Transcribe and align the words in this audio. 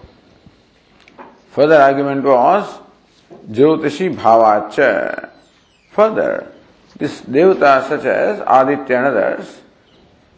Further 1.51 1.75
argument 1.81 2.23
was 2.23 2.79
Jyotishi 3.49 4.15
Bhavacha. 4.15 5.32
Further, 5.93 6.51
this 6.97 7.21
devatas 7.21 7.89
such 7.89 8.05
as 8.05 8.39
Aditya 8.45 8.97
and 8.97 9.05
others, 9.05 9.61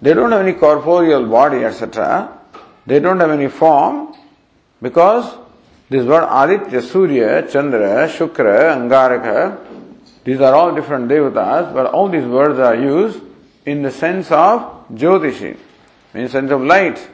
they 0.01 0.13
don't 0.13 0.31
have 0.31 0.45
any 0.45 0.53
corporeal 0.53 1.25
body, 1.25 1.63
etc. 1.63 2.39
They 2.85 2.99
don't 2.99 3.19
have 3.19 3.31
any 3.31 3.47
form 3.47 4.15
because 4.81 5.33
this 5.89 6.05
word 6.05 6.27
Aditya, 6.29 6.81
Surya, 6.81 7.49
Chandra, 7.49 8.07
Shukra, 8.07 8.75
Angaraka, 8.75 9.57
these 10.25 10.41
are 10.41 10.53
all 10.55 10.73
different 10.73 11.07
devatas, 11.07 11.73
but 11.73 11.85
all 11.85 12.09
these 12.09 12.25
words 12.25 12.59
are 12.59 12.75
used 12.75 13.21
in 13.65 13.83
the 13.83 13.91
sense 13.91 14.31
of 14.31 14.88
Jyotishi, 14.91 15.57
in 16.13 16.23
the 16.23 16.29
sense 16.29 16.51
of 16.51 16.61
light, 16.61 17.07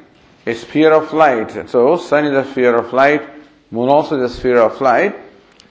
a 0.46 0.54
sphere 0.56 0.94
of 0.94 1.14
light. 1.14 1.70
So, 1.70 1.98
sun 1.98 2.26
is 2.26 2.48
a 2.48 2.50
sphere 2.50 2.76
of 2.76 2.94
light, 2.94 3.22
moon 3.70 3.90
also 3.90 4.22
is 4.22 4.32
a 4.32 4.36
sphere 4.36 4.60
of 4.60 4.80
light. 4.80 5.16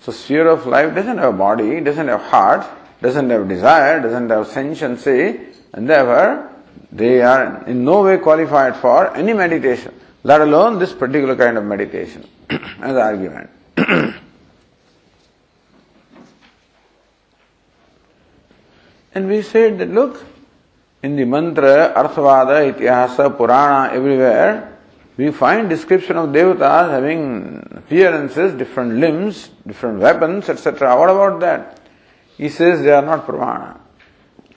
So, 0.00 0.12
sphere 0.12 0.48
of 0.48 0.66
life 0.66 0.94
doesn't 0.94 1.18
have 1.18 1.34
a 1.34 1.36
body, 1.36 1.80
doesn't 1.80 2.08
have 2.08 2.22
heart, 2.22 2.66
doesn't 3.02 3.28
have 3.28 3.48
desire, 3.48 4.00
doesn't 4.00 4.30
have 4.30 4.46
sentiency, 4.48 5.40
and 5.72 5.88
therefore 5.88 6.50
they 6.90 7.20
are 7.20 7.64
in 7.66 7.84
no 7.84 8.02
way 8.02 8.18
qualified 8.18 8.76
for 8.76 9.14
any 9.16 9.32
meditation, 9.32 9.94
let 10.22 10.40
alone 10.40 10.78
this 10.78 10.92
particular 10.92 11.36
kind 11.36 11.58
of 11.58 11.64
meditation 11.64 12.26
as 12.50 12.96
argument. 12.96 13.50
And 19.12 19.28
we 19.28 19.42
said 19.42 19.78
that 19.78 19.90
look, 19.90 20.24
in 21.02 21.16
the 21.16 21.24
mantra, 21.24 21.92
Arthavada, 21.96 22.72
Itihasa, 22.72 23.36
Purana, 23.36 23.92
everywhere, 23.92 24.78
we 25.20 25.30
find 25.30 25.68
description 25.68 26.16
of 26.16 26.30
devatas 26.30 26.90
having 26.96 27.22
appearances, 27.76 28.54
different 28.54 28.92
limbs, 28.94 29.50
different 29.66 30.00
weapons, 30.00 30.48
etc. 30.48 30.96
What 30.96 31.10
about 31.10 31.40
that? 31.40 31.78
He 32.38 32.48
says 32.48 32.82
they 32.82 32.90
are 32.90 33.02
not 33.02 33.26
pramana. 33.26 33.78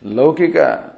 Laukika, 0.06 0.96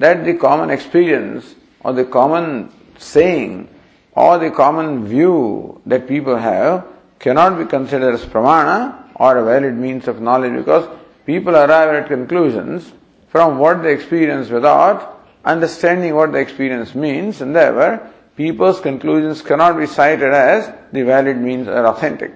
that 0.00 0.24
the 0.24 0.34
common 0.34 0.70
experience 0.70 1.54
or 1.80 1.92
the 1.92 2.04
common 2.04 2.72
saying 2.98 3.68
or 4.12 4.38
the 4.38 4.50
common 4.50 5.06
view 5.06 5.80
that 5.86 6.08
people 6.08 6.36
have 6.36 6.84
cannot 7.20 7.56
be 7.56 7.66
considered 7.66 8.14
as 8.14 8.24
pramana 8.26 9.10
or 9.14 9.36
a 9.36 9.44
valid 9.44 9.76
means 9.76 10.08
of 10.08 10.20
knowledge 10.20 10.54
because 10.54 10.88
people 11.24 11.54
arrive 11.54 11.90
at 11.90 12.08
conclusions 12.08 12.92
from 13.28 13.58
what 13.58 13.84
they 13.84 13.92
experience 13.92 14.48
without 14.50 15.24
understanding 15.44 16.16
what 16.16 16.32
the 16.32 16.38
experience 16.38 16.96
means, 16.96 17.40
and 17.40 17.54
therefore 17.54 18.10
people's 18.36 18.80
conclusions 18.80 19.42
cannot 19.42 19.78
be 19.78 19.86
cited 19.86 20.32
as 20.32 20.72
the 20.92 21.02
valid 21.02 21.38
means 21.38 21.68
or 21.68 21.86
authentic. 21.86 22.32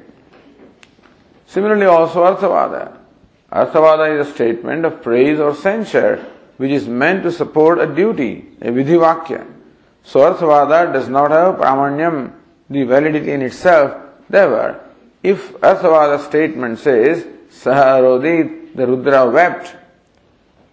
Similarly, 1.47 1.87
also 1.87 2.25
Arthavada. 2.25 2.97
Arthavada 3.51 4.21
is 4.21 4.29
a 4.29 4.33
statement 4.33 4.85
of 4.85 5.03
praise 5.03 5.41
or 5.41 5.55
censure 5.55 6.25
which 6.59 6.73
is 6.73 6.87
meant 6.87 7.23
to 7.23 7.33
support 7.33 7.79
a 7.79 7.87
duty, 7.87 8.47
a 8.61 8.67
vidhivakya. 8.67 9.47
So 10.03 10.21
Arthavada 10.21 10.93
does 10.93 11.09
not 11.09 11.31
have 11.31 11.57
pramanyam, 11.57 12.33
the 12.69 12.83
validity 12.83 13.31
in 13.31 13.43
itself. 13.43 13.97
Therefore, 14.29 14.81
if 15.23 15.53
Arthavada 15.61 16.21
statement 16.27 16.79
says, 16.81 17.25
Saharodit, 17.51 18.75
the 18.75 18.87
Rudra 18.87 19.31
wept, 19.31 19.75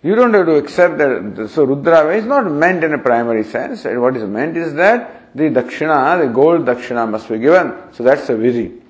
you 0.05 0.13
don't 0.13 0.35
have 0.35 0.45
to 0.45 0.55
accept 0.57 0.99
that. 0.99 1.49
So 1.49 1.63
Rudra 1.63 2.16
is 2.16 2.25
not 2.25 2.51
meant 2.51 2.83
in 2.83 2.93
a 2.93 2.99
primary 2.99 3.43
sense. 3.43 3.85
What 3.85 4.16
is 4.16 4.23
meant 4.23 4.55
is 4.55 4.75
that 4.75 5.33
the 5.33 5.45
dakshina, 5.45 6.21
the 6.21 6.31
gold 6.31 6.61
dakshina 6.66 7.09
must 7.09 7.27
be 7.27 7.39
given. 7.39 7.73
So 7.91 8.03
that's 8.03 8.29
a 8.29 8.33
vidhi. 8.33 8.81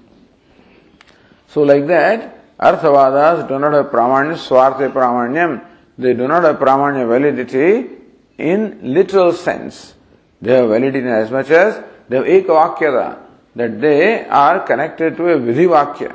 So 1.47 1.61
like 1.61 1.87
that, 1.87 2.57
Arthavadas 2.57 3.47
do 3.47 3.57
not 3.57 3.71
have 3.71 3.85
pramanya, 3.85 4.33
swartha 4.33 4.91
pramanyam. 4.91 5.65
They 5.97 6.13
do 6.13 6.27
not 6.27 6.43
have 6.43 6.57
pramanya 6.57 7.07
validity 7.07 7.95
in 8.37 8.79
literal 8.81 9.31
sense. 9.31 9.93
They 10.41 10.53
have 10.53 10.67
validity 10.67 11.07
as 11.07 11.31
much 11.31 11.49
as 11.49 11.81
they 12.09 12.17
have 12.17 12.25
ekavakyata, 12.25 13.19
that 13.55 13.79
they 13.79 14.27
are 14.27 14.59
connected 14.67 15.15
to 15.15 15.29
a 15.29 15.37
vidhi 15.37 15.65
vakya 15.65 16.13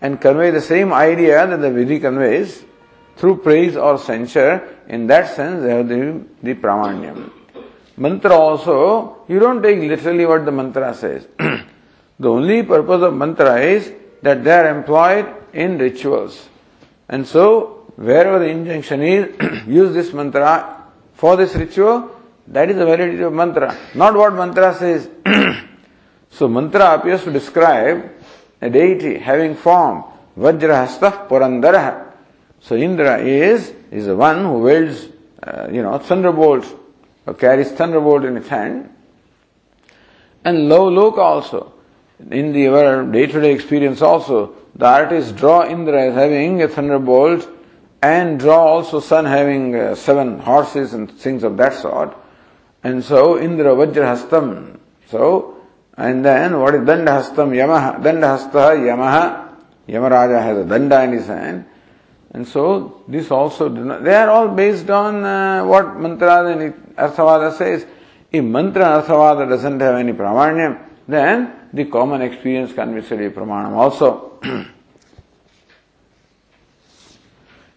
and 0.00 0.18
convey 0.18 0.50
the 0.50 0.62
same 0.62 0.94
idea 0.94 1.46
that 1.46 1.58
the 1.58 1.68
vidhi 1.68 2.00
conveys 2.00 2.64
through 3.20 3.36
praise 3.36 3.76
or 3.76 3.98
censure. 3.98 4.76
In 4.88 5.06
that 5.08 5.36
sense, 5.36 5.62
they 5.62 5.76
have 5.76 5.88
the, 5.88 6.24
the 6.42 6.54
pramanyam. 6.54 7.30
Mantra 7.98 8.34
also, 8.34 9.24
you 9.28 9.38
don't 9.38 9.62
take 9.62 9.78
literally 9.78 10.24
what 10.24 10.46
the 10.46 10.50
mantra 10.50 10.94
says. 10.94 11.26
the 11.38 12.30
only 12.30 12.62
purpose 12.62 13.02
of 13.02 13.14
mantra 13.14 13.60
is 13.60 13.92
that 14.22 14.42
they 14.42 14.52
are 14.52 14.74
employed 14.74 15.26
in 15.52 15.76
rituals. 15.76 16.48
And 17.10 17.26
so, 17.26 17.92
wherever 17.96 18.38
the 18.38 18.46
injunction 18.46 19.02
is, 19.02 19.66
use 19.66 19.92
this 19.92 20.14
mantra 20.14 20.84
for 21.12 21.36
this 21.36 21.54
ritual, 21.54 22.10
that 22.46 22.70
is 22.70 22.76
the 22.76 22.86
validity 22.86 23.22
of 23.22 23.34
mantra. 23.34 23.76
Not 23.94 24.14
what 24.16 24.32
mantra 24.32 24.74
says. 24.74 25.10
so, 26.30 26.48
mantra 26.48 26.94
appears 26.94 27.22
to 27.24 27.30
describe 27.30 28.10
a 28.62 28.70
deity 28.70 29.18
having 29.18 29.56
form. 29.56 30.04
Vajrahastah 30.38 31.28
Purandaraha. 31.28 32.09
So, 32.60 32.76
Indra 32.76 33.18
is, 33.18 33.72
is 33.90 34.06
the 34.06 34.16
one 34.16 34.44
who 34.44 34.58
wields, 34.60 35.08
uh, 35.42 35.68
you 35.70 35.82
know, 35.82 35.98
thunderbolt, 35.98 36.66
or 37.26 37.34
carries 37.34 37.70
thunderbolt 37.72 38.24
in 38.24 38.36
his 38.36 38.48
hand. 38.48 38.94
And 40.44 40.68
low 40.68 40.88
look 40.88 41.18
also. 41.18 41.72
In 42.30 42.52
the 42.52 42.68
our 42.68 43.04
day-to-day 43.04 43.52
experience 43.52 44.02
also, 44.02 44.54
the 44.74 44.86
artists 44.86 45.32
draw 45.32 45.66
Indra 45.66 46.08
as 46.08 46.14
having 46.14 46.62
a 46.62 46.68
thunderbolt 46.68 47.48
and 48.02 48.38
draw 48.38 48.62
also 48.62 49.00
sun 49.00 49.24
having 49.24 49.74
uh, 49.74 49.94
seven 49.94 50.38
horses 50.38 50.94
and 50.94 51.10
things 51.10 51.42
of 51.44 51.56
that 51.56 51.74
sort. 51.74 52.16
And 52.82 53.04
so 53.04 53.38
Indra 53.38 53.74
Vajrahastam. 53.74 54.78
So, 55.08 55.56
and 55.96 56.24
then 56.24 56.58
what 56.60 56.74
is 56.74 56.80
Dandahastam 56.80 57.50
Yamaha? 57.52 58.02
Dandahastha 58.02 58.76
Yamaha. 58.78 59.54
Yamaraja 59.88 60.42
has 60.42 60.58
a 60.58 60.64
danda 60.64 61.04
in 61.04 61.12
his 61.12 61.26
hand. 61.26 61.66
And 62.32 62.46
so 62.46 63.02
this 63.08 63.30
also, 63.30 63.68
they 63.68 64.14
are 64.14 64.30
all 64.30 64.48
based 64.48 64.88
on 64.88 65.24
uh, 65.24 65.64
what 65.64 65.98
mantra 65.98 66.46
and 66.46 66.94
Arthavada 66.96 67.52
says. 67.56 67.84
If 68.30 68.44
mantra 68.44 69.02
Arthavada 69.02 69.48
doesn't 69.48 69.80
have 69.80 69.96
any 69.96 70.12
pramanyam, 70.12 70.78
then 71.08 71.52
the 71.72 71.86
common 71.86 72.22
experience 72.22 72.72
can 72.72 72.94
be 72.94 73.02
said 73.02 73.18
pramanam 73.34 73.72
also. 73.72 74.38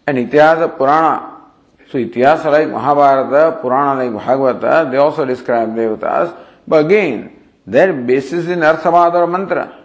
and 0.07 0.17
Ityasa 0.17 0.77
Purana, 0.77 1.41
so 1.89 1.97
Ityasa 1.97 2.45
like 2.45 2.69
Mahabharata, 2.69 3.59
Purana 3.59 4.03
like 4.03 4.11
Bhagavata, 4.23 4.91
they 4.91 4.97
also 4.97 5.25
describe 5.25 5.69
devatas, 5.69 6.37
but 6.67 6.85
again, 6.85 7.39
their 7.65 7.93
basis 7.93 8.47
in 8.47 8.59
Arthavada 8.59 9.15
or 9.15 9.27
mantra. 9.27 9.79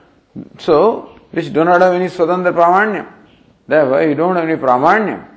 So, 0.59 1.19
which 1.31 1.53
do 1.53 1.65
not 1.65 1.81
have 1.81 1.95
any 1.95 2.07
Swatantra 2.07 2.53
Pramanyam. 2.53 3.18
Therefore, 3.69 4.03
you 4.03 4.15
don't 4.15 4.35
have 4.35 4.49
any 4.49 4.59
Pramanyam. 4.59 5.29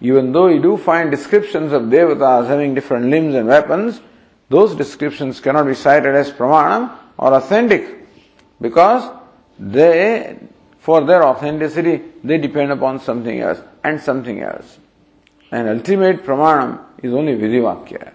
Even 0.00 0.32
though 0.32 0.48
you 0.48 0.60
do 0.60 0.76
find 0.76 1.10
descriptions 1.10 1.72
of 1.72 1.82
devatas 1.82 2.46
having 2.46 2.74
different 2.74 3.06
limbs 3.06 3.34
and 3.34 3.46
weapons, 3.46 4.00
those 4.48 4.74
descriptions 4.74 5.40
cannot 5.40 5.66
be 5.66 5.74
cited 5.74 6.14
as 6.14 6.32
Pramanam 6.32 6.96
or 7.18 7.34
authentic 7.34 8.06
because 8.60 9.14
they, 9.58 10.38
for 10.78 11.02
their 11.04 11.22
authenticity, 11.24 12.02
they 12.24 12.38
depend 12.38 12.72
upon 12.72 13.00
something 13.00 13.38
else 13.38 13.60
and 13.84 14.00
something 14.00 14.40
else. 14.40 14.78
And 15.50 15.68
ultimate 15.68 16.24
Pramanam 16.24 16.82
is 17.02 17.12
only 17.12 17.34
Vidhivakya. 17.36 18.12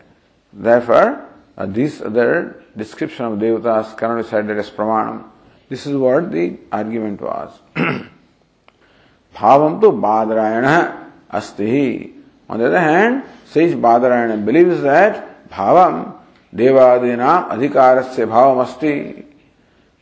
Therefore, 0.52 1.30
uh, 1.58 1.66
this 1.68 2.02
other 2.02 2.64
description 2.76 3.26
of 3.26 3.40
devatas 3.40 3.96
cannot 3.98 4.24
be 4.24 4.30
cited 4.30 4.58
as 4.58 4.70
Pramanam. 4.72 5.30
This 5.70 5.86
is 5.86 5.96
what 5.96 6.32
the 6.32 6.58
argument 6.72 7.22
was. 7.22 7.60
Bhavam 9.36 9.82
to 9.82 9.92
Badarayana 9.92 11.10
asti. 11.30 12.14
On 12.50 12.60
the 12.60 12.68
other 12.68 12.80
hand, 12.80 13.24
says 13.46 13.74
Badarayana 13.74 14.44
believes 14.44 14.82
that 14.82 15.50
Bhavam 15.50 16.16
Devadina 16.54 17.50
Adhikarasya 17.50 18.28
Bhavam 18.28 18.66
asti. 18.66 19.26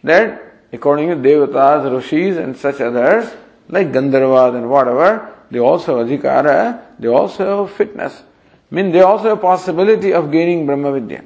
That 0.03 0.41
according 0.73 1.09
to 1.09 1.15
Devatas, 1.15 1.93
Rishis 1.93 2.37
and 2.37 2.55
such 2.57 2.81
others, 2.81 3.31
like 3.69 3.91
Gandharvas 3.91 4.55
and 4.55 4.69
whatever, 4.69 5.33
they 5.49 5.59
also 5.59 5.97
have 5.97 6.07
adhikara, 6.07 6.81
they 6.99 7.07
also 7.07 7.65
have 7.65 7.75
fitness. 7.75 8.23
I 8.71 8.75
mean, 8.75 8.91
they 8.91 9.01
also 9.01 9.29
have 9.29 9.41
possibility 9.41 10.13
of 10.13 10.31
gaining 10.31 10.65
Brahma 10.65 10.91
Vidya. 10.93 11.23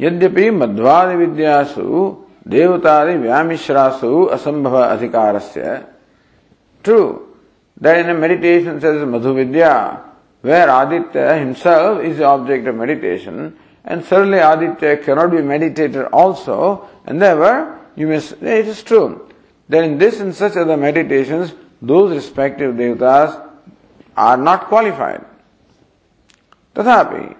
यद्यपि 0.00 0.50
मध्वादि 0.50 1.16
विद्यासु 1.16 1.84
Devatadi 2.48 3.20
Vyamishrasu 3.20 4.30
Asambhava 4.30 4.96
Adhikarasya. 4.96 5.86
True, 6.82 7.36
that 7.80 7.98
in 8.00 8.08
a 8.08 8.14
meditation 8.14 8.80
says 8.80 8.96
Madhuvidya, 9.02 10.00
where 10.40 10.68
Aditya 10.68 11.38
himself 11.38 12.02
is 12.02 12.18
the 12.18 12.24
object 12.24 12.66
of 12.66 12.76
meditation, 12.76 13.56
and 13.84 14.04
certainly 14.04 14.38
Aditya 14.38 14.98
cannot 14.98 15.30
be 15.30 15.42
meditated 15.42 16.06
also, 16.06 16.88
and 17.04 17.20
therefore 17.20 17.78
you 17.96 18.06
may 18.06 18.16
it 18.16 18.66
is 18.66 18.82
true. 18.82 19.28
That 19.68 19.84
in 19.84 19.98
this 19.98 20.20
and 20.20 20.34
such 20.34 20.56
other 20.56 20.76
meditations, 20.76 21.52
those 21.82 22.14
respective 22.14 22.74
devatas 22.74 23.44
are 24.16 24.36
not 24.36 24.66
qualified. 24.66 25.24
तथापि 26.76 27.34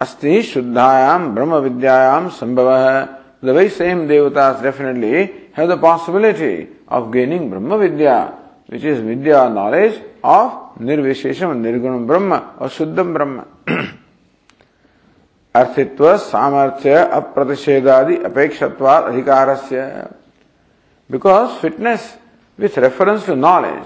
अस्ति 0.00 0.42
शुद्धायाम 0.42 1.34
ब्रह्म 1.34 1.56
विद्यायाम 1.64 2.28
संभव 2.28 2.70
है 2.76 3.15
the 3.41 3.53
very 3.53 3.69
same 3.69 4.07
devatas 4.07 4.61
definitely 4.61 5.49
have 5.53 5.67
the 5.67 5.77
possibility 5.77 6.67
of 6.87 7.11
gaining 7.11 7.49
Brahma 7.49 7.77
Vidya, 7.77 8.37
which 8.67 8.83
is 8.83 8.99
Vidya 8.99 9.49
knowledge 9.49 10.01
of 10.23 10.77
Nirvishesham 10.79 11.61
Nirgunam 11.61 12.05
Brahma 12.05 12.55
or 12.59 12.67
Shuddham 12.67 13.13
Brahma. 13.13 13.47
अर्थित्व 15.55 16.15
सामर्थ्य 16.17 16.95
अप्रतिषेधादि 17.13 18.15
अपेक्षत्वाद 18.25 19.03
अधिकारस्य 19.03 20.11
because 21.09 21.59
fitness 21.59 22.13
with 22.57 22.77
reference 22.77 23.25
to 23.25 23.35
knowledge 23.35 23.83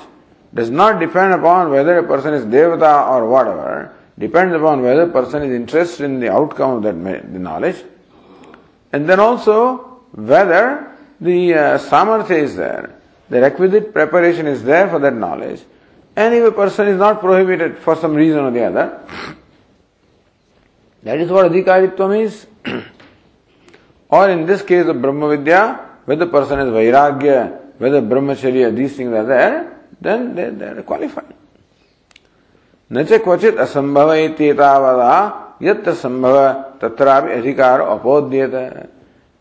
does 0.54 0.70
not 0.70 1.00
depend 1.00 1.34
upon 1.34 1.72
whether 1.72 1.98
a 1.98 2.04
person 2.04 2.36
is 2.36 2.46
devata 2.46 3.10
or 3.10 3.28
whatever 3.28 3.92
depends 4.20 4.54
upon 4.54 4.84
whether 4.84 5.02
a 5.04 5.10
person 5.10 5.42
is 5.42 5.52
interested 5.52 6.04
in 6.04 6.20
the 6.20 6.32
outcome 6.32 6.78
of 6.78 6.84
that 6.84 7.34
the 7.34 7.40
knowledge 7.40 7.84
and 8.92 9.08
then 9.10 9.20
also 9.20 10.02
whether 10.12 10.92
the 11.20 11.54
uh, 11.54 11.78
samarthya 11.78 12.38
is 12.38 12.56
there, 12.56 12.96
the 13.30 13.42
requisite 13.42 13.94
preparation 13.94 14.48
is 14.48 14.64
there 14.64 14.88
for 14.90 15.00
that 15.00 15.14
knowledge, 15.14 15.62
and 16.16 16.34
if 16.34 16.44
a 16.44 16.52
person 16.52 16.88
is 16.88 16.98
not 16.98 17.20
prohibited 17.20 17.78
for 17.80 17.96
some 17.96 18.14
reason 18.14 18.40
or 18.40 18.52
the 18.52 18.64
other, 18.64 19.00
that 21.04 21.20
is 21.20 21.30
what 21.30 21.52
adhikaritvam 21.52 22.22
is. 22.22 22.48
or 24.10 24.30
in 24.30 24.46
this 24.46 24.62
case 24.62 24.86
of 24.88 25.02
Brahma 25.02 25.36
Vidya, 25.36 25.90
whether 26.06 26.26
the 26.26 26.32
person 26.32 26.60
is 26.60 26.70
Vairagya, 26.70 27.78
whether 27.78 28.02
Brahmacharya, 28.02 28.76
these 28.76 28.96
things 28.96 29.14
are 29.14 29.26
there, 29.26 29.82
then 30.00 30.36
they, 30.36 30.50
they 30.50 30.66
are 30.66 30.82
qualified. 30.84 31.34
न 32.92 33.04
च 33.04 33.18
क्वचित 33.24 33.58
असंभव 33.60 34.12
इत्येतावदा 34.14 35.14
यत्र 35.62 35.94
संभव 35.94 36.38
तत्रापि 36.82 37.32
अधिकार 37.32 37.82
अपोद्यत 37.82 38.90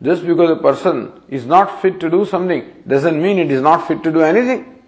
just 0.03 0.27
because 0.27 0.51
a 0.51 0.57
person 0.57 1.13
is 1.29 1.47
not 1.47 1.81
fit 1.81 1.99
to 2.01 2.11
do 2.11 2.25
something 2.27 2.63
doesn't 2.87 3.21
mean 3.21 3.39
it 3.39 3.51
is 3.51 3.63
not 3.63 3.89
fit 3.89 4.03
to 4.03 4.13
do 4.13 4.21
anything. 4.21 4.83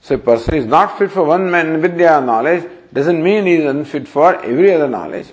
So 0.00 0.14
a 0.14 0.18
person 0.18 0.54
is 0.54 0.66
not 0.66 0.98
fit 0.98 1.10
for 1.10 1.24
one 1.24 1.50
man 1.50 1.80
vidya 1.80 2.20
knowledge 2.20 2.70
doesn't 2.92 3.22
mean 3.22 3.46
he 3.46 3.54
is 3.54 3.64
unfit 3.64 4.06
for 4.06 4.36
every 4.36 4.72
other 4.72 4.88
knowledge. 4.88 5.32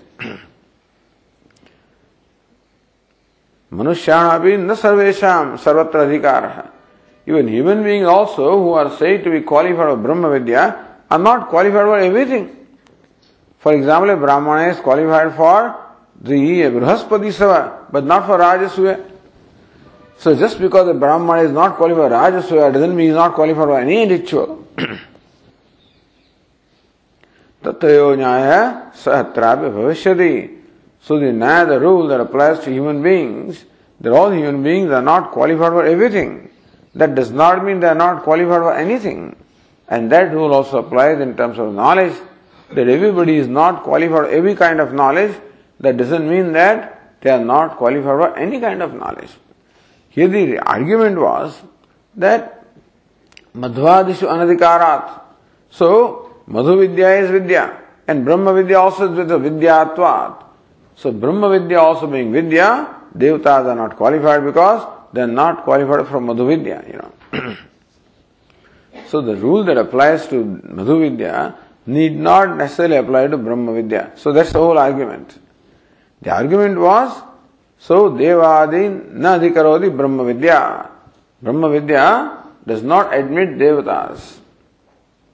मनुष्याणापि 3.73 4.55
न 4.57 4.73
सर्वेशम 4.73 5.55
सर्वत्र 5.63 5.99
अधिकार 5.99 6.71
Even 7.27 7.47
human 7.49 7.83
beings 7.83 8.07
also 8.07 8.57
who 8.57 8.71
are 8.71 8.89
said 8.97 9.23
to 9.25 9.29
be 9.29 9.41
qualified 9.41 9.75
for 9.75 9.97
Brahma 9.97 10.29
Vidya 10.39 10.85
are 11.11 11.19
not 11.19 11.49
qualified 11.49 11.85
for 11.85 11.97
everything. 11.97 12.60
For 13.62 13.72
example, 13.74 14.10
a 14.10 14.16
Brahmana 14.16 14.72
is 14.72 14.80
qualified 14.80 15.36
for 15.36 15.76
the 16.20 16.34
Brihaspati 16.34 17.32
Sava, 17.32 17.86
but 17.92 18.04
not 18.04 18.26
for 18.26 18.36
Rajasuya. 18.36 19.08
So 20.18 20.34
just 20.34 20.58
because 20.58 20.88
a 20.88 20.94
Brahmana 20.94 21.42
is 21.42 21.52
not 21.52 21.76
qualified 21.76 22.10
for 22.10 22.16
Rajasuya 22.16 22.72
doesn't 22.72 22.90
mean 22.90 23.06
he 23.06 23.10
is 23.10 23.14
not 23.14 23.34
qualified 23.34 23.64
for 23.64 23.78
any 23.78 24.08
ritual. 24.08 24.66
Tattayo 27.62 28.16
Nyaya 28.16 28.92
Sahatrapi. 28.94 30.58
So 31.00 31.20
the 31.20 31.30
the 31.30 31.78
rule 31.80 32.08
that 32.08 32.20
applies 32.20 32.58
to 32.64 32.72
human 32.72 33.00
beings, 33.00 33.64
that 34.00 34.12
all 34.12 34.32
human 34.32 34.64
beings 34.64 34.90
are 34.90 35.02
not 35.02 35.30
qualified 35.30 35.70
for 35.70 35.84
everything. 35.84 36.50
That 36.96 37.14
does 37.14 37.30
not 37.30 37.64
mean 37.64 37.78
they 37.78 37.86
are 37.86 37.94
not 37.94 38.24
qualified 38.24 38.62
for 38.62 38.74
anything. 38.74 39.36
And 39.86 40.10
that 40.10 40.32
rule 40.32 40.52
also 40.52 40.78
applies 40.78 41.20
in 41.20 41.36
terms 41.36 41.60
of 41.60 41.72
knowledge, 41.72 42.16
that 42.74 42.88
everybody 42.88 43.36
is 43.36 43.48
not 43.48 43.82
qualified 43.82 44.10
for 44.10 44.28
every 44.28 44.54
kind 44.54 44.80
of 44.80 44.92
knowledge. 44.92 45.34
That 45.80 45.96
doesn't 45.96 46.28
mean 46.28 46.52
that 46.52 47.20
they 47.20 47.30
are 47.30 47.44
not 47.44 47.76
qualified 47.76 48.04
for 48.04 48.36
any 48.36 48.60
kind 48.60 48.82
of 48.82 48.94
knowledge. 48.94 49.30
Here 50.08 50.28
the 50.28 50.58
argument 50.58 51.18
was 51.18 51.60
that 52.16 52.64
Madhvadishu 53.54 54.28
anadikarat. 54.28 55.20
So, 55.70 56.42
Madhu 56.46 56.78
Vidya 56.78 57.22
is 57.22 57.30
Vidya, 57.30 57.80
and 58.06 58.24
Brahma 58.24 58.52
Vidya 58.54 58.78
also 58.78 59.12
is 59.12 59.30
Vidyatvat. 59.30 60.44
So, 60.96 61.12
Brahma 61.12 61.58
Vidya 61.58 61.78
also 61.78 62.06
being 62.06 62.32
Vidya, 62.32 62.94
Devatas 63.16 63.66
are 63.66 63.74
not 63.74 63.96
qualified 63.96 64.44
because 64.44 64.86
they 65.12 65.22
are 65.22 65.26
not 65.26 65.64
qualified 65.64 66.06
for 66.08 66.20
Madhu 66.20 66.46
Vidya, 66.46 66.84
you 66.86 66.94
know. 66.94 67.56
So 69.08 69.20
the 69.20 69.36
rule 69.36 69.62
that 69.64 69.76
applies 69.76 70.26
to 70.28 70.42
Madhu 70.42 71.00
Vidya 71.00 71.54
need 71.86 72.16
not 72.16 72.56
necessarily 72.56 72.96
apply 72.96 73.26
to 73.26 73.36
Brahma 73.36 73.72
Vidya. 73.74 74.12
So 74.16 74.32
that's 74.32 74.52
the 74.52 74.58
whole 74.58 74.78
argument. 74.78 75.38
The 76.20 76.30
argument 76.30 76.78
was, 76.78 77.22
so 77.78 78.10
Devadi 78.10 79.12
na 79.12 79.38
adhikarodi 79.38 79.96
Brahma 79.96 80.24
Vidya. 80.24 80.90
Brahma 81.42 81.68
Vidya 81.70 82.44
does 82.66 82.82
not 82.82 83.12
admit 83.12 83.58
Devatas. 83.58 84.38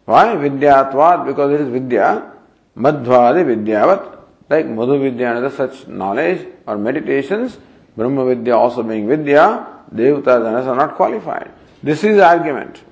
Why? 0.07 0.29
Vidyatvat, 0.37 1.27
because 1.27 1.53
it 1.53 1.61
is 1.61 1.69
Vidya. 1.69 2.33
Madhvadi 2.75 3.45
Vidyavat, 3.45 4.19
like 4.49 4.67
Madhu 4.67 4.99
Vidya 4.99 5.35
and 5.35 5.45
other 5.45 5.55
such 5.55 5.87
knowledge 5.87 6.47
or 6.67 6.79
meditations, 6.79 7.59
Brahma 7.97 8.25
Vidya 8.25 8.57
also 8.57 8.83
being 8.83 9.07
Vidya, 9.07 9.67
Devatas 9.95 10.47
and 10.47 10.69
are 10.69 10.77
not 10.77 10.95
qualified. 10.95 11.51
This 11.83 12.05
is 12.05 12.17
the 12.17 12.27
argument. 12.27 12.83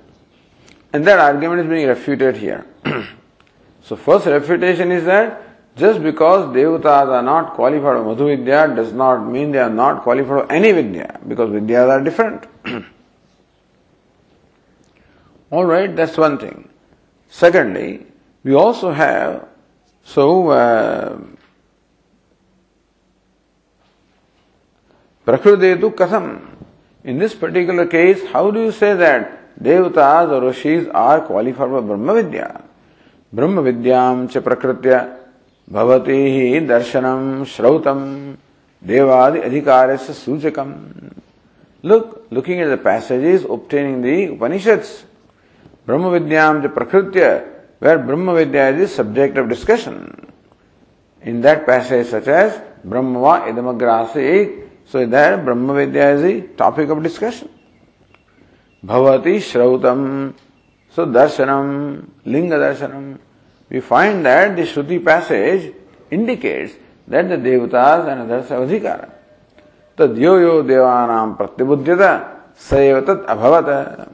And 0.93 1.05
that 1.07 1.19
argument 1.19 1.61
is 1.61 1.67
being 1.67 1.87
refuted 1.87 2.37
here. 2.37 2.65
so 3.87 3.95
first 3.95 4.25
refutation 4.25 4.91
is 4.91 5.05
that 5.05 5.43
just 5.77 6.03
because 6.03 6.53
devatas 6.53 7.07
are 7.07 7.21
not 7.21 7.53
qualified 7.53 7.81
for 7.81 8.03
Madhu 8.03 8.25
Vidya 8.25 8.67
does 8.75 8.91
not 8.91 9.25
mean 9.25 9.53
they 9.53 9.59
are 9.59 9.69
not 9.69 10.03
qualified 10.03 10.27
for 10.27 10.51
any 10.51 10.73
Vidya, 10.73 11.21
because 11.25 11.49
Vidyas 11.51 11.89
are 11.89 12.03
different. 12.03 12.47
Alright, 15.53 15.95
that's 15.95 16.17
one 16.17 16.37
thing. 16.37 16.67
Secondly, 17.29 18.05
we 18.43 18.53
also 18.55 18.91
have, 18.91 19.47
so, 20.03 20.49
uh, 20.49 21.17
Prakrudetu 25.25 25.95
Katham. 25.95 26.41
In 27.05 27.19
this 27.19 27.33
particular 27.33 27.85
case, 27.85 28.25
how 28.33 28.51
do 28.51 28.63
you 28.63 28.73
say 28.73 28.95
that 28.95 29.57
devatas 29.57 30.29
or 30.29 30.45
rishis 30.47 30.89
are 30.89 31.21
qualified 31.21 31.69
for 31.69 31.81
Brahma 31.81 32.21
Vidya? 32.21 32.66
Brahma 33.32 33.62
Vidyam 33.62 34.30
cha 34.30 34.40
prakritya 34.40 35.22
भवती 35.68 36.12
ही 36.12 36.60
दर्शनम 36.66 37.44
श्रौतम 37.48 38.00
देवादि 38.82 39.38
अधिकार 39.40 39.96
सूचकम 39.98 40.72
look 41.84 42.10
looking 42.32 42.60
at 42.60 42.68
the 42.68 42.78
passages 42.84 43.44
obtaining 43.50 44.02
the 44.04 44.32
Upanishads 44.32 44.90
ब्रह्म 45.86 46.08
विद्याम 46.08 46.62
च 46.62 46.70
प्रकृत्य 46.74 47.30
where 47.82 47.96
Brahma 48.08 48.32
Vidya 48.32 48.68
is 48.68 48.88
subject 48.90 49.38
of 49.38 49.46
discussion 49.48 49.96
in 51.22 51.40
that 51.42 51.66
passage 51.66 52.06
such 52.06 52.28
as 52.28 52.60
ब्रह्म 52.86 53.24
व 53.24 53.36
इदमग्रासे 53.48 54.44
so 54.92 55.06
that 55.14 55.38
Brahma 55.44 55.72
Vidya 55.72 56.10
is 56.10 56.22
the 56.24 56.42
topic 56.58 56.90
of 56.90 57.02
discussion 57.02 57.48
भवती 58.82 59.38
श्रौतम 59.50 60.06
so 60.97 61.05
दर्शनम 61.05 61.65
लिंग 62.33 62.51
दर्शनम 62.51 63.15
we 63.69 63.81
find 63.81 64.25
that 64.25 64.55
the 64.55 64.63
Shruti 64.63 65.03
passage 65.03 65.73
indicates 66.09 66.73
that 67.07 67.27
the 67.27 67.35
devatas 67.35 68.07
and 68.07 68.21
others 68.21 68.49
have 68.49 68.67
adhikara. 68.67 69.09
Tad 69.97 70.17
yo 70.17 70.37
yo 70.37 70.63
devanam 70.63 71.37
pratibudhyata 71.37 72.55
saeva 72.57 73.05
tat 73.05 73.25
abhavat. 73.27 74.09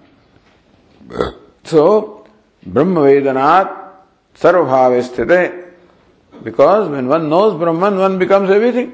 So, 1.64 2.26
Brahma 2.66 3.02
Vedanat 3.02 3.92
sarvabhave 4.36 5.04
sthite. 5.04 5.72
Because 6.44 6.90
when 6.90 7.08
one 7.08 7.30
knows 7.30 7.58
Brahman, 7.60 7.98
one 7.98 8.18
becomes 8.18 8.50
everything. 8.50 8.94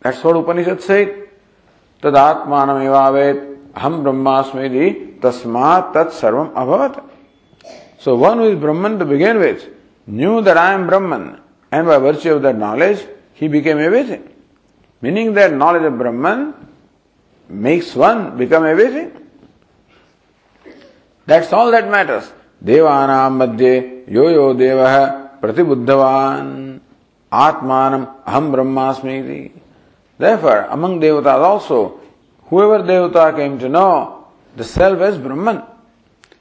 That's 0.00 0.22
what 0.22 0.36
Upanishad 0.36 0.80
said. 0.82 1.24
तदात्मान 2.02 2.70
एवावेत 2.82 3.38
हम 3.78 4.02
ब्रह्मास्मि 5.17 5.19
तस्मात् 5.23 5.93
तत्सर्वम 5.93 6.47
अभवत 6.57 7.01
So 7.99 8.15
one 8.15 8.37
who 8.39 8.49
is 8.49 8.59
Brahman 8.59 8.99
to 8.99 9.05
begin 9.05 9.39
with 9.39 9.65
knew 10.07 10.41
that 10.41 10.57
I 10.57 10.73
am 10.73 10.87
Brahman 10.87 11.39
and 11.71 11.87
by 11.87 11.97
virtue 11.99 12.33
of 12.33 12.41
that 12.41 12.57
knowledge 12.57 12.99
he 13.33 13.47
became 13.47 13.79
everything. 13.79 14.29
Meaning 15.01 15.33
that 15.35 15.53
knowledge 15.53 15.83
of 15.83 15.97
Brahman 15.97 16.53
makes 17.47 17.95
one 17.95 18.37
become 18.37 18.65
everything. 18.65 19.11
That's 21.25 21.53
all 21.53 21.71
that 21.71 21.89
matters. 21.89 22.31
देवानां 22.63 23.31
मध्ये 23.31 24.05
यो 24.09 24.29
यो 24.29 24.53
देवः 24.53 25.05
प्रतिबुद्धवान् 25.41 26.79
आत्मानम् 27.33 28.05
अहम 28.27 28.51
ब्रह्मास्मि 28.51 29.51
Therefore, 30.17 30.67
among 30.69 31.01
devatas 31.01 31.41
also, 31.43 31.99
whoever 32.45 32.83
devata 32.83 33.35
came 33.35 33.59
to 33.59 33.67
know 34.56 34.56
the 34.56 34.64
self 34.64 35.00
as 35.00 35.18
Brahman, 35.18 35.62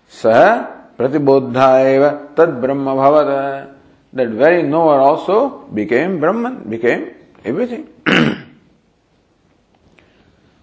sah 0.08 0.68
Pratibodha 0.98 2.36
tad 2.36 2.62
Brahma 2.62 2.96
bhavata. 2.96 3.74
That 4.14 4.30
very 4.30 4.64
knower 4.64 5.00
also 5.00 5.68
became 5.68 6.20
Brahman, 6.20 6.70
became 6.70 7.14
everything. 7.44 7.88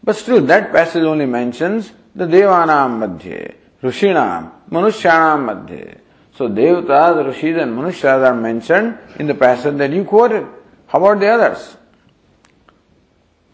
but 0.03 0.17
still, 0.17 0.41
that 0.47 0.73
passage 0.73 1.03
only 1.05 1.27
mentions 1.27 1.93
the 2.15 2.27
Devanam 2.27 2.99
Madhye, 2.99 3.55
Rishinam, 3.83 4.51
Manushyanam 4.71 5.67
Madhye. 5.69 5.99
So 6.37 6.49
Devatas, 6.49 7.27
Rishis 7.27 7.63
and 7.63 7.77
Manushas 7.79 8.27
are 8.27 8.35
mentioned 8.35 8.99
in 9.19 9.27
the 9.27 9.35
passage 9.35 9.77
that 9.77 9.93
you 9.93 10.05
quoted. 10.05 10.47
How 10.89 10.99
about 10.99 11.21
the 11.21 11.29
others? 11.29 11.77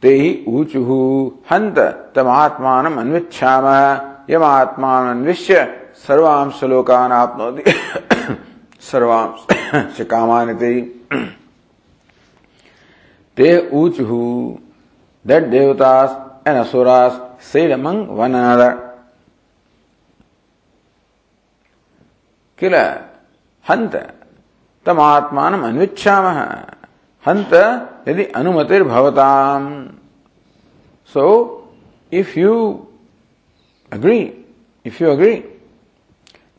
ते 0.06 0.08
ही 0.08 0.44
ऊचुः 0.48 1.30
हन्त 1.50 1.78
तमात्मानम् 2.16 2.98
अन्विच्छामः। 2.98 4.10
यमात्मानम् 4.30 5.10
अन्विष्य 5.10 5.80
सर्वांश 5.94 6.64
लोकान 6.64 7.12
आपनोति 7.12 7.62
सर्वांश 8.80 10.00
कामानिति। 10.00 11.06
ते 13.36 13.70
ऊचु। 13.72 14.58
that 15.26 15.40
devatas 15.40 16.10
and 16.46 16.64
asuras 16.64 17.12
said 17.52 17.78
among 17.78 18.06
one 18.06 18.34
another 18.34 18.72
किल? 22.58 22.74
हंत 23.70 24.14
तम 24.86 25.00
आत्मान 25.00 25.62
अन्विच्छाम। 25.62 26.24
हंत 27.26 27.50
यदि 28.10 28.24
अनुमतिर्भवताम 28.40 29.64
so 31.14 31.26
if 32.12 32.38
you 32.38 32.54
agree 33.92 34.20
if 34.86 35.02
you 35.02 35.10
agree 35.10 35.34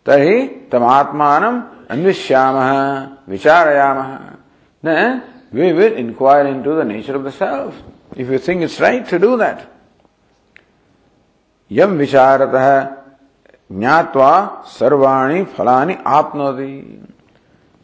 तरी 0.05 0.47
तमात्मान 0.71 1.43
अन्विष्याम, 1.91 2.55
विचारयाम 3.29 3.99
then, 4.83 5.21
we 5.53 5.73
will 5.73 5.93
inquire 5.93 6.47
into 6.47 6.73
the 6.73 6.83
nature 6.83 7.15
of 7.15 7.23
the 7.23 7.31
self. 7.31 7.75
If 8.15 8.29
you 8.29 8.39
think 8.39 8.63
it's 8.63 8.79
right 8.79 9.07
to 9.09 9.19
do 9.19 9.37
that. 9.37 9.67
यम 11.71 11.91
विचारतः 11.97 12.67
ज्ञात्वा 13.71 14.31
सर्वाणी 14.67 15.43
फलानि 15.57 15.95
आपनोति 16.05 16.73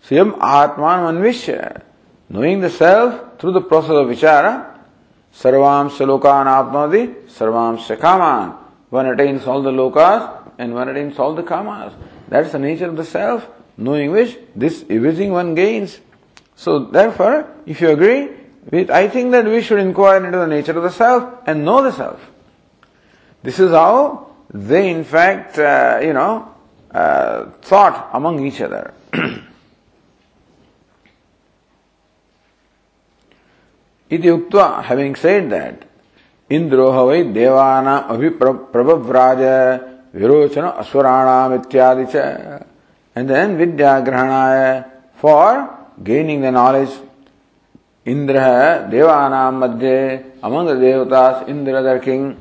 स्वयं 0.08 0.32
आत्मान 0.44 1.06
अन्विष्य 1.08 1.54
knowing 2.30 2.60
the 2.60 2.70
self 2.70 3.40
through 3.40 3.54
the 3.54 3.62
process 3.62 3.92
of 3.92 4.08
vichara 4.08 4.78
sarvam 5.34 5.90
lokan 5.90 6.46
apnoti 6.46 7.28
sarvam 7.28 7.78
kaman 8.00 8.68
one 8.90 9.06
attains 9.08 9.46
all 9.46 9.62
the 9.62 9.72
lokas 9.72 10.48
and 10.58 10.74
one 10.74 10.90
attains 10.90 11.20
all 11.20 11.36
the 11.36 11.44
kamas. 11.44 11.94
That's 12.28 12.52
the 12.52 12.60
nature 12.60 12.88
of 12.88 12.96
the 12.96 13.06
self, 13.06 13.48
knowing 13.78 14.12
which 14.12 14.38
this 14.56 14.86
everything 14.90 15.32
one 15.32 15.56
gains. 15.56 16.00
So 16.56 16.86
therefore, 16.86 17.48
if 17.66 17.82
you 17.82 17.90
agree, 17.90 18.30
with, 18.70 18.90
I 18.90 19.08
think 19.08 19.32
that 19.32 19.46
we 19.46 19.62
should 19.62 19.80
inquire 19.80 20.26
into 20.26 20.38
the 20.38 20.48
nature 20.48 20.76
of 20.76 20.84
the 20.84 20.90
self 20.90 21.42
and 21.46 21.64
know 21.64 21.84
the 21.84 21.92
self. 21.92 22.20
This 23.44 23.60
is 23.60 23.72
how 23.72 24.36
they 24.50 24.90
in 24.90 25.04
fact, 25.04 25.60
uh, 25.60 26.00
you 26.02 26.14
know, 26.14 26.54
uh, 26.92 27.46
thought 27.62 28.10
among 28.14 28.46
each 28.46 28.62
other. 28.62 28.94
Iti 34.10 34.28
uktva, 34.30 34.86
said 34.88 35.18
said 35.18 35.50
that, 35.50 35.86
Indro 36.50 36.92
havai 36.92 37.34
devana 37.34 38.08
abhiprabhavraja 38.08 39.80
Virochana 40.16 40.66
असुराणाम 40.82 41.54
इत्यादि 41.54 42.06
च। 42.12 42.16
And 43.16 43.28
then 43.28 43.56
विद्या 43.58 43.98
ग्रहणाय 44.08 44.82
for 45.22 45.58
gaining 46.08 46.44
the 46.44 46.54
knowledge 46.54 46.90
Indra 48.14 48.40
देवानाम 48.92 49.60
Madhya 49.64 49.92
among 50.44 50.70
devatas 50.80 51.44
Indra 51.50 51.82
their 51.84 51.98
king 52.06 52.32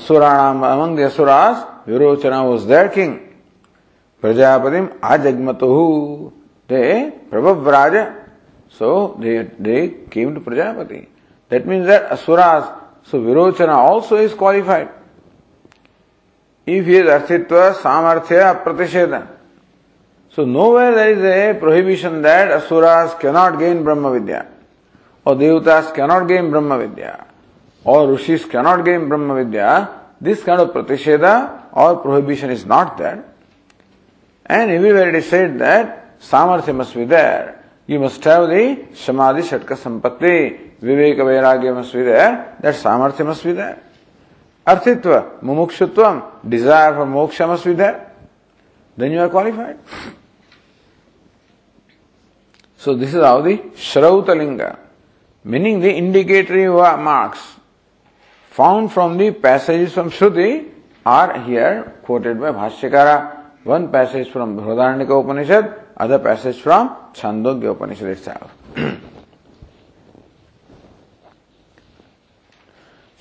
असुराणाम 0.00 0.64
among 0.66 0.98
asuras 1.06 1.64
Virochana 1.88 2.40
was 2.42 2.66
their 2.68 2.86
king 2.94 3.14
प्रजापतिम 4.22 4.86
आजगमतु 5.12 5.72
they 6.70 6.82
प्रभव्राज 7.30 7.96
So 8.76 9.16
they, 9.20 9.42
they 9.58 9.88
came 10.10 10.34
to 10.34 10.40
Prajapati. 10.40 11.06
That 11.48 11.66
means 11.66 11.86
that 11.86 12.10
Asuras, 12.10 12.64
so 13.04 13.20
Virochana 13.20 13.76
also 13.76 14.16
is 14.16 14.34
qualified. 14.34 14.88
If 16.66 16.86
he 16.86 16.96
is 16.96 17.06
Arthitva, 17.06 17.74
Samarthya, 17.74 18.64
Pratishedha. 18.64 19.28
So 20.30 20.44
nowhere 20.44 20.94
there 20.94 21.12
is 21.12 21.56
a 21.56 21.60
prohibition 21.60 22.22
that 22.22 22.50
Asuras 22.50 23.14
cannot 23.20 23.58
gain 23.58 23.84
Brahma 23.84 24.18
Vidya, 24.18 24.48
or 25.24 25.36
Devatas 25.36 25.94
cannot 25.94 26.26
gain 26.26 26.50
Brahma 26.50 26.78
Vidya, 26.78 27.26
or 27.84 28.10
Rishis 28.10 28.44
cannot 28.44 28.84
gain 28.84 29.08
Brahma 29.08 29.44
Vidya. 29.44 30.00
This 30.20 30.42
kind 30.42 30.60
of 30.60 30.70
Pratishedha 30.70 31.68
or 31.72 31.96
prohibition 31.98 32.50
is 32.50 32.64
not 32.64 32.98
there. 32.98 33.24
And 34.46 34.70
everywhere 34.70 35.10
it 35.10 35.14
is 35.14 35.28
said 35.28 35.58
that 35.58 36.18
Samarthya 36.20 36.74
must 36.74 36.94
be 36.94 37.04
there. 37.04 37.53
You 37.86 38.00
must 38.00 38.24
have 38.24 38.48
the 38.48 38.86
Samadhi 38.94 39.42
Shatka 39.42 39.76
Sampatti, 39.76 40.78
Viveka 40.80 41.18
Vairagya 41.18 41.74
must 41.74 41.92
be 41.92 42.02
there, 42.02 42.56
that 42.60 42.74
Samarthya 42.74 43.26
must 43.26 43.44
be 43.44 43.52
there. 43.52 43.82
arthitva, 44.66 45.40
mumukshutvam, 45.40 46.48
desire 46.48 46.94
for 46.94 47.06
moksha 47.06 47.46
must 47.46 47.64
be 47.64 47.74
there. 47.74 48.10
Then 48.96 49.12
you 49.12 49.20
are 49.20 49.28
qualified. 49.28 49.78
So 52.76 52.94
this 52.94 53.14
is 53.14 53.22
how 53.22 53.40
the 53.40 53.56
Shrautalinga, 53.56 54.78
meaning 55.44 55.80
the 55.80 55.92
indicatory 55.92 56.68
marks 56.68 57.40
found 58.50 58.92
from 58.92 59.18
the 59.18 59.30
passages 59.32 59.92
from 59.92 60.10
Shruti 60.10 60.70
are 61.04 61.40
here 61.40 61.94
quoted 62.02 62.40
by 62.40 62.52
Bhashyakara. 62.52 63.40
One 63.64 63.90
passage 63.90 64.30
from 64.30 64.56
Brihadaranyaka 64.56 65.24
Upanishad, 65.24 65.83
other 65.96 66.18
passage 66.18 66.60
from 66.60 66.88
Chandogya 67.14 67.72
Upanishad 67.72 68.08
itself. 68.08 68.50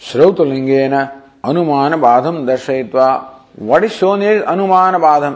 श्रौतलिंगेन 0.02 0.94
अनुमान 1.46 1.96
बाधम 2.00 2.46
दर्शयित्वा 2.46 3.08
what 3.62 3.84
is 3.84 3.92
shown 3.92 4.24
is 4.24 4.42
अनुमान 4.54 4.98
बाधम 5.02 5.36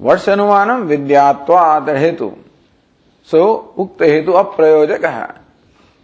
what's 0.00 0.28
अनुमानम 0.28 0.82
विद्यात्वाद 0.86 1.88
हेतु 1.96 2.30
सो 3.28 3.42
उक्त 3.78 4.02
हेतु 4.02 4.32
अप्रयोजक 4.42 5.04
है 5.04 5.28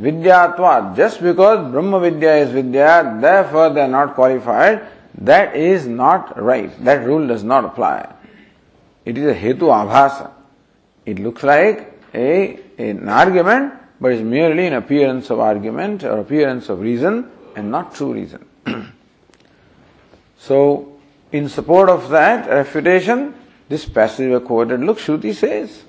विद्यात्वाद 0.01 0.95
just 0.99 1.23
because 1.23 1.59
Brahma 1.73 1.97
vidya 1.99 2.35
is 2.37 2.53
vidya 2.55 3.01
therefore 3.03 3.69
they 3.71 3.87
not 3.87 4.15
qualified 4.15 4.81
that 5.31 5.57
is 5.57 5.89
not 5.91 6.39
right 6.39 6.79
that 6.87 7.05
rule 7.07 7.29
does 7.29 7.45
not 7.45 7.65
apply 7.65 8.03
it 9.09 9.19
is 9.19 9.27
a 9.35 9.39
hetu 9.43 9.67
abhasa 9.81 10.31
it 11.05 11.19
looks 11.19 11.43
like 11.43 11.77
a 12.15 12.59
an 12.79 13.09
argument 13.09 13.73
but 14.01 14.13
is 14.13 14.23
merely 14.23 14.67
an 14.67 14.75
appearance 14.75 15.31
of 15.31 15.41
argument 15.41 16.05
or 16.05 16.19
appearance 16.19 16.69
of 16.69 16.81
reason 16.81 17.31
and 17.57 17.71
not 17.71 17.95
true 17.95 18.13
reason. 18.13 18.45
so, 20.39 21.01
in 21.33 21.49
support 21.49 21.89
of 21.89 22.09
that 22.11 22.49
refutation, 22.49 23.35
this 23.69 23.85
passage 23.87 24.31
we 24.31 24.41
quoted, 24.47 24.81
look, 24.81 24.99
Shruti 24.99 25.35
says, 25.35 25.83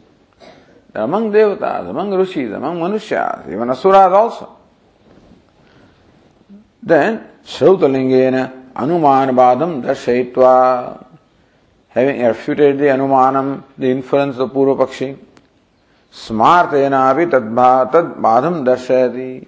among 0.94 1.32
devatas, 1.32 1.90
among 1.90 2.12
rishis, 2.12 2.52
among 2.52 2.80
manushas, 2.80 3.48
even 3.48 3.70
asuras 3.70 4.12
also. 4.12 4.58
Then, 6.82 7.28
Shrautalingena 7.46 8.74
Anumanabadam 8.74 9.84
Darshayitva, 9.84 11.06
having 12.00 12.22
refuted 12.22 12.78
the 12.80 12.86
Anumanam, 12.86 13.64
the 13.78 13.90
inference 13.90 14.38
of 14.38 14.52
Purva 14.52 14.86
Pakshi, 14.86 15.18
तद्भा 16.12 17.84
तद 17.94 18.16
बाधम 18.22 18.64
दर्शयति 18.66 19.46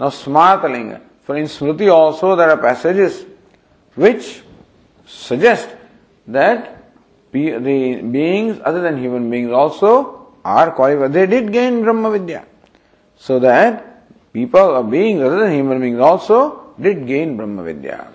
now 0.00 0.08
smartalinga 0.08 1.00
for 1.22 1.36
in 1.36 1.44
smriti 1.44 1.92
also 1.92 2.36
there 2.36 2.50
are 2.50 2.56
passages 2.56 3.24
which 3.94 4.42
suggest 5.06 5.68
that 6.26 6.92
the 7.32 8.00
beings 8.02 8.60
other 8.64 8.80
than 8.80 8.96
human 8.98 9.28
beings 9.30 9.50
also 9.50 10.28
are 10.44 10.70
qualified 10.70 11.12
they 11.12 11.26
did 11.26 11.52
gain 11.52 11.82
brahma 11.82 12.10
vidya 12.12 12.44
so 13.16 13.38
that 13.38 14.04
people 14.32 14.60
or 14.60 14.84
beings 14.84 15.20
other 15.20 15.40
than 15.40 15.52
human 15.52 15.80
beings 15.80 15.98
also 15.98 16.74
did 16.80 17.06
gain 17.06 17.36
brahma 17.36 17.62
vidya 17.62 18.06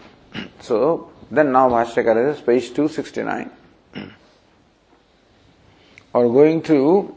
so 0.61 1.11
then 1.29 1.51
now 1.51 1.69
bhashyakara 1.69 2.33
is 2.33 2.39
page 2.41 2.69
269 2.69 3.51
or 6.13 6.29
going 6.29 6.62
to 6.63 7.15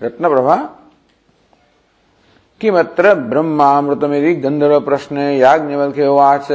Ratnaprabha 0.00 0.56
किमत्र 2.60 3.12
ब्रह्मामृतमिति 3.30 4.34
गंधर्व 4.44 4.78
प्रश्न 4.86 5.16
याज्ञवल्क्य 5.40 6.06
उवाच 6.06 6.46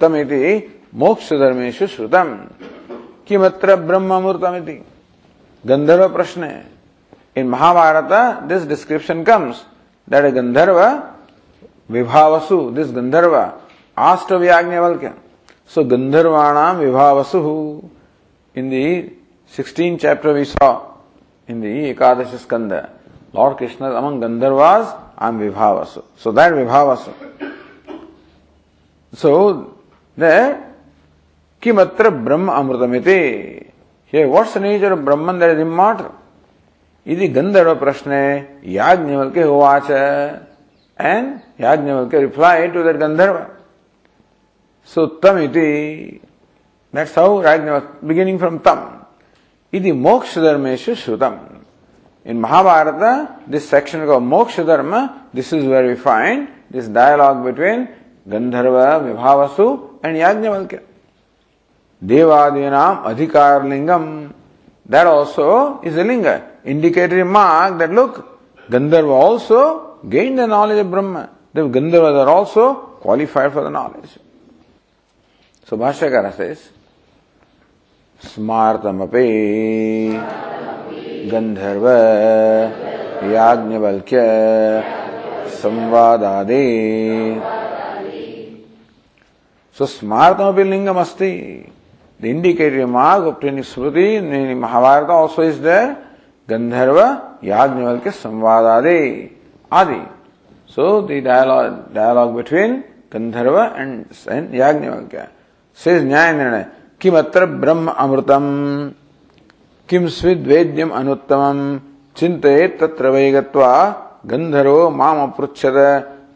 तमिति 0.00 0.40
मोक्ष 1.02 1.32
धर्मेशु 1.42 1.86
श्रुतम 1.94 2.28
किमत्र 3.28 3.76
ब्रह्मामृतमिति 3.88 4.76
गंधर्व 5.64 6.08
प्रश्न 6.16 6.50
in 7.36 7.48
Mahabharata 7.48 8.12
this 8.48 8.66
description 8.68 9.22
comes 9.24 9.64
that 10.08 10.32
Gandharva 10.34 10.80
Vibhavasu 11.90 12.58
this 12.78 12.90
Gandharva 12.96 13.36
asked 13.96 14.32
of 14.32 14.42
Yajnavalkya 14.44 15.12
so 15.74 15.84
गंधर्वाणाम 15.90 16.76
Vibhavasu 16.76 17.40
in 18.56 18.70
the 18.70 18.86
16 19.52 19.98
chapter 19.98 20.32
we 20.32 20.44
saw 20.44 20.92
in 21.48 21.60
the 21.60 21.92
Ekadashi 21.92 22.38
Skanda, 22.38 22.90
Lord 23.32 23.56
Krishna 23.56 23.90
among 23.90 24.20
Gandharvas, 24.20 24.96
I 25.18 25.26
am 25.26 25.40
Vibhavasu. 25.40 26.04
So 26.16 26.30
that 26.30 26.52
Vibhavasu. 26.52 27.12
So 29.14 29.76
there, 30.16 30.72
Kimatra 31.60 32.24
Brahma 32.24 32.52
Amritamiti. 32.52 33.70
Here, 34.06 34.28
what's 34.28 34.54
the 34.54 34.60
nature 34.60 34.92
of 34.92 35.04
Brahman 35.04 35.40
that 35.40 35.50
is 35.50 35.60
immortal? 35.60 36.14
इति 37.06 37.28
गंधर्व 37.34 37.74
प्रश्न 37.80 38.12
याज्ञवल्क्य 38.70 39.44
उवाच 39.44 39.90
and 40.96 41.42
Yajnavalkya 41.58 42.20
replied 42.20 42.72
to 42.74 42.82
that 42.82 42.96
Gandharva. 42.96 43.50
So 44.90 45.06
tam 45.22 45.38
iti, 45.38 46.20
that's 46.92 47.14
how 47.14 47.38
Yajnavalkya, 47.38 48.04
beginning 48.04 48.40
from 48.40 48.58
tam. 48.58 49.06
Iti 49.70 49.92
moksha 49.92 50.42
dharmeshu 50.42 50.96
shrutam. 50.96 51.62
In 52.24 52.40
Mahabharata, 52.40 53.36
this 53.46 53.68
section 53.68 54.04
called 54.04 54.24
moksha 54.24 54.66
dharma, 54.66 55.28
this 55.32 55.52
is 55.52 55.64
where 55.64 55.86
we 55.86 55.94
find 55.94 56.48
this 56.72 56.88
dialogue 56.88 57.44
between 57.44 57.88
Gandharva, 58.28 59.14
Vibhavasu 59.14 60.00
and 60.02 60.16
Yajnavalkya. 60.16 60.82
Devadinam 62.04 63.04
adhikar 63.04 63.62
lingam. 63.62 64.34
That 64.86 65.06
also 65.06 65.80
is 65.82 65.96
a 65.96 66.02
linga, 66.02 66.50
indicatory 66.64 67.22
mark 67.22 67.78
that 67.78 67.92
look, 67.92 68.68
Gandharva 68.68 69.12
also 69.12 69.98
gained 70.08 70.40
the 70.40 70.48
knowledge 70.48 70.80
of 70.80 70.90
Brahma. 70.90 71.30
The 71.52 71.60
Gandharvas 71.60 72.26
are 72.26 72.28
also 72.28 72.74
qualified 72.74 73.52
for 73.52 73.62
the 73.62 73.70
knowledge. 73.70 74.18
So 75.70 75.76
Bhashyakara 75.76 76.32
says, 76.34 76.58
स्मार्तमपि 78.20 79.28
गंधर्व 81.30 81.86
याज्ञवल्क्य 83.34 84.18
संवादादि। 85.62 86.66
So 89.78 89.86
स्मार्तमपि 89.86 90.64
लिंगम 90.72 91.02
the 91.02 92.24
indicatory 92.24 92.84
mark 92.98 93.26
obtaining 93.26 93.64
smriti 93.70 94.08
Mahabharata 94.66 95.10
also 95.22 95.42
is 95.42 95.62
there 95.62 95.96
Gandharva 96.48 96.98
Yajnavalkya 97.54 98.10
संवादादि 98.26 99.00
आदि। 99.80 100.02
So 100.74 101.00
the 101.02 101.24
dialogue 101.24 101.64
dialogue 101.94 102.34
between 102.36 102.72
Gandharva 103.14 103.62
and 103.62 104.04
and 104.28 104.54
Yajnavalkya. 104.54 105.28
Says 105.84 106.02
Nyaya 106.04 106.32
Nirnaya. 106.32 106.66
किमत्र 107.00 107.46
ब्रह्म 107.46 107.90
अमृतम? 107.90 108.46
किम 109.88 110.06
स्विद्वेद्यम 110.08 110.90
अनुत्तम 110.90 111.80
चिंते 112.16 112.68
तत्र 112.80 113.08
वै 113.08 113.30
गत्वा 113.30 113.72
गंधर्वो 114.26 114.90
माम 114.90 115.22
अपृच्छत 115.22 115.76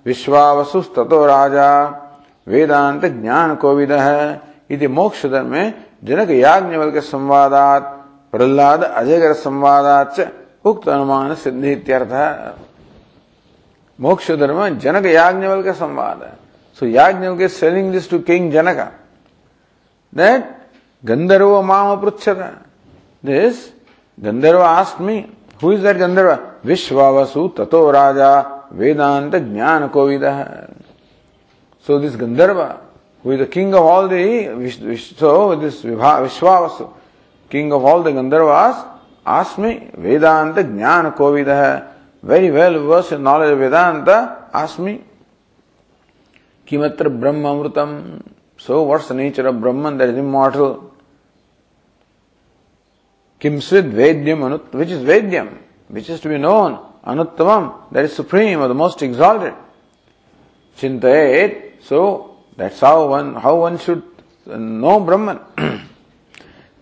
विश्वावसुस्ततो 0.06 1.24
राजा। 1.26 1.68
वेदांत 2.46 3.04
ज्ञान 3.04 3.54
कोविद। 3.54 3.92
इति 4.70 4.88
मोक्ष 4.88 5.26
धर्म 5.26 5.46
में 5.46 5.74
जनक 6.04 6.30
याज्ञवल 6.30 6.90
के 6.90 7.00
संवादात। 7.00 7.82
प्रहलाद 8.32 8.82
अजगर 8.82 9.32
संवादात 9.32 10.16
उक्त 10.64 10.88
अनुमान 10.88 11.34
सिद्धि 11.34 11.72
इत्यर्थ। 11.72 12.12
मोक्ष 13.98 14.30
धर्म 14.32 14.68
जनक 14.78 15.06
याज्ञवल 15.06 15.62
के 15.62 15.72
संवाद। 15.72 16.22
है 16.22 16.32
so 16.78 16.86
Yajnavalkya 17.38 17.48
telling 17.48 17.92
this 17.92 18.10
to 18.10 18.18
king 18.18 18.52
Janaka 18.52 18.78
that 20.14 20.70
Gandharva 21.04 21.64
Mama 21.64 22.00
Pruchara. 22.00 22.62
This 23.22 23.72
Gandharva 24.20 24.64
asked 24.64 25.00
me, 25.00 25.30
who 25.60 25.72
is 25.72 25.82
that 25.82 25.96
Gandharva? 25.96 26.60
Vishwavasu 26.62 27.54
Tato 27.54 27.92
Raja 27.92 28.64
Vedanta 28.70 29.40
Jnana 29.40 29.90
Kovida. 29.90 30.74
So 31.82 31.98
this 31.98 32.14
Gandharva, 32.16 32.78
who 33.22 33.32
is 33.32 33.38
the 33.40 33.46
king 33.46 33.74
of 33.74 33.82
all 33.82 34.08
the, 34.08 35.04
so 35.16 35.56
this 35.56 35.82
Vishwavasu, 35.82 36.92
king 37.50 37.72
of 37.72 37.84
all 37.84 38.02
the 38.02 38.10
Gandharvas, 38.10 38.86
asked 39.26 39.58
me, 39.58 39.90
Vedanta 39.94 40.62
Jnana 40.64 41.14
Kovida. 41.16 41.90
Very 42.22 42.50
well 42.50 42.86
versed 42.86 43.12
in 43.12 43.22
knowledge 43.22 43.52
of 43.52 43.58
Vedanta, 43.58 44.48
asked 44.52 44.78
me, 44.78 45.02
Kimatra 46.66 47.20
Brahma 47.20 47.50
Amrutam. 47.50 48.22
So, 48.56 48.82
what's 48.82 49.08
the 49.08 49.14
nature 49.14 49.46
of 49.46 49.60
Brahman 49.60 49.98
that 49.98 50.08
is 50.10 50.16
immortal? 50.16 50.94
Kimsvid 53.40 53.92
Vedyam 53.92 54.38
Anut, 54.38 54.72
which 54.72 54.88
is 54.88 55.02
Vedyam, 55.04 55.58
which 55.88 56.08
is 56.08 56.20
to 56.20 56.28
be 56.28 56.38
known, 56.38 56.78
Anuttamam, 57.04 57.90
that 57.92 58.04
is 58.04 58.14
supreme 58.14 58.60
or 58.60 58.68
the 58.68 58.74
most 58.74 59.02
exalted. 59.02 59.54
chintayet. 60.78 61.82
So 61.82 62.44
that's 62.56 62.80
how 62.80 63.08
one 63.08 63.34
how 63.34 63.56
one 63.56 63.78
should 63.78 64.02
uh, 64.48 64.56
know 64.56 65.00
Brahman. 65.00 65.40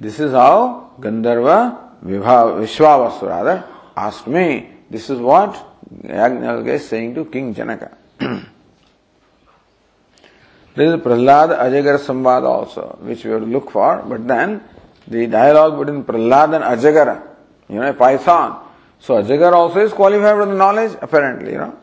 this 0.00 0.20
is 0.20 0.32
how 0.32 0.92
Gandharva 1.00 2.04
Vishwavasu 2.04 3.22
rather 3.22 3.64
asked 3.96 4.26
me. 4.26 4.70
This 4.90 5.10
is 5.10 5.18
what 5.18 5.54
Yajnavalkya 6.04 6.74
is 6.74 6.88
saying 6.88 7.14
to 7.16 7.24
King 7.24 7.54
Janaka. 7.54 7.96
there 10.74 10.86
is 10.86 10.94
a 10.94 10.98
Prahlad 10.98 11.58
Ajagar 11.58 11.98
Samvad 11.98 12.44
also, 12.44 12.98
which 13.02 13.24
we 13.24 13.30
have 13.30 13.40
to 13.40 13.46
look 13.46 13.70
for, 13.70 14.02
but 14.08 14.26
then 14.26 14.62
the 15.06 15.26
dialogue 15.26 15.78
between 15.78 16.04
Prahlad 16.04 16.54
and 16.54 16.64
Ajagara, 16.64 17.22
you 17.68 17.76
know, 17.76 17.88
a 17.88 17.94
python. 17.94 18.64
So 19.00 19.22
Ajagar 19.22 19.52
also 19.52 19.80
is 19.80 19.92
qualified 19.92 20.48
the 20.48 20.54
knowledge, 20.54 20.96
apparently, 21.00 21.52
you 21.52 21.58
know. 21.58 21.78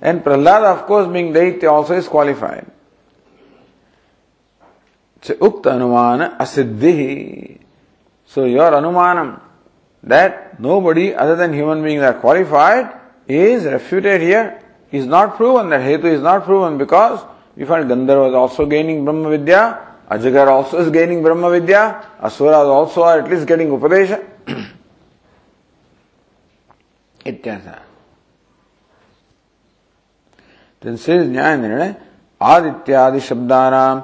And 0.00 0.22
Prahlad, 0.22 0.64
of 0.64 0.86
course, 0.86 1.10
being 1.12 1.32
Daitya 1.32 1.70
also 1.70 1.94
is 1.94 2.08
qualified. 2.08 2.70
So, 5.22 5.34
Ukta 5.34 5.72
Anumana 5.72 6.38
Asiddhi. 6.38 7.58
So 8.26 8.44
your 8.44 8.70
Anumanam 8.70 9.40
that 10.02 10.60
nobody 10.60 11.14
other 11.14 11.34
than 11.34 11.52
human 11.52 11.82
beings 11.82 12.02
are 12.02 12.14
qualified 12.14 12.94
is 13.26 13.64
refuted 13.64 14.20
here, 14.20 14.62
is 14.92 15.06
not 15.06 15.36
proven. 15.36 15.70
That 15.70 15.80
Hetu 15.80 16.04
is 16.04 16.22
not 16.22 16.44
proven 16.44 16.78
because 16.78 17.24
you 17.58 17.66
find 17.66 17.90
Gandharva 17.90 18.28
is 18.28 18.34
also 18.34 18.66
gaining 18.66 19.04
Brahma 19.04 19.30
Vidya, 19.30 19.96
Ajagar 20.08 20.46
also 20.46 20.78
is 20.78 20.90
gaining 20.90 21.22
Brahma 21.22 21.50
Vidya, 21.50 22.16
Asuras 22.22 22.54
also 22.54 23.02
are 23.02 23.18
at 23.18 23.28
least 23.28 23.46
getting 23.46 23.68
Upadesha. 23.68 24.24
इत्यर्थ 27.26 27.68
then 30.80 30.96
says 30.96 31.26
न्याय 31.28 31.56
निर्णय 31.56 31.94
आदित्यादि 32.40 33.20
शब्दानाम 33.28 34.02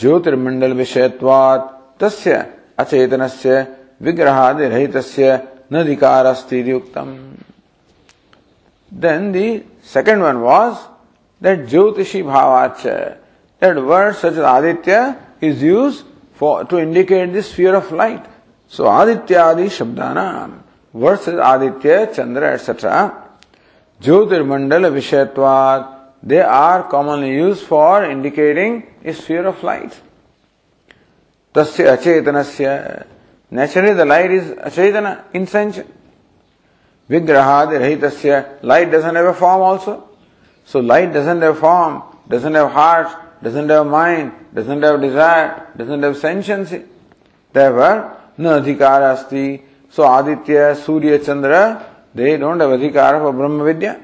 ज्योतिर्मंडल 0.00 0.72
विषयत्वात् 0.80 1.64
तस्य 2.00 2.34
अचेतनस्य 2.78 3.66
विग्रहादि 4.06 4.68
रहितस्य 4.74 5.26
न 5.72 5.80
अधिकारस्ति 5.82 6.72
उक्तम 6.72 7.08
then 8.92 9.32
the 9.32 9.64
second 9.82 10.20
one 10.20 10.40
was 10.40 10.76
that 11.42 11.60
jyotishi 11.72 12.22
bhavacha 12.30 13.18
that 13.58 13.76
word 13.90 14.14
such 14.22 14.38
as 14.42 14.46
aditya 14.56 15.00
is 15.40 15.62
used 15.62 16.04
for 16.34 16.64
to 16.64 16.78
indicate 16.78 17.32
the 17.36 17.42
sphere 17.42 17.74
of 17.76 17.92
light 17.92 18.24
so 18.68 18.88
aditya 19.00 19.40
adi 19.50 19.66
shabdanam 19.78 20.58
words 21.04 21.22
such 21.26 21.34
as 21.34 21.40
aditya 21.52 21.98
chandra 22.14 22.54
etc 22.54 23.12
jyotirmandala 24.00 24.90
vishayatvat 24.98 25.82
they 26.32 26.40
are 26.40 26.82
commonly 26.88 27.32
used 27.46 27.64
for 27.72 28.04
indicating 28.04 28.82
a 29.04 29.12
sphere 29.12 29.46
of 29.54 29.62
light 29.70 30.00
tasya 31.54 31.96
achetanasya 31.96 32.72
Naturally, 33.52 33.92
the 33.92 34.06
light 34.06 34.30
is 34.30 34.74
Chaitanya, 34.74 35.26
insentient. 35.34 35.94
Vigrahad 37.10 37.68
rahitasya. 37.68 38.62
Light 38.62 38.90
doesn't 38.90 39.14
have 39.14 39.26
a 39.26 39.34
form 39.34 39.60
also. 39.60 40.08
So 40.64 40.80
light 40.80 41.12
doesn't 41.12 41.42
have 41.42 41.58
form, 41.58 42.02
doesn't 42.28 42.54
have 42.54 42.70
heart, 42.70 43.08
doesn't 43.42 43.68
have 43.68 43.86
mind, 43.86 44.32
doesn't 44.54 44.82
have 44.82 45.00
desire, 45.00 45.66
doesn't 45.76 46.02
have 46.02 46.16
sentiency. 46.16 46.84
Therefore, 47.52 48.16
no 48.38 48.60
adhikara 48.60 49.14
asti. 49.14 49.62
So 49.90 50.04
Aditya, 50.04 50.76
Surya, 50.76 51.18
Chandra, 51.18 51.86
they 52.14 52.36
don't 52.36 52.60
have 52.60 52.70
adhikara 52.70 53.20
for 53.20 53.32
Brahma 53.32 53.64
Vidya. 53.64 54.00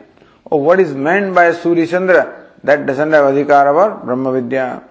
Oh, 0.50 0.56
what 0.58 0.80
is 0.80 0.92
meant 0.94 1.34
by 1.34 1.52
Surya 1.52 1.86
Chandra? 1.86 2.46
That 2.64 2.86
doesn't 2.86 3.12
have 3.12 3.32
adhikara 3.32 3.72
for 3.72 4.04
Brahma 4.04 4.32
Vidya. 4.32 4.82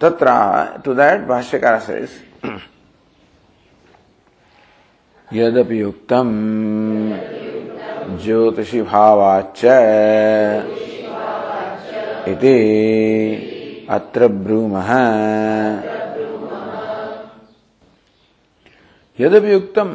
Tatra, 0.00 0.82
to 0.82 0.94
that 0.94 1.26
Bhashyakara 1.26 1.80
says, 1.82 2.10
यदपि 5.32 5.80
युक्तम 5.80 6.28
ज्योतिषी 8.24 8.82
भावाच 8.82 9.64
इति 12.28 12.56
अत्र 13.90 14.28
ब्रूमः। 14.28 14.90
यदपि 19.18 19.54
उक्तम् 19.54 19.92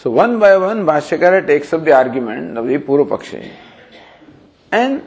so 0.00 0.10
one 0.10 0.38
by 0.38 0.56
one 0.56 0.84
Bhashyakara 0.86 1.40
takes 1.46 1.74
up 1.74 1.80
the 1.80 1.88
argument 1.92 2.58
of 2.58 2.66
the 2.66 2.82
Purva 2.86 3.04
Paksha 3.12 3.34
and 3.34 5.00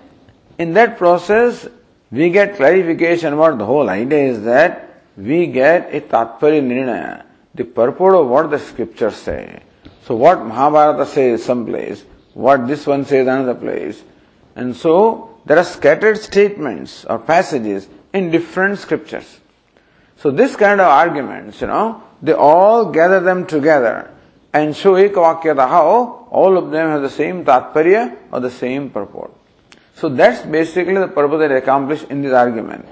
in 0.60 0.74
that 0.74 0.98
process 0.98 1.68
we 2.12 2.30
get 2.30 2.56
clarification 2.58 3.34
what 3.34 3.54
the 3.54 3.62
whole 3.70 3.90
idea 3.90 4.26
is 4.30 4.40
that 4.46 4.82
we 5.28 5.46
get 5.54 5.90
a 5.94 6.00
tatparya 6.12 6.62
nirnaya 6.62 7.18
the 7.56 7.66
purpose 7.78 8.16
of 8.16 8.28
what 8.28 8.50
the 8.52 8.58
scriptures 8.68 9.28
है 9.30 9.62
so 10.08 10.18
what 10.18 10.44
Mahabharata 10.44 11.08
says 11.08 11.26
some 11.46 11.66
place 11.66 12.06
what 12.36 12.68
this 12.68 12.86
one 12.86 13.06
says 13.06 13.26
another 13.28 13.56
place. 13.56 14.04
And 14.56 14.76
so 14.76 15.40
there 15.46 15.58
are 15.58 15.64
scattered 15.64 16.20
statements 16.20 17.06
or 17.06 17.18
passages 17.18 17.88
in 18.14 18.30
different 18.30 18.78
scriptures. 18.78 19.40
So 20.18 20.32
this 20.32 20.56
kind 20.56 20.80
of 20.80 20.88
arguments, 20.88 21.62
you 21.62 21.68
know, 21.68 22.04
they 22.22 22.34
all 22.34 22.92
gather 22.92 23.22
them 23.22 23.46
together 23.48 24.12
and 24.54 24.76
show 24.76 24.94
ekavakyata 24.94 25.68
how 25.68 26.28
all 26.30 26.58
of 26.58 26.72
them 26.72 26.90
have 26.90 27.02
the 27.02 27.10
same 27.10 27.44
tatparya 27.46 28.18
or 28.32 28.42
the 28.42 28.52
same 28.52 28.90
purport. 28.90 29.34
So 29.96 30.10
that's 30.10 30.46
basically 30.46 30.96
the 30.96 31.08
purpose 31.08 31.40
that 31.40 31.52
accomplished 31.52 32.06
in 32.10 32.22
this 32.22 32.34
argument. 32.34 32.86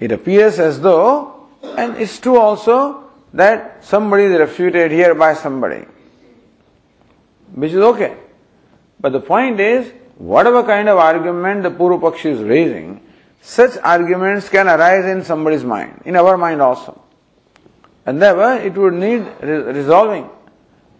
It 0.00 0.10
appears 0.10 0.58
as 0.58 0.80
though, 0.80 1.46
and 1.62 1.96
it's 1.96 2.18
true 2.18 2.38
also, 2.38 3.10
that 3.34 3.84
somebody 3.84 4.24
is 4.24 4.38
refuted 4.38 4.90
here 4.90 5.14
by 5.14 5.34
somebody, 5.34 5.84
which 7.54 7.72
is 7.72 7.78
okay. 7.78 8.16
But 9.00 9.12
the 9.12 9.20
point 9.20 9.60
is, 9.60 9.92
whatever 10.16 10.62
kind 10.62 10.88
of 10.88 10.98
argument 10.98 11.62
the 11.62 11.70
Purvapakshi 11.70 12.26
is 12.26 12.40
raising, 12.40 13.00
such 13.40 13.78
arguments 13.82 14.48
can 14.48 14.66
arise 14.68 15.04
in 15.04 15.24
somebody's 15.24 15.64
mind, 15.64 16.02
in 16.04 16.16
our 16.16 16.36
mind 16.36 16.60
also. 16.60 17.00
And 18.04 18.20
therefore, 18.20 18.54
it 18.54 18.74
would 18.74 18.94
need 18.94 19.26
re- 19.40 19.72
resolving. 19.72 20.28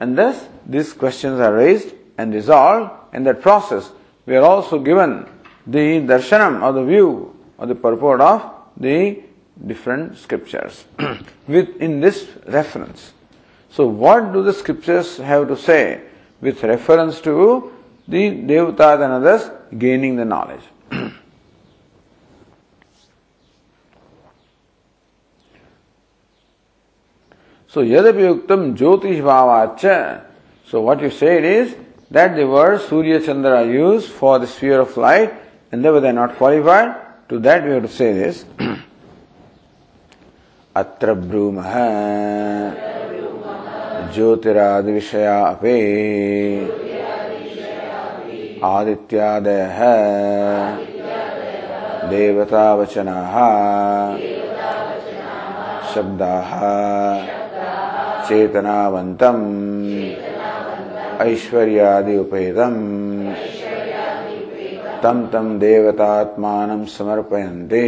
And 0.01 0.17
thus, 0.17 0.47
these 0.67 0.93
questions 0.93 1.41
are 1.41 1.55
raised 1.55 1.95
and 2.17 2.33
resolved. 2.33 3.15
In 3.15 3.25
that 3.25 3.43
process, 3.43 3.91
we 4.27 4.37
are 4.37 4.45
also 4.45 4.79
given 4.79 5.27
the 5.67 6.01
darshanam 6.01 6.63
or 6.63 6.73
the 6.73 6.85
view 6.85 7.35
or 7.57 7.67
the 7.67 7.75
purport 7.75 8.21
of 8.21 8.55
the 8.77 9.23
different 9.67 10.17
scriptures 10.17 10.85
with 11.49 11.77
in 11.81 12.01
this 12.01 12.29
reference. 12.47 13.13
So 13.71 13.87
what 13.87 14.33
do 14.33 14.43
the 14.43 14.53
scriptures 14.53 15.17
have 15.19 15.49
to 15.49 15.57
say 15.57 16.03
with 16.41 16.63
reference 16.63 17.21
to 17.23 17.73
the 18.08 18.32
devatas 18.32 19.04
and 19.04 19.14
others 19.14 19.50
gaining 19.78 20.16
the 20.16 20.26
knowledge? 20.26 20.62
so 27.68 27.82
yadapyuktam 27.82 28.76
jyotish 28.78 29.22
bhavacha. 29.22 30.26
So 30.66 30.82
what 30.82 31.02
you 31.02 31.10
said 31.10 31.44
is 31.44 31.76
that 32.12 32.36
the 32.36 32.48
words 32.48 32.86
Surya 32.86 33.20
Chandra 33.22 33.64
are 33.64 33.66
used 33.66 34.10
for 34.10 34.40
the 34.40 34.48
sphere 34.48 34.82
of 34.82 34.98
light 34.98 35.34
and 35.72 35.84
therefore 35.84 36.02
they 36.02 36.10
are 36.10 36.14
not 36.14 36.36
qualified. 36.36 36.96
To 37.30 37.40
that 37.40 37.64
we 37.64 37.72
have 37.72 37.84
to 37.84 37.90
say 37.90 38.14
this. 38.14 38.46
अत्र 40.76 41.14
ब्रूमः 41.14 41.74
ज्योतिरादिविषया 44.14 45.36
अपि 45.46 46.87
आदित्यादयः। 48.65 49.79
देवतावचनाः। 52.09 53.35
शब्दाः। 55.95 56.51
चेतनावन्तम्। 58.29 59.99
ऐश्वर्यादि 61.21 62.19
उपेतम् 62.19 63.33
तं 65.03 65.27
तं 65.27 65.59
देवतात्मानं 65.59 66.85
समर्पयन्ति। 66.85 67.85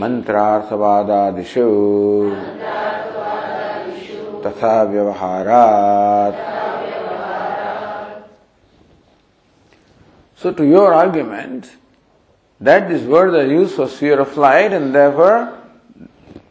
मंत्रार्थवादादिषु 0.00 1.66
तथा 4.46 4.82
व्यवहारात्। 4.82 6.59
So 10.39 10.51
to 10.51 10.65
your 10.65 10.93
argument 10.93 11.69
that 12.61 12.89
these 12.89 13.03
words 13.03 13.33
are 13.35 13.45
used 13.45 13.75
for 13.75 13.87
sphere 13.87 14.19
of 14.19 14.35
light 14.37 14.73
and 14.73 14.93
therefore 14.93 15.57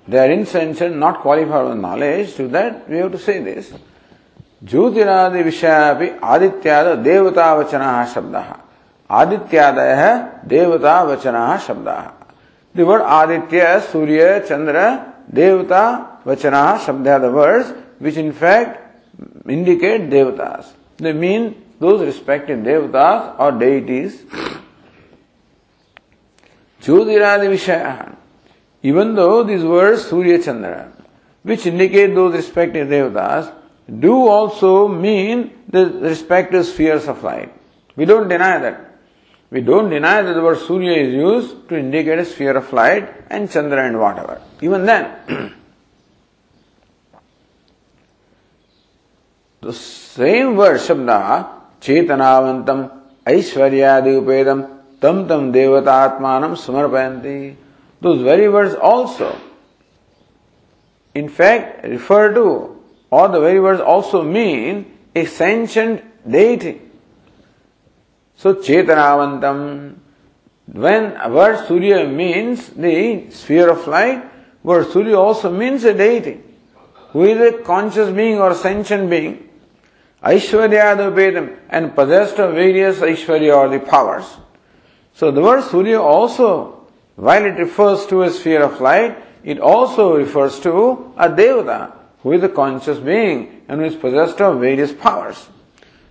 they 0.07 0.19
are 0.19 0.31
insentient, 0.31 0.97
not 0.97 1.21
qualified 1.21 1.67
for 1.67 1.75
knowledge, 1.75 2.35
to 2.37 2.49
that 2.49 2.89
we 2.89 2.99
have 2.99 3.13
to 3.13 3.19
say 3.19 3.41
this. 3.43 3.73
ज्योतिरादि 4.65 5.43
विषय 5.43 6.19
आदित्याद 6.25 6.87
देवता 7.05 7.53
वचन 7.55 7.83
शब्द 8.13 8.37
आदित्यादय 9.11 10.03
देवता 10.49 11.03
वचन 11.09 11.37
शब्द 11.67 11.89
द 12.75 12.87
वर्ड 12.89 13.03
आदित्य 13.17 13.79
सूर्य 13.93 14.39
चंद्र 14.49 14.87
देवता 15.41 15.83
वचन 16.27 16.57
शब्द 16.87 17.09
the 17.23 17.31
words 17.35 17.75
which 18.03 18.19
in 18.19 18.31
fact 18.41 19.51
indicate 19.51 20.09
देवतास 20.11 20.75
they 21.03 21.13
mean 21.13 21.55
those 21.80 22.02
respected 22.02 22.60
devatas 22.60 23.40
or 23.40 23.52
deities. 23.54 24.24
Jyotiradi 26.82 27.50
Vishaya. 27.50 28.16
Even 28.84 29.16
though 29.16 29.44
these 29.44 29.64
words 29.64 30.04
Surya 30.06 30.42
Chandra, 30.42 30.92
which 31.44 31.66
indicate 31.66 32.14
those 32.14 32.34
respected 32.34 32.88
devatas, 32.88 33.54
do 34.00 34.28
also 34.28 34.88
mean 34.88 35.52
the 35.68 35.86
respective 35.86 36.66
spheres 36.66 37.08
of 37.08 37.24
light. 37.24 37.54
We 37.96 38.06
don't 38.06 38.28
deny 38.28 38.60
that. 38.60 38.86
We 39.52 39.62
don't 39.62 39.90
deny 39.90 40.22
that 40.22 40.34
the 40.34 40.42
word 40.42 40.60
Surya 40.60 40.94
is 40.94 41.14
used 41.14 41.68
to 41.70 41.78
indicate 41.78 42.20
a 42.20 42.26
sphere 42.26 42.56
of 42.56 42.72
light 42.72 43.10
and 43.30 43.50
Chandra 43.50 43.88
and 43.88 44.00
whatever. 44.00 44.42
Even 44.62 44.86
then, 44.86 45.16
the 49.62 49.74
same 49.74 50.56
word 50.56 50.80
Shabda 50.80 51.59
चेतनावंतम 51.82 52.84
ऐश्वर्यादि 53.28 54.16
उपेदम 54.16 54.62
तम 55.04 55.24
तम 55.30 55.52
देवता 55.52 55.94
आत्मान 56.04 56.54
समर्पयती 56.58 57.38
very 58.24 58.48
words 58.48 58.76
also 58.90 59.32
in 61.16 61.28
fact 61.38 61.86
refer 61.86 62.34
to 62.34 62.46
all 63.12 63.28
the 63.32 63.42
very 63.44 63.60
words 63.60 63.82
also 63.94 64.22
mean 64.24 64.86
a 65.18 65.24
sentient 65.38 66.02
deity 66.28 66.76
so 68.42 68.54
चेतनावंतम 68.68 69.58
when 70.78 71.12
word 71.32 71.58
Surya 71.68 72.04
means 72.08 72.70
the 72.80 73.60
of 73.70 73.90
light 73.90 74.24
word 74.66 74.86
Surya 74.88 75.14
also 75.16 75.50
means 75.52 75.86
a 75.86 75.94
deity 76.04 76.36
who 77.14 77.26
is 77.26 77.42
a 77.44 77.50
conscious 77.68 78.10
being 78.18 78.40
or 78.42 78.54
sentient 78.56 79.08
being 79.10 79.34
Aishwaryadavedam 80.24 81.58
and 81.70 81.96
possessed 81.96 82.40
of 82.40 82.54
various 82.54 83.00
Aishwarya 83.00 83.56
or 83.56 83.70
the 83.70 83.80
powers. 83.80 84.38
So 85.14 85.32
the 85.32 85.42
word 85.42 85.64
Surya 85.64 86.02
also 86.02 86.80
while 87.20 87.44
it 87.44 87.60
refers 87.60 88.06
to 88.06 88.24
a 88.24 88.32
sphere 88.32 88.64
of 88.64 88.80
light, 88.80 89.18
it 89.44 89.60
also 89.60 90.16
refers 90.16 90.58
to 90.62 91.14
a 91.18 91.28
Devata, 91.30 91.92
who 92.24 92.32
is 92.32 92.44
a 92.44 92.50
conscious 92.50 92.98
being 92.98 93.62
and 93.68 93.82
who 93.82 93.88
is 93.88 93.96
possessed 93.96 94.40
of 94.40 94.62
various 94.62 94.94
powers. 94.94 95.50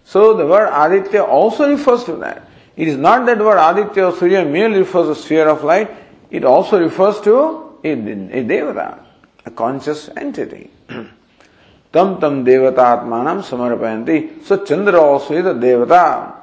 So 0.05 0.35
the 0.35 0.47
word 0.47 0.69
Aditya 0.71 1.23
also 1.23 1.71
refers 1.71 2.05
to 2.05 2.17
that. 2.17 2.47
It 2.77 2.89
is 2.89 2.99
not 2.99 3.25
that 3.25 3.39
word 3.39 3.59
Aditya 3.59 4.05
or 4.05 4.17
Surya 4.17 4.45
merely 4.45 4.81
refers 4.81 5.17
to 5.17 5.23
sphere 5.23 5.49
of 5.49 5.65
light, 5.65 5.91
it 6.31 6.45
also 6.45 6.79
refers 6.79 7.21
to 7.23 7.37
a, 7.83 7.93
a 7.93 8.45
Devata, 8.45 9.03
a 9.47 9.51
conscious 9.51 10.11
entity. 10.15 10.71
tam 11.93 12.21
tam 12.21 12.45
devata 12.45 13.03
atmanam 13.03 13.43
samarpayanti. 13.43 14.45
So 14.45 14.65
Chandra 14.65 15.01
also 15.01 15.35
is 15.35 15.47
a 15.47 15.55
devata, 15.55 16.35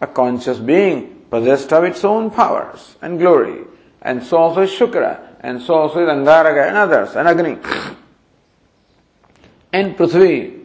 a 0.00 0.06
conscious 0.06 0.58
being 0.58 1.24
possessed 1.30 1.72
of 1.72 1.84
its 1.84 2.04
own 2.04 2.30
powers 2.30 2.96
and 3.00 3.18
glory 3.18 3.64
and 4.02 4.22
so 4.22 4.38
also 4.38 4.64
Shukra, 4.64 5.20
and 5.40 5.60
so 5.60 5.74
also 5.74 6.02
is 6.02 6.08
and 6.08 6.26
others, 6.26 7.16
and 7.16 7.28
Agni. 7.28 7.58
And 9.72 9.96
Prithvi. 9.96 10.58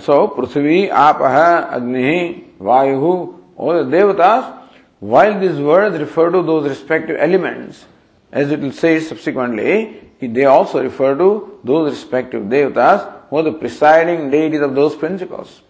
So 0.00 0.28
Prithvi, 0.28 0.90
Apaha, 0.90 1.72
Agni, 1.72 2.52
Vayu, 2.60 3.38
all 3.56 3.84
the 3.84 3.96
devatas, 3.96 4.58
while 5.00 5.38
these 5.38 5.58
words 5.58 5.98
refer 5.98 6.30
to 6.30 6.42
those 6.42 6.68
respective 6.68 7.16
elements, 7.18 7.84
as 8.32 8.50
it 8.50 8.60
will 8.60 8.72
say 8.72 9.00
subsequently, 9.00 10.10
they 10.20 10.44
also 10.44 10.82
refer 10.82 11.16
to 11.16 11.60
those 11.62 11.92
respective 11.92 12.42
devatas 12.42 13.17
who 13.28 13.36
are 13.36 13.42
the 13.42 13.52
presiding 13.52 14.30
deities 14.30 14.60
of 14.60 14.74
those 14.74 14.94
principles. 14.96 15.60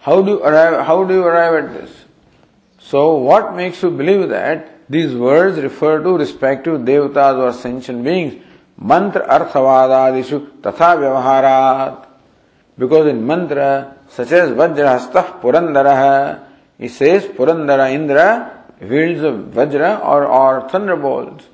how 0.00 0.22
do 0.22 0.30
you 0.32 0.42
arrive, 0.42 0.86
how 0.86 1.04
do 1.04 1.14
you 1.14 1.24
arrive 1.24 1.64
at 1.64 1.72
this? 1.74 2.04
So, 2.78 3.16
what 3.16 3.54
makes 3.54 3.82
you 3.82 3.90
believe 3.90 4.28
that 4.30 4.90
these 4.90 5.14
words 5.14 5.58
refer 5.58 6.02
to 6.02 6.16
respective 6.16 6.80
devatas 6.80 7.38
or 7.38 7.52
sentient 7.52 8.02
beings? 8.02 8.42
Mantra 8.76 9.26
arthavadadishu 9.26 10.60
tatha 10.62 10.96
vyavaharat. 10.96 12.06
Because 12.78 13.06
in 13.08 13.26
mantra, 13.26 13.96
such 14.08 14.32
as 14.32 14.50
Vajrahastah 14.50 15.40
Purandara, 15.40 16.46
he 16.78 16.88
says 16.88 17.24
Purandara 17.26 17.92
Indra 17.92 18.64
wields 18.80 19.20
a 19.20 19.32
Vajra 19.32 20.04
or, 20.04 20.26
or 20.26 20.68
thunderbolts. 20.70 21.44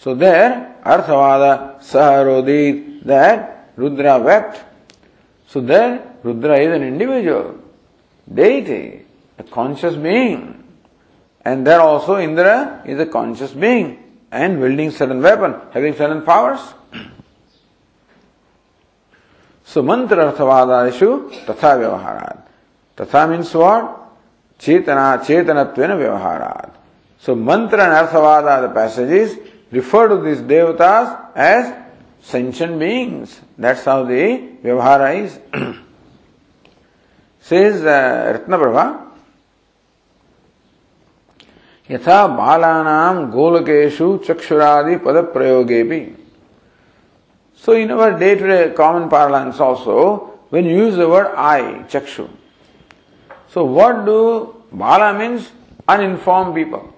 So 0.00 0.14
there, 0.14 0.76
Arthavada 0.82 1.78
Saharodit, 1.80 3.04
that 3.04 3.72
Rudra 3.76 4.18
wept. 4.18 4.64
So 5.46 5.60
there, 5.60 6.16
Rudra 6.22 6.58
is 6.58 6.74
an 6.74 6.82
individual, 6.82 7.58
deity, 8.32 9.04
a 9.36 9.42
conscious 9.42 9.96
being. 9.96 10.64
And 11.44 11.66
there 11.66 11.82
also 11.82 12.18
Indra 12.18 12.82
is 12.86 12.98
a 12.98 13.04
conscious 13.04 13.50
being 13.50 14.02
and 14.32 14.58
wielding 14.58 14.90
certain 14.90 15.20
weapon, 15.20 15.54
having 15.72 15.94
certain 15.94 16.22
powers. 16.22 16.60
so 19.64 19.82
mantra 19.82 20.32
arthavada 20.32 20.90
arthavadarishu 20.90 21.44
tatha 21.44 21.76
vyavaharat. 21.76 22.42
Tatha 22.96 23.30
means 23.30 23.52
what? 23.54 23.98
Chetana, 24.58 25.22
chetanatvena 25.22 25.94
vyavaharat. 26.00 26.70
So 27.18 27.34
mantra 27.34 27.84
and 27.84 28.08
arthavada, 28.08 28.62
the 28.62 28.74
passages, 28.74 29.36
refer 29.71 30.07
to 30.07 30.17
these 30.17 30.39
devatas 30.39 31.31
as 31.35 31.73
sentient 32.21 32.79
beings. 32.79 33.41
That's 33.57 33.85
how 33.85 34.03
the 34.03 34.49
vyavahara 34.63 35.23
is. 35.23 35.39
Says 37.41 37.83
uh, 37.83 38.39
Ratnaprabha, 38.39 39.01
यथा 41.89 42.19
बालानाम 42.37 43.25
गोलकेशु 43.31 44.05
चक्षुरादि 44.25 44.95
पद 45.05 45.17
प्रयोगे 45.33 45.81
भी 45.89 45.99
so 47.65 47.73
in 47.77 47.89
our 47.93 48.13
day 48.17 48.33
to 48.35 48.47
day 48.47 48.57
common 48.77 49.07
parlance 49.09 49.61
also 49.61 49.97
when 50.49 50.65
you 50.65 50.75
use 50.77 50.95
the 50.95 51.07
word 51.09 51.33
I, 51.35 51.83
Chakshu. 51.89 52.29
So 53.49 53.65
what 53.65 54.05
do 54.05 54.63
Bala 54.71 55.17
means? 55.17 55.51
Uninformed 55.87 56.55
people. 56.55 56.93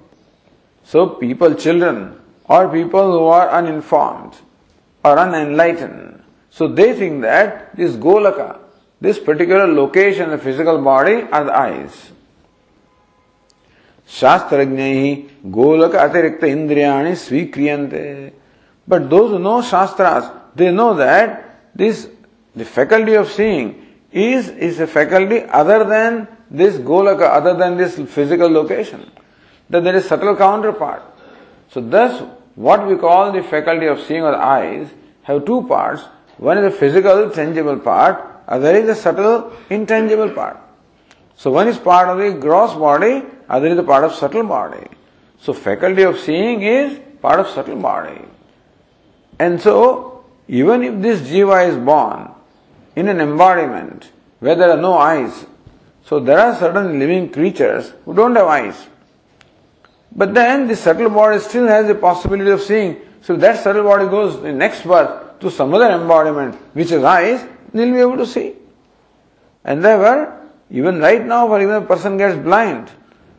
So 0.83 1.07
people, 1.07 1.55
children, 1.55 2.19
or 2.46 2.68
people 2.68 3.12
who 3.12 3.24
are 3.26 3.50
uninformed 3.50 4.34
or 5.04 5.18
unenlightened. 5.18 6.22
So 6.50 6.68
they 6.68 6.94
think 6.94 7.22
that 7.22 7.74
this 7.76 7.96
Golaka, 7.96 8.58
this 9.00 9.18
particular 9.18 9.66
location, 9.66 10.30
the 10.30 10.38
physical 10.38 10.80
body, 10.82 11.22
are 11.22 11.44
the 11.44 11.56
eyes. 11.56 12.12
Shastrajnai 14.06 15.28
Golaka 15.46 16.08
Atirekta 16.08 16.42
Indriyani 16.42 17.12
Svikriyante. 17.12 18.32
But 18.86 19.08
those 19.08 19.30
who 19.30 19.38
know 19.38 19.62
Shastras, 19.62 20.30
they 20.54 20.70
know 20.70 20.94
that 20.94 21.74
this, 21.74 22.08
the 22.54 22.64
faculty 22.64 23.14
of 23.14 23.30
seeing 23.30 23.86
is, 24.10 24.50
is 24.50 24.80
a 24.80 24.86
faculty 24.86 25.42
other 25.44 25.84
than 25.84 26.28
this 26.50 26.76
Golaka, 26.76 27.30
other 27.30 27.54
than 27.54 27.78
this 27.78 27.98
physical 28.10 28.50
location. 28.50 29.10
That 29.70 29.84
there 29.84 29.96
is 29.96 30.04
subtle 30.04 30.36
counterpart. 30.36 31.02
So 31.72 31.80
thus, 31.80 32.22
what 32.54 32.86
we 32.86 32.96
call 32.96 33.32
the 33.32 33.42
faculty 33.42 33.86
of 33.86 34.00
seeing 34.00 34.22
or 34.22 34.34
eyes 34.34 34.88
have 35.22 35.46
two 35.46 35.66
parts. 35.66 36.02
One 36.36 36.58
is 36.58 36.72
the 36.72 36.78
physical, 36.78 37.30
tangible 37.30 37.78
part, 37.78 38.42
other 38.46 38.74
is 38.74 38.86
the 38.86 38.94
subtle, 38.94 39.52
intangible 39.70 40.30
part. 40.30 40.58
So 41.36 41.50
one 41.50 41.68
is 41.68 41.78
part 41.78 42.08
of 42.08 42.18
the 42.18 42.38
gross 42.38 42.74
body, 42.74 43.22
other 43.48 43.68
is 43.68 43.78
a 43.78 43.82
part 43.82 44.04
of 44.04 44.12
subtle 44.12 44.44
body. 44.44 44.86
So 45.40 45.52
faculty 45.52 46.02
of 46.02 46.18
seeing 46.18 46.62
is 46.62 47.00
part 47.22 47.40
of 47.40 47.48
subtle 47.48 47.76
body. 47.76 48.20
And 49.38 49.60
so, 49.60 50.24
even 50.48 50.82
if 50.82 51.00
this 51.00 51.20
jiva 51.22 51.68
is 51.68 51.76
born 51.76 52.30
in 52.94 53.08
an 53.08 53.20
embodiment 53.20 54.10
where 54.40 54.54
there 54.54 54.70
are 54.70 54.80
no 54.80 54.94
eyes, 54.94 55.46
so 56.04 56.20
there 56.20 56.38
are 56.38 56.54
certain 56.56 56.98
living 56.98 57.32
creatures 57.32 57.92
who 58.04 58.14
don't 58.14 58.34
have 58.34 58.46
eyes. 58.46 58.86
But 60.14 60.34
then 60.34 60.68
the 60.68 60.76
subtle 60.76 61.10
body 61.10 61.38
still 61.40 61.66
has 61.66 61.86
the 61.86 61.94
possibility 61.94 62.50
of 62.50 62.60
seeing. 62.60 63.00
So 63.22 63.36
that 63.36 63.62
subtle 63.62 63.84
body 63.84 64.06
goes 64.06 64.44
in 64.44 64.58
next 64.58 64.84
birth 64.84 65.40
to 65.40 65.50
some 65.50 65.72
other 65.74 65.90
embodiment 65.90 66.54
which 66.74 66.90
has 66.90 67.02
eyes, 67.02 67.46
they'll 67.72 67.92
be 67.92 68.00
able 68.00 68.18
to 68.18 68.26
see. 68.26 68.54
And 69.64 69.84
therefore, 69.84 70.40
even 70.70 70.98
right 71.00 71.24
now, 71.24 71.46
for 71.46 71.60
example, 71.60 71.84
a 71.84 71.96
person 71.96 72.16
gets 72.16 72.38
blind. 72.38 72.90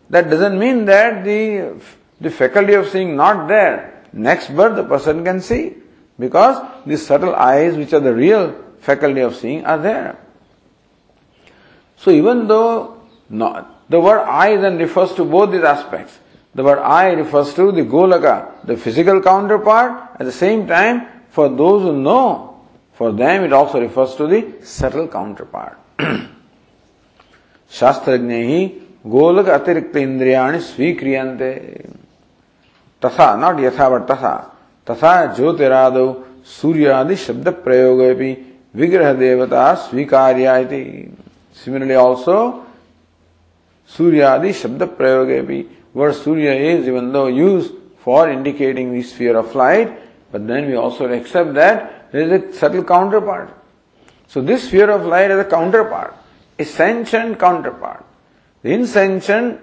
That 0.09 0.29
doesn't 0.29 0.57
mean 0.57 0.85
that 0.85 1.23
the, 1.23 1.81
the 2.21 2.29
faculty 2.29 2.73
of 2.73 2.87
seeing 2.89 3.15
not 3.15 3.47
there. 3.47 4.03
Next 4.13 4.49
birth, 4.49 4.75
the 4.75 4.83
person 4.83 5.23
can 5.23 5.41
see. 5.41 5.75
Because 6.19 6.63
these 6.85 7.05
subtle 7.05 7.35
eyes, 7.35 7.75
which 7.75 7.93
are 7.93 7.99
the 7.99 8.13
real 8.13 8.55
faculty 8.79 9.21
of 9.21 9.35
seeing, 9.35 9.65
are 9.65 9.77
there. 9.77 10.17
So 11.97 12.11
even 12.11 12.47
though 12.47 13.01
not, 13.29 13.89
the 13.89 13.99
word 13.99 14.21
eye 14.21 14.55
then 14.57 14.77
refers 14.77 15.13
to 15.15 15.25
both 15.25 15.51
these 15.51 15.63
aspects. 15.63 16.19
The 16.55 16.63
word 16.63 16.79
eye 16.79 17.13
refers 17.13 17.53
to 17.55 17.71
the 17.71 17.81
golaka, 17.81 18.63
the 18.63 18.77
physical 18.77 19.21
counterpart. 19.21 20.19
At 20.19 20.25
the 20.25 20.31
same 20.31 20.67
time, 20.67 21.07
for 21.29 21.49
those 21.49 21.81
who 21.83 21.93
know, 21.93 22.61
for 22.93 23.11
them 23.11 23.43
it 23.43 23.53
also 23.53 23.81
refers 23.81 24.15
to 24.15 24.27
the 24.27 24.41
subtle 24.63 25.07
counterpart. 25.07 25.77
शास्त्रज्ञ 27.71 28.33
ही 28.47 28.59
गोलक 29.09 29.47
अतिरिक्त 29.49 29.95
इंद्रियाणि 29.97 30.59
स्वीक्रियन्ते 30.61 31.51
तथा 33.01 33.35
not 33.41 33.59
यथा 33.59 33.87
but 33.89 34.01
तथा 34.11 34.33
तथा 34.89 35.13
ज्योतिरादौ 35.35 36.05
सूर्यादि 36.59 37.15
शब्द 37.25 37.49
प्रयोग 37.65 38.01
विग्रह 38.81 39.11
देवता 39.23 39.73
स्वीकार्या 39.89 40.55
सिमिलरली 41.63 41.95
ऑल्सो 42.05 42.37
सूर्यादि 43.97 44.53
शब्द 44.61 44.83
प्रयोग 44.97 45.31
word 45.93 46.15
surya 46.15 46.53
is 46.53 46.87
even 46.87 47.11
though 47.11 47.27
used 47.27 47.73
for 47.99 48.29
indicating 48.29 48.93
the 48.93 49.01
sphere 49.01 49.37
of 49.37 49.53
light 49.55 49.99
but 50.31 50.47
then 50.47 50.67
we 50.67 50.75
also 50.75 51.11
accept 51.11 51.53
that 51.53 52.11
there 52.11 52.21
is 52.21 52.43
a 52.43 52.53
subtle 52.53 52.83
counterpart 52.83 53.49
so 54.27 54.41
this 54.41 54.67
sphere 54.67 54.89
of 54.89 55.05
light 55.05 55.31
is 55.31 55.39
a 55.39 55.45
counterpart 55.45 56.15
a 56.59 56.65
sentient 56.65 57.39
counterpart 57.39 58.05
the 58.61 58.71
insentient 58.71 59.59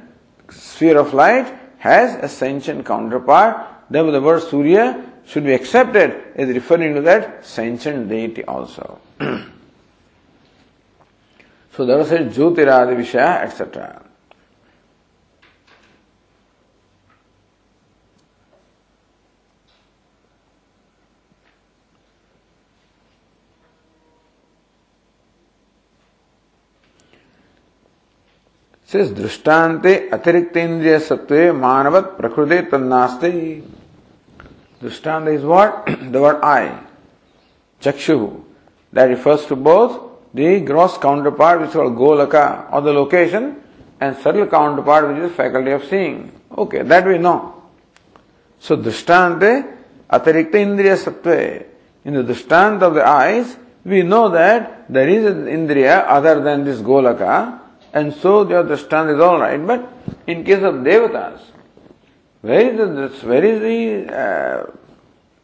sphere 0.50 0.98
of 0.98 1.14
light 1.14 1.60
has 1.80 2.14
a 2.22 2.28
sentient 2.28 2.86
counterpart. 2.86 3.66
Therefore, 3.88 4.12
the 4.12 4.20
word 4.20 4.42
Surya 4.42 5.02
should 5.26 5.44
be 5.44 5.54
accepted 5.54 6.22
as 6.36 6.48
referring 6.48 6.94
to 6.94 7.00
that 7.02 7.44
sentient 7.44 8.08
deity 8.08 8.44
also. 8.44 9.00
so 9.20 9.44
there 11.86 11.96
was 11.96 12.12
a 12.12 12.18
Jyotiradi 12.18 12.96
Vishaya, 12.96 13.44
etc. 13.44 14.02
से 28.90 29.04
दृष्टांते 29.14 29.94
अतिरिक्त 30.12 30.56
इंद्रिय 30.56 30.98
सत्व 30.98 31.34
मानवत 31.56 32.04
प्रकृति 32.18 32.58
तन्नास्ते। 32.70 33.30
Drishtanta 34.82 35.28
is 35.28 35.44
what 35.46 35.90
the 36.12 36.16
word 36.16 36.44
eye 36.44 36.68
chakshu. 37.82 38.16
That 38.92 39.08
refers 39.08 39.48
to 39.48 39.56
both 39.68 39.98
the 40.36 40.38
gross 40.66 40.98
counter 41.02 41.30
part 41.38 41.60
which 41.60 41.76
wall 41.76 41.88
golaka 41.96 42.44
or 42.72 42.82
the 42.84 42.94
location 42.94 43.52
and 44.02 44.14
subtle 44.24 44.44
counter 44.46 44.82
part 44.82 45.06
which 45.06 45.24
is 45.24 45.30
faculty 45.36 45.72
of 45.72 45.84
seeing 45.90 46.58
okay 46.58 46.82
that 46.82 47.04
we 47.06 47.18
know 47.18 47.36
so 48.64 48.76
दृष्टांत 48.76 49.42
अतिरिक्त 50.10 50.54
इंद्रिय 50.54 50.96
सत्व 50.96 51.30
in 51.30 52.22
the 52.22 52.26
drishtanta 52.26 52.82
of 52.82 52.94
the 52.94 52.98
eyes 52.98 53.56
we 53.86 54.02
know 54.02 54.28
that 54.28 54.68
there 54.92 55.08
is 55.08 55.48
indriya 55.48 56.00
other 56.16 56.38
than 56.44 56.64
this 56.64 56.80
golaka 56.82 57.38
and 57.92 58.14
so 58.14 58.44
their 58.44 58.64
drishtanta 58.64 59.14
is 59.14 59.20
all 59.20 59.40
right. 59.40 59.64
But 59.64 59.92
in 60.26 60.44
case 60.44 60.62
of 60.62 60.74
devatas, 60.74 61.40
where 62.40 62.60
is 62.60 62.76
the, 62.76 63.26
where 63.26 63.44
is 63.44 63.60
the 63.60 64.14
uh, 64.14 64.66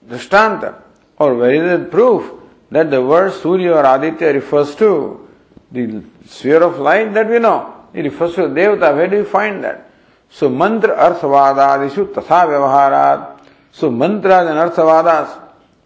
drishtanta 0.09 0.83
or 1.19 1.35
where 1.35 1.55
is 1.55 1.81
the 1.81 1.87
proof 1.87 2.31
that 2.71 2.91
the 2.91 3.03
word 3.03 3.33
Surya 3.33 3.75
or 3.75 3.85
Aditya 3.85 4.33
refers 4.33 4.75
to 4.77 5.29
the 5.71 6.03
sphere 6.27 6.63
of 6.63 6.79
light 6.79 7.13
that 7.15 7.29
we 7.29 7.39
know. 7.39 7.75
It 7.93 8.03
refers 8.03 8.35
to 8.37 8.43
devata. 8.43 8.95
Where 8.95 9.09
do 9.09 9.17
you 9.19 9.25
find 9.25 9.65
that? 9.65 9.91
So 10.31 10.49
mantra 10.49 10.97
arthvadadishu 10.97 12.13
tatha 12.13 12.47
vyavaharat. 12.47 13.41
So 13.73 13.91
mantras 13.91 14.49
and 14.49 14.59
arthavadas, 14.59 15.39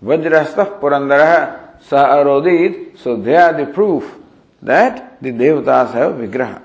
vajrastah 0.02 0.80
purandara 0.80 1.82
sa 1.82 2.16
arodit. 2.16 2.98
So 2.98 3.16
they 3.16 3.36
are 3.36 3.52
the 3.52 3.72
proof 3.72 4.19
that 4.62 5.20
the 5.22 5.32
devatas 5.32 5.92
have 5.92 6.14
vigraha. 6.14 6.60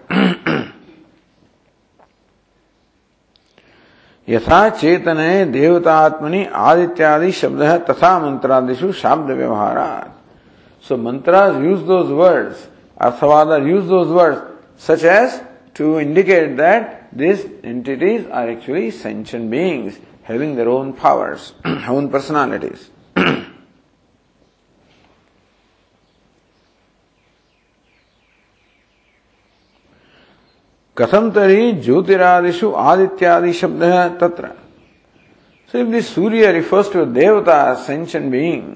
यथा 4.27 4.69
चेतने 4.69 5.45
देवतात्मनि 5.53 6.43
आदित्यादि 6.58 7.31
शब्द 7.39 7.62
है 7.62 7.77
तथा 7.86 8.17
मंत्रादिशु 8.19 8.91
शाब्द 9.01 9.29
व्यवहार 9.38 9.77
so 10.86 10.97
mantras 10.97 11.62
use 11.63 11.84
those 11.86 12.12
words 12.19 12.67
arthavada 13.05 13.58
use 13.69 13.86
those 13.89 14.08
words 14.17 14.88
such 14.88 15.03
as 15.05 15.39
to 15.77 15.99
indicate 15.99 16.58
that 16.58 16.89
these 17.15 17.45
entities 17.63 18.25
are 18.27 18.49
actually 18.49 18.91
sentient 18.91 19.49
beings 19.49 19.97
having 20.23 20.55
their 20.55 20.67
own 20.67 20.91
powers, 20.93 21.53
own 21.88 22.10
personalities. 22.10 22.89
कथम 30.97 31.29
तरी 31.36 31.71
ज्योतिरादिशु 31.84 32.71
आदित्यादि 32.89 33.53
शब्द 33.53 33.84
है 33.84 34.10
तत्र 34.19 34.49
Surya 36.03 36.51
refers 36.51 36.91
to 36.93 37.05
devata 37.15 37.58
sentient 37.86 38.29
being 38.31 38.67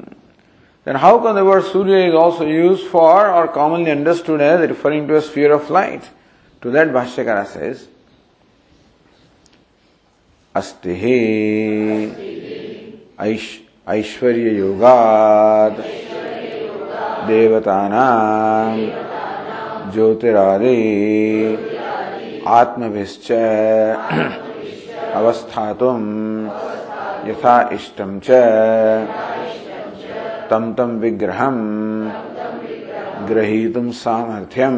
then 0.87 0.95
how 0.95 1.19
can 1.23 1.35
the 1.35 1.43
word 1.49 1.63
Surya 1.63 2.05
is 2.07 2.15
also 2.15 2.45
used 2.45 2.87
for 2.91 3.27
or 3.27 3.47
commonly 3.55 3.91
understood 3.91 4.41
as 4.41 4.61
referring 4.61 5.07
to 5.09 5.15
a 5.15 5.19
sphere 5.27 5.51
of 5.51 5.71
light 5.73 6.09
to 6.63 6.71
that 6.71 6.91
Bhashyakara 6.93 7.43
says 7.53 7.87
अस्ति 10.55 10.95
हे 11.01 11.17
ऐश्वर्य 13.95 14.57
योगात 14.57 15.79
देवतानां 17.27 18.77
ज्योतिरादि 19.91 20.77
आत्मभिश्च 22.57 23.31
अवस्थातुम 25.17 26.05
यथा 27.27 27.55
इष्टम 27.73 28.19
च 28.23 28.39
तम 30.51 30.73
तम 30.77 30.97
विग्रहम 31.01 31.57
ग्रहीतुम 33.29 33.91
सामर्थ्यम 33.99 34.77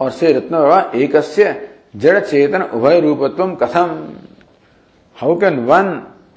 और 0.00 0.10
से 0.10 0.32
रत्न 0.32 0.54
बाबा 0.56 0.80
एक 0.94 1.16
जड़ 1.96 2.18
चेतन 2.20 2.62
उभय 2.62 3.00
रूपत्व 3.00 3.54
कथम 3.62 3.94
how 5.16 5.38
can 5.40 5.64
one 5.66 5.86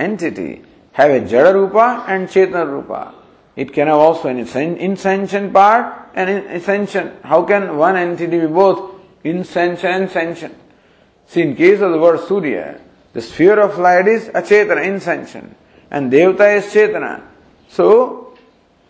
entity 0.02 0.52
have 0.96 1.12
a 1.12 1.20
jada 1.34 1.48
rupa 1.48 1.90
and 2.10 2.28
chetana 2.28 2.68
rupa 2.70 3.02
It 3.58 3.74
can 3.74 3.88
have 3.88 3.98
also 3.98 4.30
an 4.30 4.38
insentient 4.38 5.54
part 5.54 6.01
and 6.16 6.30
in 6.30 6.44
insentient. 6.46 7.24
How 7.24 7.44
can 7.44 7.78
one 7.78 7.96
entity 7.96 8.40
be 8.40 8.48
both 8.48 8.96
insentient 9.24 10.02
and 10.02 10.10
sentient? 10.10 10.56
See, 11.28 11.42
in 11.42 11.56
case 11.56 11.82
of 11.82 11.92
the 11.92 12.00
word 12.00 12.20
Surya, 12.28 12.80
the 13.14 13.22
sphere 13.22 13.60
of 13.60 13.78
light 13.78 14.08
is 14.08 14.28
achetana, 14.30 14.86
insentient, 14.86 15.56
and 15.90 16.12
Devata 16.12 16.58
is 16.58 16.66
chetana. 16.66 17.22
So, 17.70 18.38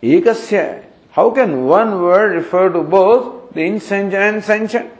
ekasya, 0.02 0.84
how 1.12 1.32
can 1.32 1.66
one 1.66 2.02
word 2.02 2.36
refer 2.36 2.70
to 2.70 2.82
both 2.82 3.54
the 3.54 3.62
insentient 3.62 4.14
and 4.36 4.44
sentient? 4.44 4.92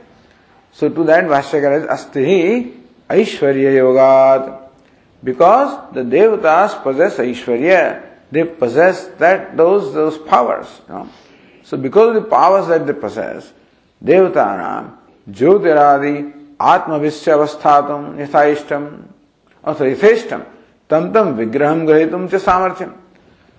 So 0.72 0.88
to 0.88 1.04
that 1.04 1.24
Bhashyakara 1.24 1.82
is 1.82 1.86
Asti 1.86 2.74
Aishwarya 3.08 3.72
Yogat. 3.76 4.68
Because 5.22 5.92
the 5.94 6.00
Devatas 6.00 6.82
possess 6.82 7.18
Aishwarya, 7.18 8.02
they 8.30 8.44
possess 8.44 9.06
that 9.18 9.56
those 9.56 9.92
those 9.92 10.18
powers. 10.18 10.80
You 10.88 10.94
know? 10.94 11.08
So 11.62 11.76
because 11.76 12.16
of 12.16 12.22
the 12.22 12.28
powers 12.28 12.68
that 12.68 12.86
they 12.86 12.92
possess, 12.92 13.52
Devatanam, 14.02 14.96
Jyotiradi, 15.30 16.56
Atmavisya 16.58 17.36
avasthatum, 17.36 18.16
yathaishtam, 18.16 19.02
also 19.64 19.84
yathaishtam, 19.84 20.46
tam 20.88 21.12
tam 21.12 21.36
vigraham 21.36 21.86
grahitum 21.86 22.30
cha 22.30 22.38
samarthyam. 22.38 22.96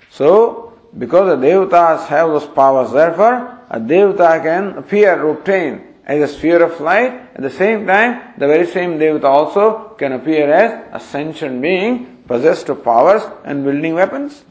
So, 0.10 0.74
because 0.98 1.40
the 1.40 1.48
Devatas 1.48 2.06
have 2.08 2.30
those 2.30 2.46
powers, 2.46 2.92
therefore, 2.92 3.60
a 3.70 3.80
Devata 3.80 4.44
can 4.44 4.78
appear 4.78 5.22
or 5.24 5.32
obtain 5.32 5.82
as 6.06 6.30
a 6.30 6.34
sphere 6.34 6.62
of 6.62 6.80
light, 6.80 7.14
at 7.34 7.42
the 7.42 7.50
same 7.50 7.88
time, 7.88 8.34
the 8.38 8.46
very 8.48 8.68
same 8.68 9.00
Devata 9.00 9.24
also 9.24 9.96
can 9.98 10.12
appear 10.12 10.52
as 10.52 10.88
a 10.92 11.00
sentient 11.00 11.62
being 11.62 12.24
possessed 12.28 12.70
of 12.70 12.84
powers 12.84 13.24
and 13.44 13.66
wielding 13.66 13.96
weapons. 13.96 14.44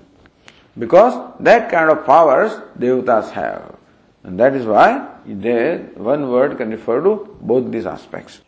Because 0.78 1.34
that 1.40 1.70
kind 1.70 1.90
of 1.90 2.06
powers 2.06 2.52
devatas 2.78 3.30
have. 3.32 3.76
And 4.24 4.38
that 4.38 4.54
is 4.54 4.64
why 4.64 5.08
they, 5.26 5.78
one 5.96 6.30
word 6.30 6.56
can 6.56 6.70
refer 6.70 7.02
to 7.02 7.36
both 7.40 7.70
these 7.70 7.86
aspects. 7.86 8.40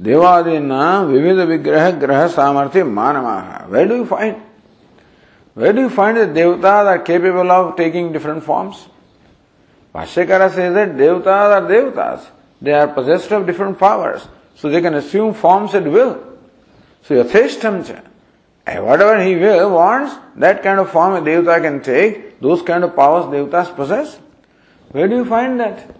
Devadina 0.00 1.06
Vividha 1.06 1.46
Vigraha 1.46 2.00
Graha 2.00 2.28
Samarthya 2.28 2.84
Manamaha. 2.84 3.68
Where 3.68 3.86
do 3.86 3.96
you 3.96 4.06
find? 4.06 4.42
Where 5.54 5.72
do 5.72 5.82
you 5.82 5.90
find 5.90 6.16
that 6.16 6.30
devatas 6.30 6.86
are 6.86 6.98
capable 6.98 7.50
of 7.50 7.76
taking 7.76 8.12
different 8.12 8.42
forms? 8.42 8.88
Bhashyakara 9.94 10.52
says 10.52 10.74
that 10.74 10.96
devatas 10.96 11.26
are 11.26 11.62
devatas. 11.62 12.26
They 12.60 12.72
are 12.72 12.88
possessed 12.88 13.30
of 13.30 13.46
different 13.46 13.78
powers. 13.78 14.26
So 14.56 14.68
they 14.68 14.80
can 14.80 14.94
assume 14.94 15.34
forms 15.34 15.74
at 15.74 15.84
will. 15.84 16.38
So 17.02 17.22
yatheshtam 17.22 17.86
cha. 17.86 18.00
Whatever 18.66 19.22
he 19.22 19.36
will, 19.36 19.70
wants, 19.70 20.14
that 20.36 20.62
kind 20.62 20.80
of 20.80 20.90
form 20.90 21.14
a 21.14 21.20
devata 21.20 21.60
can 21.62 21.82
take, 21.82 22.40
those 22.40 22.62
kind 22.62 22.82
of 22.82 22.96
powers 22.96 23.26
devatas 23.26 23.74
possess. 23.76 24.18
Where 24.90 25.06
do 25.06 25.16
you 25.16 25.24
find 25.24 25.60
that? 25.60 25.94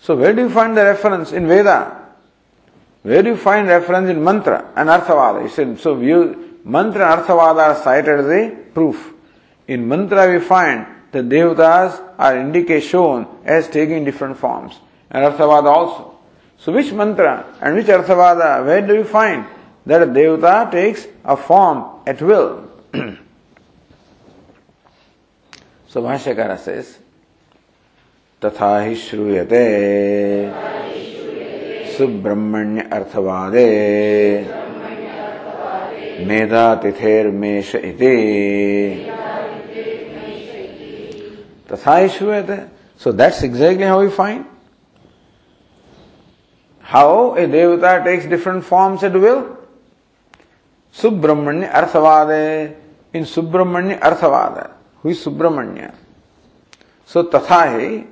So 0.00 0.14
where 0.16 0.34
do 0.34 0.42
you 0.42 0.50
find 0.50 0.76
the 0.76 0.84
reference 0.84 1.32
in 1.32 1.48
Veda? 1.48 2.02
Where 3.02 3.22
do 3.22 3.30
you 3.30 3.36
find 3.36 3.68
reference 3.68 4.10
in 4.10 4.22
mantra 4.22 4.72
and 4.76 4.88
arthavada? 4.88 5.42
He 5.44 5.48
said, 5.48 5.78
so 5.78 5.98
you, 6.00 6.60
mantra 6.64 7.12
and 7.12 7.22
arthavada 7.22 7.68
are 7.68 7.82
cited 7.82 8.20
as 8.20 8.26
a 8.26 8.50
proof. 8.74 9.14
In 9.68 9.88
mantra 9.88 10.30
we 10.30 10.40
find 10.40 10.86
the 11.12 11.20
devatas 11.20 12.02
are 12.18 12.36
indicated 12.36 12.82
shown 12.82 13.26
as 13.44 13.68
taking 13.68 14.04
different 14.04 14.36
forms. 14.36 14.74
And 15.10 15.24
arthavada 15.24 15.66
also. 15.66 16.18
So 16.58 16.72
which 16.72 16.92
mantra 16.92 17.56
and 17.60 17.74
which 17.74 17.86
arthavada, 17.86 18.64
where 18.66 18.86
do 18.86 18.94
you 18.94 19.04
find 19.04 19.46
that 19.85 20.01
a 20.01 20.05
devata 20.05 20.71
takes 20.71 21.07
a 21.25 21.35
form 21.35 22.01
at 22.05 22.21
will? 22.21 22.67
so 25.87 26.01
Bhashyakara 26.01 26.57
says, 26.59 26.97
तथा 28.41 28.79
ही 28.81 28.95
श्रूयते 28.95 29.65
सुब्रह्मण्य 31.97 32.81
अर्थवादे 32.93 33.65
मेधातिथेर्मेष 36.27 37.75
इति 37.75 38.15
तथा 41.71 41.97
ही 41.97 42.09
श्रूयते 42.17 42.57
so 43.03 43.11
that's 43.21 43.43
exactly 43.43 43.85
how 43.85 44.01
you 44.01 44.09
find 44.17 44.45
how 46.91 47.35
a 47.35 47.47
devata 47.47 48.03
takes 48.03 48.25
different 48.25 48.65
forms 48.65 49.01
at 49.01 49.13
will. 49.13 49.57
Subramanya 50.96 51.72
Arthavade. 51.72 52.74
In 53.12 53.24
Subramanya 53.24 54.00
Arthavada. 54.00 54.72
Who 55.02 55.10
is 55.10 55.24
Subramanya? 55.24 55.94
So 57.04 57.24
Tathahi 57.24 58.06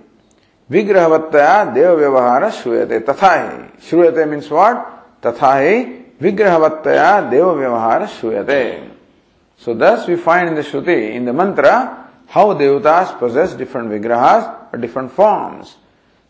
Vigrahavataya 0.70 1.74
Deva 1.74 1.97
Vyavahara 1.97 2.51
Shruyate. 2.51 3.01
Tathahi. 3.01 3.80
Shruyate 3.80 4.28
means 4.28 4.51
what? 4.51 5.20
Tathahi 5.22 6.18
Vigrahavataya 6.20 7.30
Deva 7.30 7.55
Vyavahara 7.55 8.07
Shruyate. 8.07 8.91
So 9.57 9.72
thus 9.72 10.07
we 10.07 10.16
find 10.16 10.49
in 10.49 10.55
the 10.55 10.61
Shruti, 10.61 11.14
in 11.14 11.24
the 11.24 11.32
mantra, 11.32 12.11
how 12.26 12.53
devatas 12.53 13.18
possess 13.18 13.55
different 13.55 13.89
vigrahas 13.89 14.72
or 14.72 14.78
different 14.78 15.11
forms. 15.11 15.76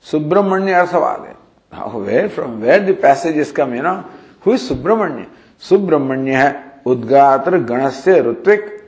Subramanya 0.03 0.87
Arthavade. 0.87 1.35
where 1.95 2.29
from 2.29 2.61
where 2.61 2.79
the 2.79 2.95
passages 2.95 3.51
come, 3.51 3.75
you 3.75 3.83
know? 3.83 4.09
Who 4.43 4.53
is 4.53 4.69
Subramanya? 4.69 5.29
Subramanya 5.59 6.83
Udgatra 6.85 7.65
Ganasya 7.65 8.25
Rutvik. 8.25 8.83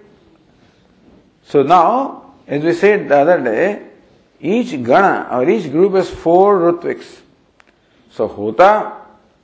So 1.44 1.62
now, 1.62 2.34
as 2.46 2.62
we 2.62 2.72
said 2.72 3.08
the 3.08 3.16
other 3.16 3.40
day, 3.42 3.82
each 4.40 4.82
Gana 4.82 5.28
or 5.32 5.48
each 5.48 5.70
group 5.70 5.94
has 5.94 6.10
four 6.10 6.58
Rutviks. 6.58 7.20
So 8.10 8.28
Hota, 8.28 8.92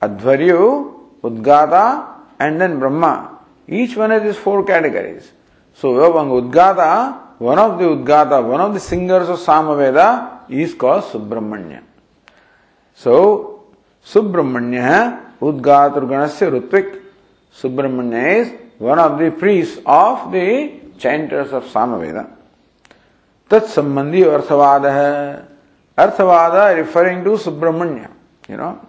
Adhvaryu, 0.01 1.21
Udgata, 1.23 2.21
and 2.39 2.61
then 2.61 2.79
Brahma. 2.79 3.39
Each 3.69 3.97
one 3.97 4.11
has 4.11 4.23
these 4.23 4.37
four 4.37 4.65
categories. 4.65 5.31
So 5.75 6.05
among 6.05 6.51
Udgata, 6.51 7.39
one 7.39 7.59
of 7.59 7.79
the 7.79 7.85
Udgata, 7.85 8.47
one 8.47 8.61
of 8.61 8.75
the 8.75 8.81
singers 8.81 9.29
of 9.29 9.39
Samaveda 9.39 10.49
is 10.49 10.75
called 10.75 11.05
Subramanya. 11.05 11.83
So, 12.95 13.65
Subramanya 14.05 15.39
Udgat 15.41 15.95
Urganasya 15.95 16.61
Rutvik. 16.61 17.02
Subramanya 17.55 18.41
is 18.41 18.53
one 18.79 18.99
of 18.99 19.19
the 19.19 19.31
priests 19.31 19.81
of 19.85 20.33
the 20.33 20.81
chanters 20.99 21.53
of 21.53 21.65
Samaveda. 21.65 22.31
Tat 23.49 23.65
Sambandhi 23.65 24.23
Arthavada 24.25 25.47
Arthavada 25.97 26.77
referring 26.77 27.23
to 27.25 27.31
Subramanya. 27.31 28.11
You 28.49 28.57
know. 28.57 28.89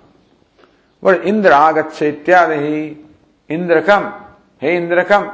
But 1.02 1.26
Indra 1.26 1.52
Agatsya 1.52 2.24
Ityadahi. 2.24 3.06
Indra 3.50 3.84
come. 3.84 4.14
Hey 4.58 4.78
Indra 4.78 5.04
come. 5.06 5.32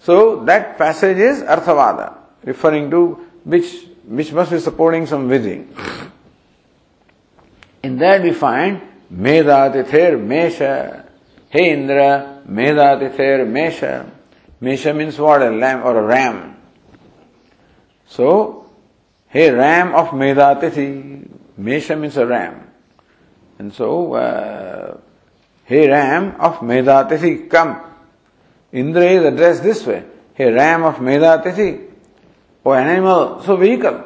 So 0.00 0.44
that 0.44 0.78
passage 0.78 1.18
is 1.18 1.42
Arthavada, 1.42 2.14
referring 2.44 2.90
to 2.90 3.26
which 3.44 3.86
which 4.06 4.32
must 4.32 4.50
be 4.50 4.58
supporting 4.58 5.06
some 5.06 5.28
vidhi. 5.28 5.66
In 7.82 7.98
that 7.98 8.22
we 8.22 8.32
find 8.32 8.80
Medatither 9.12 10.18
Mesha. 10.18 11.01
Hey 11.52 11.74
Indra, 11.74 12.40
Medatither 12.48 13.46
Mesha. 13.46 14.08
Mesha 14.62 14.96
means 14.96 15.18
what? 15.18 15.42
A 15.42 15.50
lamb 15.50 15.82
or 15.82 15.98
a 15.98 16.02
ram. 16.02 16.56
So, 18.06 18.70
hey 19.28 19.50
ram 19.50 19.94
of 19.94 20.08
Medatithi. 20.12 21.28
Mesha 21.60 22.00
means 22.00 22.16
a 22.16 22.26
ram. 22.26 22.70
And 23.58 23.70
so, 23.70 24.14
uh, 24.14 24.96
hey 25.66 25.90
ram 25.90 26.40
of 26.40 26.60
Medatithi, 26.60 27.50
come. 27.50 27.82
Indra 28.72 29.04
is 29.04 29.22
addressed 29.22 29.62
this 29.62 29.84
way. 29.84 30.04
Hey 30.32 30.50
ram 30.50 30.84
of 30.84 30.94
Medatithi. 30.96 31.86
An 32.64 32.88
animal, 32.88 33.42
so 33.42 33.56
vehicle. 33.56 34.02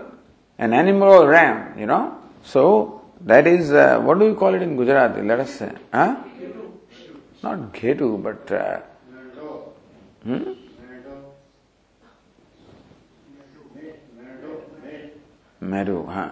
An 0.59 0.73
animal 0.73 1.23
or 1.23 1.29
ram, 1.29 1.79
you 1.79 1.87
know. 1.87 2.19
So, 2.43 3.03
that 3.21 3.47
is, 3.47 3.71
uh, 3.71 4.01
what 4.01 4.19
do 4.19 4.27
you 4.27 4.35
call 4.35 4.53
it 4.53 4.63
in 4.63 4.77
Gujarati? 4.77 5.23
Let 5.23 5.39
us 5.39 5.55
say. 5.55 5.73
Huh? 5.93 6.25
Not 7.46 7.74
Ghetu, 7.74 8.22
but. 8.22 8.52
Uh, 8.52 8.80
hmm? 10.24 10.54
Meru, 15.62 16.06
huh? 16.08 16.30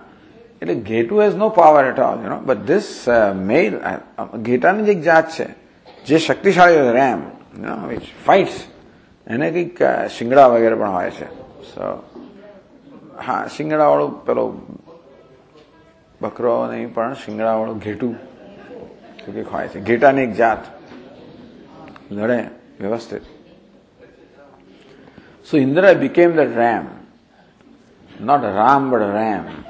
It 0.61 0.69
is 0.69 0.77
Ghetu 0.77 1.23
has 1.23 1.35
no 1.35 1.49
power 1.51 1.85
at 1.85 1.99
all, 1.99 2.21
you 2.21 2.29
know. 2.29 2.41
But 2.45 2.65
this 2.65 3.07
uh, 3.07 3.33
male, 3.33 3.75
uh, 3.83 4.25
Ghetan 4.37 4.85
એક 4.85 5.01
જાત 5.03 5.27
છે 5.35 5.47
જે 6.05 6.17
શક્તિશાળી 6.19 6.91
RAM 6.91 7.21
you 7.55 7.61
know, 7.61 7.77
which 7.89 8.07
fights 8.25 8.57
એને 9.27 9.51
કંઈક 9.51 9.81
શિંગડા 10.09 10.47
વગેરે 10.47 10.75
પણ 10.75 10.93
હોય 10.93 11.11
છે 11.11 11.27
સો 11.71 11.85
હા 13.27 13.47
શિંગડા 13.47 13.89
વાળું 13.91 14.13
પેલો 14.25 14.43
બકરો 16.21 16.53
નહીં 16.71 16.89
પણ 16.93 17.15
શિંગડાવાળું 17.23 17.79
ઘેટું 17.79 18.13
કે 19.27 19.43
ખાય 19.51 19.69
છે 19.73 19.79
ઘેટાની 19.81 20.23
એક 20.23 20.33
જાત 20.33 20.61
लड़े 22.12 22.48
व्यवस्थित 22.80 23.22
So 25.44 25.58
Indra 25.58 25.94
became 25.94 26.34
the 26.36 26.48
ram. 26.48 27.06
Not 28.18 28.42
Ram, 28.42 28.90
but 28.90 29.00
Ram. 29.00 29.64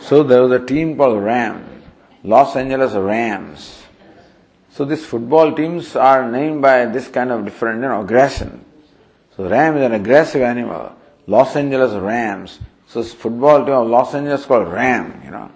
So 0.00 0.22
there 0.22 0.42
was 0.42 0.52
a 0.52 0.64
team 0.64 0.96
called 0.96 1.22
Ram. 1.22 1.82
Los 2.22 2.54
Angeles 2.54 2.92
Rams. 2.92 3.82
So 4.70 4.84
these 4.84 5.04
football 5.04 5.52
teams 5.52 5.96
are 5.96 6.30
named 6.30 6.62
by 6.62 6.86
this 6.86 7.08
kind 7.08 7.32
of 7.32 7.44
different, 7.44 7.82
you 7.82 7.88
know, 7.88 8.02
aggression. 8.02 8.64
So 9.36 9.48
Ram 9.48 9.76
is 9.76 9.82
an 9.82 9.92
aggressive 9.92 10.42
animal. 10.42 10.94
Los 11.26 11.56
Angeles 11.56 11.92
Rams. 11.94 12.60
So 12.86 13.02
football 13.02 13.64
team 13.64 13.74
of 13.74 13.88
Los 13.88 14.14
Angeles 14.14 14.46
called 14.46 14.68
Ram, 14.68 15.22
you 15.24 15.30
know. 15.32 15.50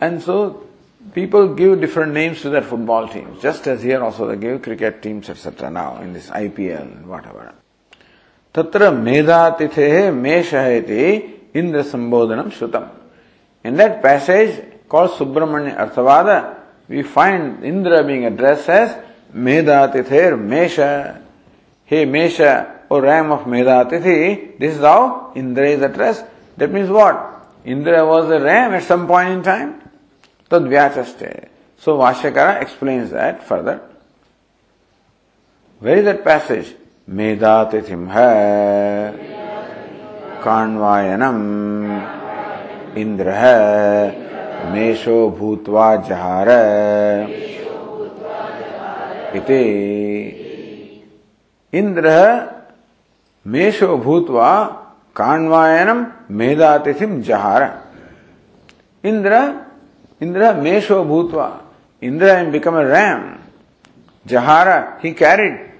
And 0.00 0.22
so 0.22 0.66
people 1.12 1.54
give 1.54 1.80
different 1.80 2.12
names 2.12 2.40
to 2.42 2.50
their 2.50 2.62
football 2.62 3.08
teams, 3.08 3.42
just 3.42 3.66
as 3.66 3.82
here 3.82 4.02
also 4.02 4.26
they 4.26 4.36
give 4.36 4.62
cricket 4.62 5.02
teams, 5.02 5.28
etc. 5.28 5.70
now 5.70 6.00
in 6.00 6.12
this 6.12 6.30
IPL 6.30 7.04
whatever. 7.04 7.54
Tatra 8.54 8.92
Medatithehe 8.92 10.12
Meshaheti 10.12 11.54
Indra 11.54 11.82
Sambodhanam 11.82 12.50
Shrutam. 12.50 12.90
In 13.64 13.76
that 13.76 14.02
passage 14.02 14.64
called 14.88 15.10
Subramanya 15.12 15.76
Arthavada, 15.76 16.58
we 16.88 17.02
find 17.02 17.64
Indra 17.64 18.04
being 18.04 18.24
addressed 18.24 18.68
as 18.68 18.96
Medatither 19.34 20.38
Mesha. 20.38 21.22
Hey 21.84 22.06
Mesha, 22.06 22.80
O 22.90 23.00
ram 23.00 23.32
of 23.32 23.40
Medatithi, 23.40 24.58
this 24.58 24.76
is 24.76 24.80
how 24.80 25.32
Indra 25.34 25.68
is 25.68 25.82
addressed. 25.82 26.24
That 26.56 26.70
means 26.70 26.90
what? 26.90 27.48
Indra 27.64 28.04
was 28.04 28.30
a 28.30 28.40
ram 28.40 28.74
at 28.74 28.82
some 28.82 29.06
point 29.06 29.30
in 29.30 29.42
time. 29.42 29.81
Tadvyachaste. 30.52 31.48
So 31.78 31.98
Vashyakara 31.98 32.62
explains 32.62 33.10
that 33.10 33.42
further. 33.42 33.80
Where 35.80 35.96
is 35.96 36.04
that 36.04 36.22
passage? 36.24 36.74
Medatithim 37.10 38.08
hai 38.08 39.12
Kanvayanam 40.42 41.38
Indra 42.96 43.34
hai 43.40 44.22
मेषो 44.62 45.18
भूत्वा 45.38 45.86
जहार 46.08 46.48
इति 49.36 49.62
इंद्र 51.72 52.12
मेषो 53.54 53.96
भूत्वा 54.04 54.50
काण्वायनम 55.16 56.04
मेधातिथिम 56.38 57.20
जहार 57.28 57.62
Indra 59.04 59.40
Indra 60.22 60.54
Mesho 60.54 61.04
Bhutva. 61.04 61.62
Indra 62.00 62.36
had 62.36 62.52
become 62.52 62.76
a 62.76 62.86
ram. 62.86 63.42
Jahara, 64.24 65.00
he 65.00 65.14
carried. 65.14 65.72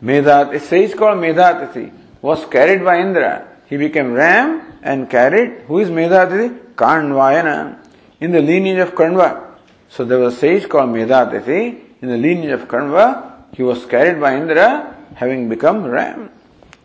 Medhat, 0.00 0.54
a 0.54 0.60
sage 0.60 0.94
called 0.96 1.18
Medhatithi, 1.18 1.92
was 2.22 2.44
carried 2.46 2.84
by 2.84 3.00
Indra. 3.00 3.48
He 3.66 3.76
became 3.76 4.12
ram 4.12 4.78
and 4.82 5.10
carried. 5.10 5.62
Who 5.66 5.80
is 5.80 5.88
Medhatithi? 5.88 6.74
Kanvayana, 6.76 7.84
in 8.20 8.30
the 8.30 8.40
lineage 8.40 8.78
of 8.78 8.94
Kanva. 8.94 9.56
So 9.88 10.04
there 10.04 10.18
was 10.18 10.36
a 10.36 10.38
sage 10.38 10.68
called 10.68 10.90
Medhatithi, 10.90 12.00
in 12.00 12.08
the 12.08 12.16
lineage 12.16 12.52
of 12.52 12.68
Kanva, 12.68 13.52
He 13.52 13.64
was 13.64 13.84
carried 13.86 14.20
by 14.20 14.36
Indra, 14.36 14.94
having 15.16 15.48
become 15.48 15.82
ram. 15.84 16.30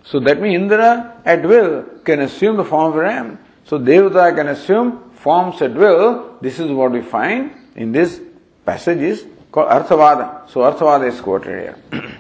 So 0.04 0.20
that 0.22 0.42
means 0.42 0.64
Indra 0.64 1.22
at 1.24 1.44
will 1.44 1.84
can 2.04 2.22
assume 2.22 2.58
the 2.58 2.66
form 2.66 2.94
of 2.94 2.96
ram. 2.96 3.38
So 3.66 3.78
Devata 3.78 4.36
can 4.36 4.48
assume 4.48 5.12
forms 5.24 5.62
at 5.62 5.74
will. 5.74 6.38
This 6.42 6.60
is 6.60 6.70
what 6.72 6.92
we 6.92 7.02
find 7.02 7.52
in 7.76 7.92
this 7.92 8.20
passage 8.68 9.00
is 9.00 9.26
called 9.52 9.70
Arthavada. 9.70 10.50
So 10.50 10.62
Arthavada 10.62 11.08
is 11.08 11.22
quoted 11.22 11.60
here. 11.60 12.20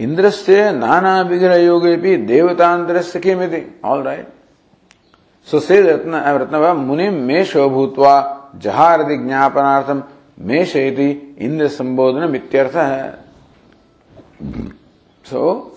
इंद्रस्य 0.00 0.70
नाना 0.72 1.20
विग्रह 1.22 1.54
योगे 1.54 1.94
भी 1.96 2.16
देवतांतरस्य 2.26 3.20
किमिति 3.20 3.60
all 3.84 4.02
right 4.02 4.28
so 5.48 5.60
से 5.60 5.80
रत्न 5.82 6.22
रत्न 6.40 6.76
मुनि 6.76 7.08
मेषो 7.28 7.68
भूत्वा 7.70 8.14
जहारदि 8.62 9.16
ज्ञापनार्थम 9.16 10.02
मेष 10.48 10.74
इति 10.76 11.08
इंद्र 11.46 11.68
संबोधन 11.68 12.30
मित्यर्थ 12.30 12.74
है 12.76 13.06
So 15.24 15.76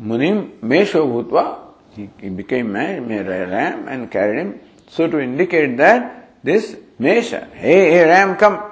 Munim 0.00 0.58
Mesho 0.60 1.06
Bhutva, 1.06 1.58
he, 1.94 2.10
he 2.20 2.28
became 2.28 2.72
man, 2.72 3.06
made 3.06 3.26
a 3.26 3.46
ram 3.46 3.88
and 3.88 4.10
carried 4.10 4.40
him. 4.40 4.60
So 4.88 5.08
to 5.08 5.20
indicate 5.20 5.76
that 5.76 6.42
this 6.42 6.76
Mesha, 7.00 7.50
hey, 7.52 7.92
hey 7.92 8.04
ram, 8.04 8.36
come. 8.36 8.62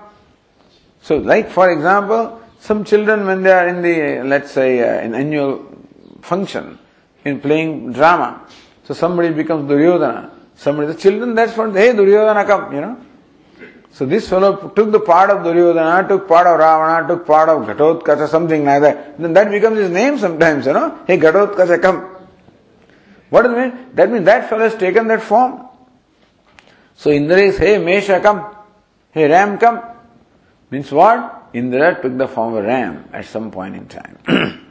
So 1.03 1.18
like 1.18 1.51
for 1.51 1.70
example, 1.70 2.41
some 2.59 2.85
children 2.85 3.27
when 3.27 3.43
they 3.43 3.53
are 3.53 3.68
in 3.68 3.83
the, 3.83 4.27
let's 4.27 4.51
say, 4.51 4.81
uh, 4.81 5.05
an 5.05 5.14
annual 5.14 5.66
function, 6.22 6.79
in 7.25 7.41
playing 7.41 7.93
drama, 7.93 8.47
so 8.85 8.95
somebody 8.95 9.31
becomes 9.31 9.68
Duryodhana, 9.68 10.31
somebody, 10.55 10.89
the 10.89 10.99
children, 10.99 11.35
that's 11.35 11.57
what, 11.57 11.75
hey 11.75 11.93
Duryodhana, 11.93 12.45
come, 12.47 12.75
you 12.75 12.81
know. 12.81 12.99
So 13.95 14.05
this 14.05 14.28
fellow 14.28 14.70
took 14.70 14.90
the 14.90 14.99
part 14.99 15.30
of 15.30 15.45
Duryodhana, 15.45 16.09
took 16.09 16.26
part 16.26 16.49
of 16.49 16.59
Ravana, 16.59 17.07
took 17.07 17.24
part 17.24 17.49
of 17.49 17.62
Ghatotkacha, 17.62 18.28
something 18.28 18.64
like 18.64 18.82
that. 18.82 19.16
Then 19.20 19.32
that 19.34 19.53
becomes 19.53 19.78
his 19.78 19.88
name 19.88 20.18
sometimes, 20.18 20.66
you 20.66 20.72
know. 20.72 20.99
Hey, 21.07 21.16
Ghatotkacha, 21.16 21.80
come. 21.80 22.01
What 23.30 23.42
does 23.42 23.53
it 23.53 23.57
mean? 23.57 23.95
That 23.95 24.11
means 24.11 24.24
that 24.24 24.49
fellow 24.49 24.64
has 24.64 24.74
taken 24.74 25.07
that 25.07 25.22
form. 25.22 25.68
So 26.97 27.11
Indra 27.11 27.38
is, 27.38 27.57
hey, 27.57 27.76
Mesha, 27.76 28.20
come. 28.20 28.57
Hey, 29.12 29.28
Ram, 29.28 29.59
come. 29.59 29.80
Means 30.70 30.90
what? 30.90 31.51
Indra 31.53 32.03
took 32.03 32.18
the 32.18 32.26
form 32.26 32.55
of 32.55 32.64
ram 32.64 33.09
at 33.12 33.26
some 33.26 33.53
point 33.53 33.76
in 33.76 33.86
time. 33.86 34.18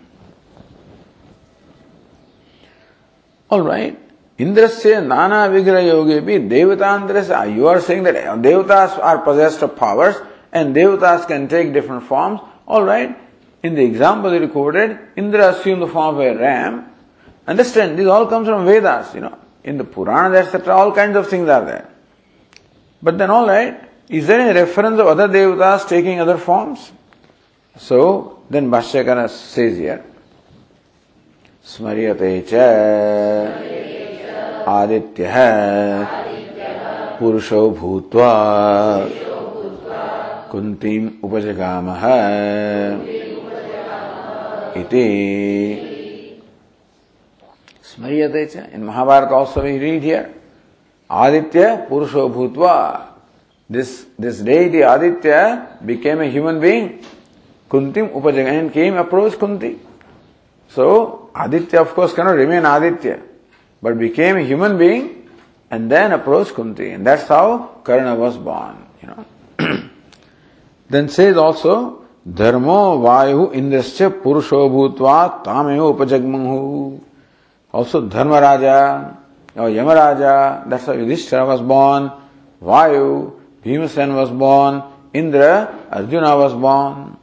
All 3.49 3.61
right. 3.61 3.97
Indrasya 4.39 5.05
nana 5.07 5.49
vigraha 5.53 5.86
yogi 5.86 6.20
bhi 6.20 6.49
devatandrasya. 6.49 7.55
You 7.55 7.66
are 7.68 7.80
saying 7.80 8.05
that 8.05 8.14
devatas 8.14 8.99
are 9.03 9.18
possessed 9.18 9.62
of 9.62 9.76
powers 9.76 10.16
and 10.53 10.74
devatas 10.74 11.26
can 11.26 11.49
take 11.49 11.72
different 11.72 12.05
forms. 12.05 12.41
All 12.66 12.84
right. 12.84 13.16
In 13.62 13.74
the 13.74 13.84
example 13.84 14.30
that 14.30 14.41
you 14.41 14.49
quoted, 14.49 14.99
Indra 15.16 15.49
assumed 15.51 15.82
the 15.82 15.89
form 15.89 16.14
of 16.14 16.20
a 16.20 16.36
ram. 16.36 16.86
Understand, 17.47 17.99
this 17.99 18.07
all 18.07 18.26
comes 18.26 18.47
from 18.47 18.64
Vedas, 18.64 19.14
you 19.14 19.20
know. 19.20 19.36
In 19.64 19.78
the 19.78 19.84
Purana, 19.84 20.36
etc., 20.36 20.74
all 20.74 20.93
kinds 20.93 21.16
of 21.16 21.26
things 21.28 21.49
are 21.49 21.64
there. 21.64 21.89
But 23.03 23.18
then, 23.18 23.30
all 23.30 23.47
right, 23.47 23.80
is 24.09 24.26
there 24.26 24.41
any 24.41 24.59
reference 24.59 25.01
of 25.01 25.07
other 25.09 25.28
devatas 25.28 25.89
taking 25.89 26.20
other 26.20 26.39
forms? 26.39 26.93
So, 27.76 28.45
then 28.49 28.70
Bhashyakara 28.70 29.28
says 29.28 29.76
here, 29.76 30.05
स्मर्यते 31.68 32.30
च 32.49 32.53
आदित्य। 34.68 35.26
है 35.26 36.05
पुरुषो 37.20 37.70
भूत्वा 37.70 38.34
कुन्तीम् 40.51 41.09
उपजगामः। 41.24 42.03
इति। 44.78 45.07
स्मर्यते 47.84 48.45
च, 48.45 48.64
in 48.74 48.84
Mahabharata 48.84 49.30
also 49.30 49.61
we 49.61 49.78
read 49.78 50.03
here 50.03 50.30
Aditya, 51.11 51.76
पुरुषो 51.89 52.28
भूत्वा। 52.30 52.76
This 53.70 53.89
this 54.22 54.41
day 54.43 54.57
the 54.70 54.84
Aditya 54.84 55.34
became 55.84 56.22
a 56.22 56.30
human 56.30 56.59
being 56.59 56.89
कुंतिम 57.70 58.05
उपजगा 58.16 58.51
and 58.51 58.72
came 58.72 58.99
approach 58.99 59.36
Kunti 59.36 59.70
so 60.76 60.88
Aditya 61.36 61.78
of 61.78 61.93
course 61.95 62.14
can 62.14 62.28
remain 62.28 62.66
Aditya. 62.66 63.20
But 63.84 63.99
became 63.99 64.38
a 64.38 64.41
human 64.41 64.77
being 64.77 65.29
and 65.69 65.91
then 65.91 66.13
approached 66.13 66.55
Kunti. 66.55 66.91
And 66.91 67.05
that's 67.05 67.27
how 67.27 67.81
Karna 67.84 68.15
was 68.15 68.38
born, 68.38 68.77
you 69.01 69.09
know. 69.09 69.25
then 70.89 71.09
says 71.09 71.36
also, 71.36 72.05
Dharmo 72.27 73.03
Vayu 73.03 73.53
Indrasya 73.53 74.21
Purusho 74.21 74.71
Bhutva 74.71 75.43
Tameo 75.43 75.93
Upajagmahu. 75.93 77.01
Also 77.73 78.07
Dharmaraja 78.07 79.17
or 79.57 79.67
Yamaraja, 79.67 80.69
that's 80.69 80.86
how 80.86 80.93
Yudhishthira 80.93 81.45
was 81.45 81.61
born. 81.61 82.09
Vayu, 82.63 83.38
Bhimsen 83.65 84.15
was 84.15 84.29
born, 84.29 84.81
Indra, 85.13 85.88
Arjuna 85.91 86.38
was 86.38 86.53
born. 86.53 87.17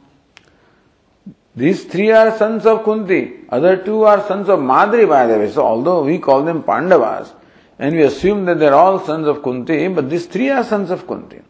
These 1.55 1.83
three 1.85 2.11
are 2.11 2.37
sons 2.37 2.65
of 2.65 2.83
Kunti. 2.83 3.39
Other 3.49 3.77
two 3.77 4.03
are 4.03 4.25
sons 4.27 4.47
of 4.47 4.61
Madri, 4.61 5.05
by 5.05 5.27
the 5.27 5.37
way. 5.37 5.51
So, 5.51 5.63
although 5.63 6.03
we 6.03 6.17
call 6.17 6.43
them 6.43 6.63
Pandavas, 6.63 7.33
and 7.77 7.95
we 7.95 8.03
assume 8.03 8.45
that 8.45 8.59
they're 8.59 8.73
all 8.73 9.03
sons 9.05 9.27
of 9.27 9.43
Kunti, 9.43 9.87
but 9.89 10.09
these 10.09 10.27
three 10.27 10.49
are 10.49 10.63
sons 10.63 10.91
of 10.91 11.05
Kunti. 11.07 11.41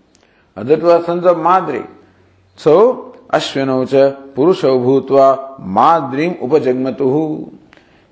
Other 0.55 0.77
two 0.77 0.89
are 0.89 1.03
sons 1.03 1.25
of 1.25 1.37
Madri. 1.37 1.83
So, 2.55 3.25
Ashwinocha 3.31 4.33
Purusho 4.33 4.79
Bhutva 4.79 5.59
Madrim 5.61 6.39
Upajagmatuhu. 6.39 7.57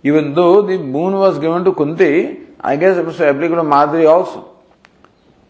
Even 0.04 0.34
though 0.34 0.62
the 0.62 0.78
boon 0.78 1.14
was 1.14 1.40
given 1.40 1.64
to 1.66 1.74
Kunti, 1.74 2.40
I 2.62 2.76
guess 2.76 2.98
it 2.98 3.06
was 3.06 3.20
applicable 3.20 3.58
to 3.58 3.64
Madri 3.64 4.06
also. 4.06 4.50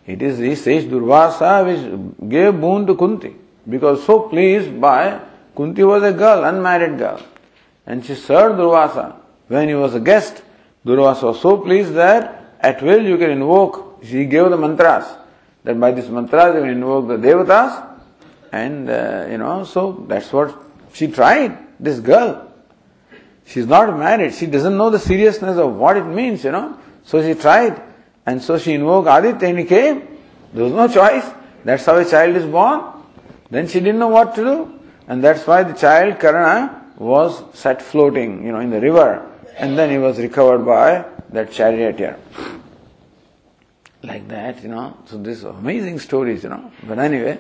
It 0.07 0.21
is 0.21 0.39
the 0.39 0.55
sage 0.55 0.85
Durvasa 0.85 1.65
which 1.65 2.29
gave 2.29 2.59
boon 2.59 2.87
to 2.87 2.95
Kunti 2.95 3.35
because 3.67 4.03
so 4.05 4.21
pleased 4.21 4.79
by 4.81 5.19
Kunti 5.55 5.83
was 5.83 6.03
a 6.03 6.13
girl, 6.13 6.43
unmarried 6.43 6.97
girl, 6.97 7.21
and 7.85 8.05
she 8.05 8.15
served 8.15 8.59
Durvasa 8.59 9.15
when 9.47 9.67
he 9.67 9.75
was 9.75 9.95
a 9.95 9.99
guest. 9.99 10.41
Durvasa 10.85 11.23
was 11.23 11.41
so 11.41 11.57
pleased 11.57 11.93
that 11.93 12.55
at 12.59 12.81
will 12.81 13.01
you 13.03 13.17
can 13.17 13.31
invoke. 13.31 14.03
She 14.03 14.25
gave 14.25 14.49
the 14.49 14.57
mantras 14.57 15.05
that 15.63 15.79
by 15.79 15.91
this 15.91 16.07
mantras 16.07 16.55
you 16.55 16.61
can 16.61 16.69
invoke 16.69 17.07
the 17.07 17.17
devatas, 17.17 17.97
and 18.51 18.89
uh, 18.89 19.27
you 19.29 19.37
know 19.37 19.63
so 19.63 20.05
that's 20.07 20.31
what 20.31 20.55
she 20.93 21.07
tried. 21.07 21.57
This 21.79 21.99
girl, 21.99 22.51
she's 23.45 23.65
not 23.65 23.97
married. 23.97 24.33
She 24.33 24.45
doesn't 24.45 24.75
know 24.75 24.89
the 24.89 24.99
seriousness 24.99 25.57
of 25.57 25.75
what 25.75 25.97
it 25.97 26.03
means, 26.03 26.43
you 26.43 26.51
know. 26.51 26.77
So 27.03 27.21
she 27.21 27.39
tried. 27.39 27.81
And 28.25 28.41
so 28.41 28.57
she 28.57 28.73
invoked 28.73 29.07
Aditya 29.09 29.47
and 29.47 29.59
he 29.59 29.65
came. 29.65 30.19
There 30.53 30.63
was 30.65 30.73
no 30.73 30.87
choice. 30.87 31.25
That's 31.63 31.85
how 31.85 31.97
a 31.97 32.05
child 32.05 32.35
is 32.35 32.45
born. 32.45 32.83
Then 33.49 33.67
she 33.67 33.79
didn't 33.79 33.99
know 33.99 34.09
what 34.09 34.35
to 34.35 34.43
do. 34.43 34.78
And 35.10 35.24
that's 35.24 35.45
why 35.45 35.64
the 35.64 35.74
child 35.74 36.20
Karna 36.20 36.86
was 36.97 37.43
set 37.53 37.82
floating, 37.82 38.45
you 38.45 38.51
know, 38.51 38.60
in 38.60 38.70
the 38.70 38.80
river. 38.80 39.26
And 39.57 39.78
then 39.78 39.89
he 39.89 39.97
was 39.97 40.20
recovered 40.20 40.60
by 40.60 41.05
that 41.32 41.51
charioteer. 41.51 42.18
Like 44.03 44.28
that, 44.30 44.64
you 44.64 44.70
know. 44.70 44.95
So 45.07 45.18
these 45.18 45.43
amazing 45.43 45.99
stories, 45.99 46.43
you 46.43 46.49
know. 46.49 46.72
But 46.88 46.99
anyway, 46.99 47.38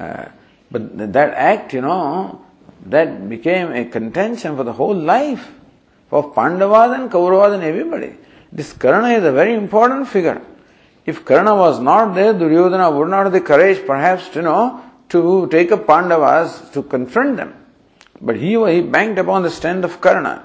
uh, 0.00 0.24
but 0.70 1.12
that 1.12 1.34
act, 1.34 1.72
you 1.72 1.82
know, 1.82 2.44
that 2.86 3.28
became 3.28 3.70
a 3.70 3.84
contention 3.84 4.56
for 4.56 4.64
the 4.64 4.72
whole 4.72 4.96
life 4.96 5.52
For 6.14 6.32
Pandavas 6.32 6.96
and 6.96 7.10
Kauravas 7.10 7.54
and 7.54 7.64
everybody. 7.64 8.14
This 8.52 8.72
Karna 8.72 9.08
is 9.08 9.24
a 9.24 9.32
very 9.32 9.54
important 9.54 10.06
figure. 10.06 10.40
If 11.04 11.24
Karna 11.24 11.56
was 11.56 11.80
not 11.80 12.14
there, 12.14 12.32
Duryodhana 12.32 12.90
would 12.90 13.08
not 13.08 13.24
have 13.24 13.32
the 13.32 13.40
courage 13.40 13.84
perhaps 13.84 14.28
to 14.30 14.42
know 14.42 14.80
to 15.08 15.48
take 15.48 15.72
up 15.72 15.86
Pandavas 15.86 16.70
to 16.72 16.82
confront 16.82 17.36
them. 17.36 17.54
But 18.20 18.36
he, 18.36 18.52
he 18.52 18.80
banked 18.80 19.18
upon 19.18 19.42
the 19.42 19.50
strength 19.50 19.84
of 19.84 20.00
Karna. 20.00 20.44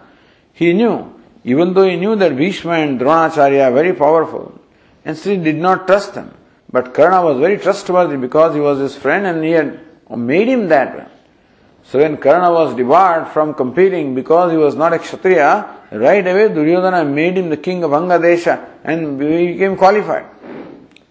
He 0.54 0.74
knew, 0.74 1.14
even 1.44 1.74
though 1.74 1.88
he 1.88 1.96
knew 1.96 2.16
that 2.16 2.36
Bhishma 2.36 2.74
and 2.74 3.00
Dronacharya 3.00 3.68
are 3.68 3.74
very 3.74 3.94
powerful, 3.94 4.60
and 5.06 5.18
still 5.18 5.42
did 5.42 5.56
not 5.56 5.88
trust 5.88 6.14
them. 6.14 6.34
But 6.72 6.94
Karna 6.94 7.24
was 7.24 7.40
very 7.40 7.58
trustworthy 7.58 8.18
because 8.18 8.54
he 8.54 8.62
was 8.62 8.80
his 8.80 8.96
friend 8.96 9.26
and 9.26 9.44
he 9.44 9.52
had 9.52 9.80
made 10.16 10.48
him 10.48 10.68
that 10.68 10.98
way. 10.98 11.06
So 11.84 11.98
when 12.00 12.18
Karna 12.18 12.52
was 12.52 12.76
debarred 12.76 13.30
from 13.30 13.56
competing 13.56 14.14
because 14.14 14.52
he 14.52 14.58
was 14.58 14.76
not 14.76 14.94
a 14.94 15.00
Kshatriya, 15.00 15.78
right 15.92 16.28
away 16.28 16.50
Duryodhana 16.50 17.04
made 17.06 17.38
him 17.38 17.50
the 17.50 17.58
king 17.58 17.84
of 17.84 17.92
Angadesha 17.92 18.64
and 18.84 19.20
he 19.20 19.54
became 19.54 19.76
qualified. 19.76 20.28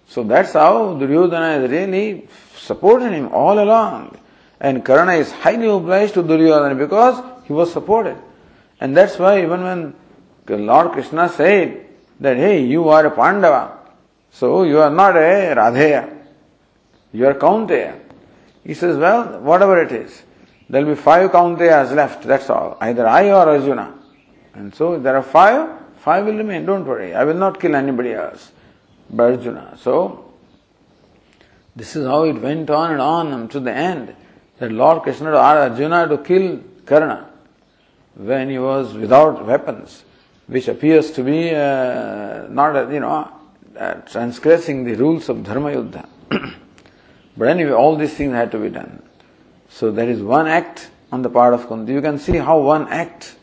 So 0.06 0.22
that's 0.22 0.52
how 0.52 0.94
Duryodhana 0.94 1.64
is 1.64 1.70
really 1.70 2.28
supported 2.68 3.12
him 3.12 3.28
all 3.32 3.58
along. 3.58 4.16
And 4.60 4.84
Karna 4.84 5.14
is 5.14 5.30
highly 5.32 5.68
obliged 5.68 6.14
to 6.14 6.22
Duryodhana 6.22 6.74
because 6.74 7.16
he 7.44 7.52
was 7.52 7.72
supported. 7.72 8.16
And 8.80 8.96
that's 8.96 9.18
why 9.18 9.42
even 9.42 9.62
when 9.62 9.94
Lord 10.66 10.92
Krishna 10.92 11.28
said 11.28 11.86
that, 12.20 12.36
hey, 12.36 12.64
you 12.64 12.88
are 12.88 13.06
a 13.06 13.10
Pandava, 13.10 13.78
so 14.30 14.62
you 14.62 14.78
are 14.78 14.90
not 14.90 15.16
a 15.16 15.54
Radheya, 15.56 16.16
you 17.12 17.26
are 17.26 17.34
Kaunteya. 17.34 17.98
He 18.64 18.74
says, 18.74 18.96
well, 18.96 19.40
whatever 19.40 19.82
it 19.82 19.92
is, 19.92 20.22
there 20.68 20.84
will 20.84 20.94
be 20.94 21.00
five 21.00 21.30
Kaunteyas 21.30 21.94
left, 21.94 22.24
that's 22.24 22.50
all. 22.50 22.76
Either 22.80 23.06
I 23.06 23.30
or 23.30 23.48
Arjuna. 23.48 23.94
And 24.54 24.74
so 24.74 24.98
there 24.98 25.16
are 25.16 25.22
five, 25.22 25.70
five 25.98 26.26
will 26.26 26.36
remain, 26.36 26.66
don't 26.66 26.84
worry. 26.84 27.14
I 27.14 27.24
will 27.24 27.40
not 27.46 27.58
kill 27.60 27.74
anybody 27.74 28.12
else 28.12 28.52
but 29.10 29.32
Arjuna. 29.32 29.78
So, 29.80 30.27
this 31.78 31.94
is 31.94 32.04
how 32.06 32.24
it 32.24 32.40
went 32.42 32.68
on 32.70 32.90
and 32.90 33.00
on 33.00 33.48
to 33.48 33.60
the 33.60 33.72
end. 33.72 34.14
That 34.58 34.72
Lord 34.72 35.02
Krishna 35.04 35.30
asked 35.36 35.72
Arjuna 35.72 36.08
to 36.08 36.18
kill 36.18 36.60
Karna 36.84 37.30
when 38.16 38.50
he 38.50 38.58
was 38.58 38.94
without 38.94 39.46
weapons, 39.46 40.02
which 40.48 40.66
appears 40.66 41.12
to 41.12 41.22
be 41.22 41.50
uh, 41.54 42.48
not, 42.50 42.90
you 42.92 42.98
know, 42.98 43.30
uh, 43.78 43.94
transgressing 44.12 44.82
the 44.82 44.94
rules 44.94 45.28
of 45.28 45.44
Dharma 45.44 45.70
Yuddha. 45.70 46.08
but 47.36 47.48
anyway, 47.48 47.70
all 47.70 47.96
these 47.96 48.14
things 48.14 48.32
had 48.32 48.50
to 48.50 48.58
be 48.58 48.70
done. 48.70 49.00
So 49.68 49.92
there 49.92 50.10
is 50.10 50.20
one 50.20 50.48
act 50.48 50.90
on 51.12 51.22
the 51.22 51.30
part 51.30 51.54
of 51.54 51.68
Kunti. 51.68 51.92
You 51.92 52.02
can 52.02 52.18
see 52.18 52.38
how 52.38 52.60
one 52.60 52.88
act 52.88 53.36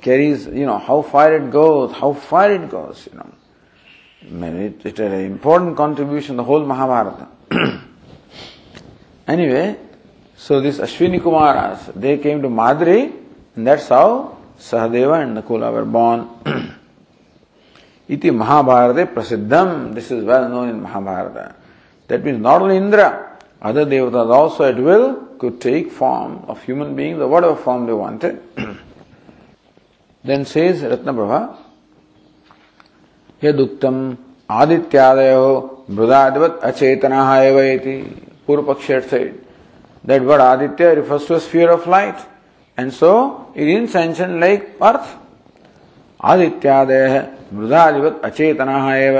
carries, 0.00 0.46
you 0.46 0.66
know, 0.66 0.78
how 0.78 1.02
far 1.02 1.36
it 1.36 1.52
goes, 1.52 1.92
how 1.92 2.14
far 2.14 2.50
it 2.50 2.68
goes, 2.68 3.08
you 3.12 3.16
know. 3.16 3.32
It, 4.24 4.86
it 4.86 4.98
had 4.98 5.12
an 5.12 5.24
important 5.24 5.76
contribution, 5.76 6.36
the 6.36 6.44
whole 6.44 6.64
Mahabharata. 6.64 7.28
anyway, 9.28 9.76
so 10.36 10.60
this 10.60 10.78
Ashwini 10.78 11.20
Kumaras, 11.20 11.92
they 11.94 12.18
came 12.18 12.40
to 12.42 12.48
Madri, 12.48 13.12
and 13.56 13.66
that's 13.66 13.88
how 13.88 14.38
Sahadeva 14.58 15.22
and 15.22 15.36
Nakula 15.36 15.72
were 15.72 15.84
born. 15.84 16.28
Iti 18.08 18.30
Mahabharata 18.30 19.06
Prasiddham, 19.06 19.94
this 19.94 20.10
is 20.10 20.24
well 20.24 20.48
known 20.48 20.68
in 20.68 20.82
Mahabharata. 20.82 21.54
That 22.08 22.24
means 22.24 22.40
not 22.40 22.62
only 22.62 22.76
Indra, 22.76 23.38
other 23.60 23.86
devatas 23.86 24.30
also 24.30 24.64
at 24.64 24.76
will 24.76 25.14
could 25.38 25.60
take 25.60 25.90
form 25.90 26.44
of 26.46 26.62
human 26.62 26.94
beings 26.94 27.18
or 27.20 27.28
whatever 27.28 27.56
form 27.56 27.86
they 27.86 27.92
wanted. 27.92 28.42
then 30.24 30.44
says 30.44 30.82
Ratnaprabha, 30.82 31.56
यदुक्तम 33.42 33.96
आदित्यादय 34.50 35.32
हो 35.34 35.54
अचेतना 35.88 36.58
अचेतन 36.68 37.12
एवती 37.12 37.96
Purva 38.46 38.62
Paksha 38.62 38.90
side 39.10 39.34
that 40.04 40.22
word 40.22 40.40
Aditya 40.42 40.94
refers 40.94 41.28
to 41.28 41.38
sphere 41.38 41.70
of 41.70 41.88
light 41.90 42.14
and 42.78 42.90
so 42.92 43.10
it 43.56 43.68
insentient 43.86 44.38
like 44.40 44.68
earth 44.82 45.16
आदित्यादय 46.20 47.06
है 47.08 47.20
मृदाधिपत 47.54 48.20
अचेतन 48.24 48.68
एव। 48.92 49.18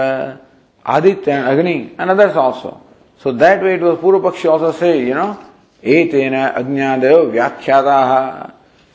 Aditya 0.85 1.33
Agni 1.49 1.75
and 2.01 2.11
others 2.11 2.37
also 2.37 2.77
so 3.25 3.33
that 3.45 3.63
way 3.63 3.75
it 3.75 3.83
was 3.83 3.97
Purva 4.01 4.21
Paksha 4.29 4.47
also 4.47 4.73
से 4.79 4.95
यू 4.95 5.15
नो 5.15 5.35
ए 5.83 6.05
तेन 6.13 6.35
अग्नियादय 6.37 7.15
व्याख्याता 7.33 7.99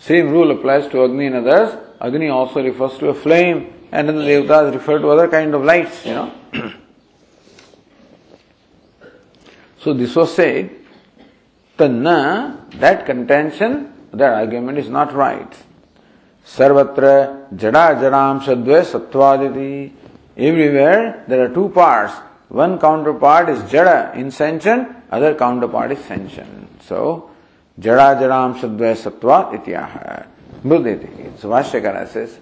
same 0.03 0.31
rule 0.33 0.51
applies 0.51 0.91
to 0.91 1.03
Agni 1.03 1.25
and 1.25 1.35
others 1.35 1.77
Agni 2.07 2.29
also 2.29 2.61
refers 2.61 2.99
to 2.99 3.07
a 3.07 3.13
flame 3.23 3.61
and 3.91 4.09
then 4.09 4.15
the 4.17 4.23
Devatas 4.23 4.73
refer 4.73 4.99
to 4.99 5.09
other 5.09 5.27
kind 5.27 5.53
of 5.53 5.63
lights, 5.63 6.05
you 6.05 6.13
know. 6.13 6.31
so 9.79 9.93
this 9.93 10.15
was 10.15 10.33
said, 10.35 10.71
Tanna, 11.77 12.65
that 12.75 13.05
contention, 13.05 13.93
that 14.11 14.33
argument 14.33 14.77
is 14.77 14.89
not 14.89 15.13
right. 15.13 15.53
Sarvatra 16.45 17.53
jada 17.53 17.99
jadam 18.01 18.41
sadve 18.41 18.83
sattvaditi. 18.83 19.91
Everywhere 20.37 21.23
there 21.27 21.45
are 21.45 21.53
two 21.53 21.69
parts. 21.69 22.13
One 22.49 22.79
counterpart 22.79 23.49
is 23.49 23.59
jada, 23.63 24.15
insentient, 24.15 24.87
other 25.11 25.35
counterpart 25.35 25.91
is 25.91 25.99
sentient. 26.05 26.81
So, 26.83 27.29
jada 27.79 28.19
jadam 28.19 28.59
sadve 28.59 28.95
sattva 28.95 29.53
ityaha. 29.53 30.25
Mruditi. 30.63 31.37
So 31.39 31.49
Bhashyakara 31.49 32.07
says, 32.07 32.39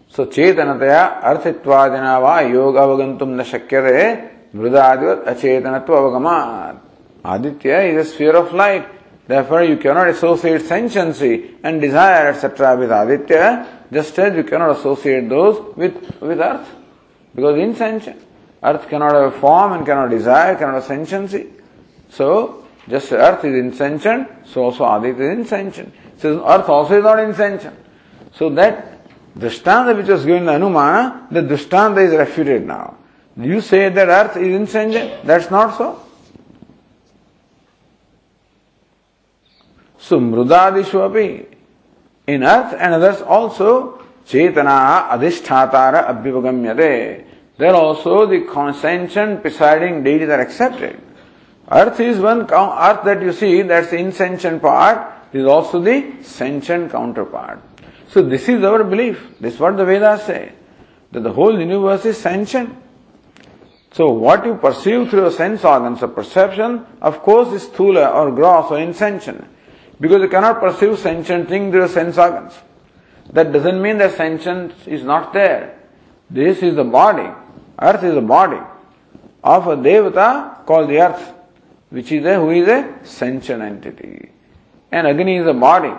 So 0.09 0.27
chetanataya 0.27 1.23
arthitvadina 1.23 2.21
va 2.21 2.41
yoga 2.43 2.81
avagantum 2.81 3.29
na 3.29 3.43
shakyate 3.43 4.31
mrudadivat 4.55 5.25
acetanatva 5.25 5.89
avagamat. 5.89 6.77
Aditya 7.25 7.81
is 7.81 8.07
a 8.07 8.11
sphere 8.11 8.37
of 8.37 8.53
light. 8.53 8.87
Therefore, 9.27 9.63
you 9.65 9.79
cannot 9.79 10.09
associate 10.09 10.61
sentiency 10.61 11.55
and 11.63 11.81
desire, 11.81 12.29
etc. 12.29 12.77
with 12.77 12.91
Aditya, 12.91 13.67
just 13.91 14.19
as 14.19 14.37
you 14.37 14.45
cannot 14.45 14.77
associate 14.77 15.29
those 15.31 15.75
with, 15.77 16.21
with 16.21 16.39
earth. 16.41 16.69
Because 17.35 17.59
insentient. 17.59 18.21
Earth 18.63 18.87
cannot 18.89 19.15
have 19.15 19.35
form 19.37 19.73
and 19.73 19.87
cannot 19.87 20.11
desire, 20.11 20.57
cannot 20.57 20.75
have 20.75 20.85
sentiency. 20.85 21.51
So, 22.11 22.64
just 22.89 23.13
earth 23.13 23.45
is 23.45 23.55
insentient, 23.55 24.29
so 24.47 24.65
also 24.65 24.85
Aditya 24.85 25.33
is 25.33 25.39
insentient. 25.39 25.95
So 26.19 26.47
earth 26.47 26.69
also 26.69 26.99
is 26.99 27.05
not 27.05 27.19
insentient. 27.19 27.77
So 28.35 28.51
that 28.51 29.07
Drishtanta 29.37 29.97
which 29.97 30.09
was 30.09 30.25
given 30.25 30.45
Anumana, 30.45 31.29
the 31.31 31.41
Drishtanta 31.41 32.07
is 32.07 32.15
refuted 32.15 32.67
now. 32.67 32.97
You 33.37 33.61
say 33.61 33.89
that 33.89 34.09
earth 34.09 34.37
is 34.37 34.55
insentient, 34.55 35.25
that's 35.25 35.51
not 35.51 35.77
so. 35.77 36.01
So 39.99 40.21
Mrudadishu 40.21 41.47
in 42.27 42.43
earth 42.43 42.75
and 42.79 42.95
others 42.95 43.23
also, 43.23 44.03
Chetana 44.27 45.09
Adhishthatara 45.11 46.09
Abhivagamyate. 46.09 47.27
There 47.57 47.75
also 47.75 48.27
the 48.27 48.43
consentient 48.43 49.43
presiding 49.43 50.03
deities 50.03 50.29
are 50.29 50.41
accepted. 50.41 51.01
Earth 51.71 51.99
is 52.01 52.19
one 52.19 52.43
earth 52.43 53.05
that 53.05 53.23
you 53.23 53.33
see, 53.33 53.63
that's 53.63 53.91
the 53.91 53.97
insentient 53.97 54.61
part, 54.61 55.13
is 55.33 55.47
also 55.47 55.81
the 55.81 56.23
sentient 56.23 56.93
counterpart. 56.93 57.61
So 58.11 58.23
this 58.23 58.49
is 58.49 58.63
our 58.63 58.85
belief. 58.85 59.35
This 59.41 59.55
is 59.55 59.61
what 59.61 59.77
the 59.77 59.85
Vedas 59.85 60.25
say. 60.25 60.53
That 61.13 61.23
the 61.23 61.33
whole 61.33 61.59
universe 61.59 62.05
is 62.05 62.19
sentient. 62.19 62.77
So 63.93 64.11
what 64.11 64.45
you 64.45 64.57
perceive 64.57 65.09
through 65.09 65.23
your 65.23 65.31
sense 65.31 65.65
organs 65.65 66.03
of 66.03 66.15
perception, 66.15 66.85
of 67.01 67.23
course, 67.23 67.53
is 67.53 67.69
thula 67.69 68.13
or 68.15 68.31
gross 68.33 68.71
or 68.71 68.79
insentient. 68.79 69.45
Because 70.01 70.21
you 70.21 70.29
cannot 70.29 70.61
perceive 70.61 70.99
sentient 70.99 71.49
thing 71.49 71.71
through 71.71 71.81
your 71.81 71.89
sense 71.89 72.19
organs. 72.19 72.53
That 73.33 73.53
doesn't 73.53 73.81
mean 73.81 73.99
that 73.99 74.17
sentient 74.17 74.75
is 74.87 75.03
not 75.03 75.33
there. 75.33 75.81
This 76.29 76.63
is 76.63 76.75
the 76.75 76.85
body. 76.85 77.31
Earth 77.81 78.03
is 78.03 78.15
the 78.15 78.21
body 78.21 78.61
of 79.43 79.67
a 79.67 79.77
devata 79.77 80.65
called 80.67 80.89
the 80.89 81.01
earth 81.01 81.33
which 81.95 82.11
is 82.11 82.25
a 82.25 82.35
who 82.41 82.51
is 82.51 82.67
a 82.67 82.99
sentient 83.05 83.63
entity. 83.63 84.29
And 84.91 85.07
Agni 85.07 85.37
is 85.37 85.47
a 85.47 85.55
body. 85.55 85.95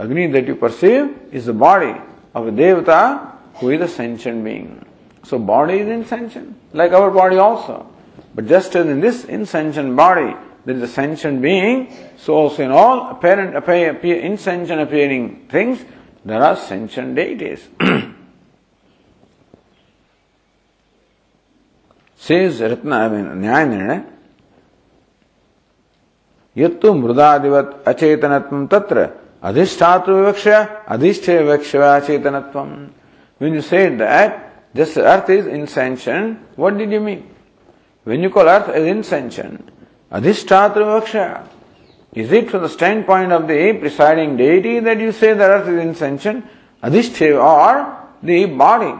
Agni 0.00 0.26
that 0.26 0.48
you 0.48 0.56
perceive 0.56 1.16
is 1.30 1.46
the 1.46 1.52
body 1.52 1.94
of 2.34 2.48
a 2.48 2.50
Devata 2.50 3.30
who 3.54 3.70
is 3.70 3.80
a 3.80 3.86
sentient 3.86 4.42
being. 4.42 4.84
So 5.22 5.38
body 5.38 5.78
is 5.78 5.88
insentient, 5.88 6.56
like 6.72 6.90
our 6.90 7.12
body 7.12 7.36
also. 7.36 7.86
But 8.34 8.48
just 8.48 8.74
as 8.74 8.84
in 8.86 9.00
this 9.00 9.24
insentient 9.24 9.94
body, 9.94 10.34
there 10.64 10.74
is 10.74 10.82
a 10.82 10.88
sentient 10.88 11.40
being, 11.40 11.94
so 12.16 12.34
also 12.34 12.64
in 12.64 12.72
all 12.72 13.10
apparent, 13.10 13.54
appear, 13.54 13.90
appear, 13.92 14.18
insentient 14.18 14.80
appearing 14.80 15.46
things, 15.48 15.84
there 16.24 16.42
are 16.42 16.56
sentient 16.56 17.14
deities. 17.14 17.68
Says 22.16 22.60
Ratna, 22.60 22.96
I 22.96 23.64
mean, 23.64 24.15
यत्तु 26.56 26.92
मृदादिवत 26.94 27.68
अचेतनत्वम 27.88 28.66
तत्र। 28.72 29.08
अधिष्ठातु 29.48 30.12
विवक्ष 30.12 30.46
अधिष्ठे 30.94 31.36
विवक्ष 31.38 31.74
अचेतनत्वम। 31.76 32.68
When 33.40 33.54
you 33.54 33.60
say 33.60 33.86
that 34.02 34.30
this 34.76 34.98
earth 34.98 35.30
is 35.30 35.48
insentient 35.48 36.36
what 36.58 36.72
did 36.74 36.92
you 36.92 37.00
mean 37.00 37.22
when 38.06 38.22
you 38.24 38.30
call 38.30 38.46
earth 38.48 38.70
is 38.76 38.86
insentient 38.88 39.58
अधिष्ठातु 40.12 40.80
विवक्ष 40.84 41.16
is 42.16 42.34
it 42.34 42.48
from 42.50 42.64
the 42.64 42.68
stand 42.70 43.04
point 43.06 43.32
of 43.32 43.42
the 43.42 43.56
presiding 43.80 44.36
deity 44.38 44.80
that 44.80 45.00
you 45.00 45.12
say 45.12 45.34
that 45.34 45.50
earth 45.50 45.68
is 45.68 45.80
insentient 45.80 46.42
अधिष्ठे 46.82 47.30
or 47.32 47.82
the 48.24 48.44
body 48.58 48.92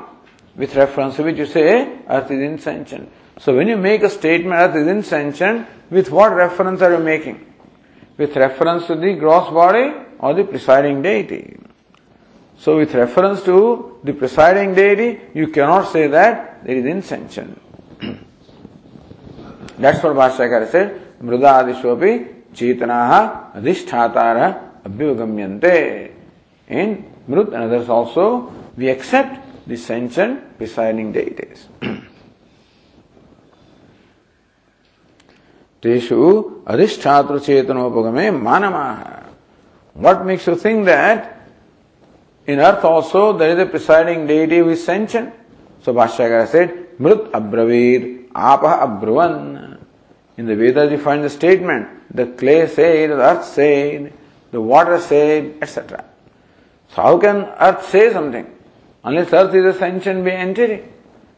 with 0.57 0.77
reference 0.77 1.21
which 1.21 1.39
you 1.39 1.47
say 1.47 1.63
earth 2.09 2.33
is 2.33 2.43
insentient 2.43 3.07
so 3.39 3.55
when 3.55 3.69
you 3.69 3.77
make 3.77 4.03
a 4.03 4.11
statement 4.11 4.55
earth 4.55 4.77
is 4.77 4.87
insentient 4.87 5.67
with 5.91 6.11
what 6.11 6.35
reference 6.35 6.81
are 6.83 6.93
you 6.93 7.03
making 7.03 7.47
with 8.17 8.35
reference 8.37 8.87
to 8.87 8.95
the 8.95 9.15
gross 9.15 9.51
body 9.51 9.93
or 10.19 10.35
the 10.35 10.45
presiding 10.45 11.03
deity. 11.03 11.59
So, 12.59 12.79
with 12.79 12.95
reference 12.95 13.43
to 13.45 13.99
the 14.03 14.15
presiding 14.15 14.75
deity, 14.75 15.21
you 15.35 15.49
cannot 15.49 15.93
say 15.93 16.07
that 16.07 16.65
there 16.65 16.77
is 16.77 16.87
insentient. 16.87 17.61
That's 19.79 20.03
what 20.03 20.15
Bhashyakara 20.15 20.71
said. 20.71 21.19
Mrudadishopi 21.21 22.53
chetanaha 22.55 23.55
adhishtatara 23.57 24.83
abhyugamyante. 24.85 26.13
In 26.69 27.13
Mrut 27.29 27.49
and 27.49 27.65
others 27.65 27.89
also, 27.91 28.53
we 28.77 28.89
accept 28.89 29.69
the 29.69 29.77
sentient 29.77 30.57
presiding 30.57 31.13
deities. 31.13 31.69
Teshu 35.87 36.65
adhishthatra 36.65 37.39
chetanopagame 37.39 38.35
manamaha. 38.37 39.25
What 39.95 40.27
makes 40.27 40.47
you 40.47 40.57
think 40.57 40.87
that 40.87 41.49
in 42.47 42.59
earth 42.59 42.85
also 42.85 43.37
there 43.37 43.51
is 43.51 43.59
a 43.59 43.67
presiding 43.67 44.27
deity 44.27 44.63
with 44.63 44.81
sanction? 44.81 45.33
So 45.83 45.95
Bhashyakara 45.95 46.49
said, 46.49 46.99
Mrut 46.99 47.31
abravir 47.31 48.29
apah 48.31 49.01
abruvan. 49.01 49.79
In 50.37 50.47
the 50.47 50.57
Vedas 50.57 50.91
you 50.91 50.99
find 50.99 51.25
the 51.25 51.31
statement, 51.31 52.15
the 52.15 52.27
clay 52.27 52.67
said, 52.67 53.11
the 53.11 53.15
earth 53.15 53.45
said, 53.45 54.13
the 54.51 54.61
water 54.61 55.01
said, 55.01 55.55
etc. 55.63 56.05
So 56.91 57.03
how 57.03 57.19
can 57.19 57.37
earth 57.59 57.87
say 57.89 58.13
something? 58.13 58.53
Unless 59.05 59.33
earth 59.33 59.55
is 59.55 59.77
a 59.77 59.79
sentient 59.79 60.27
entity. 60.27 60.85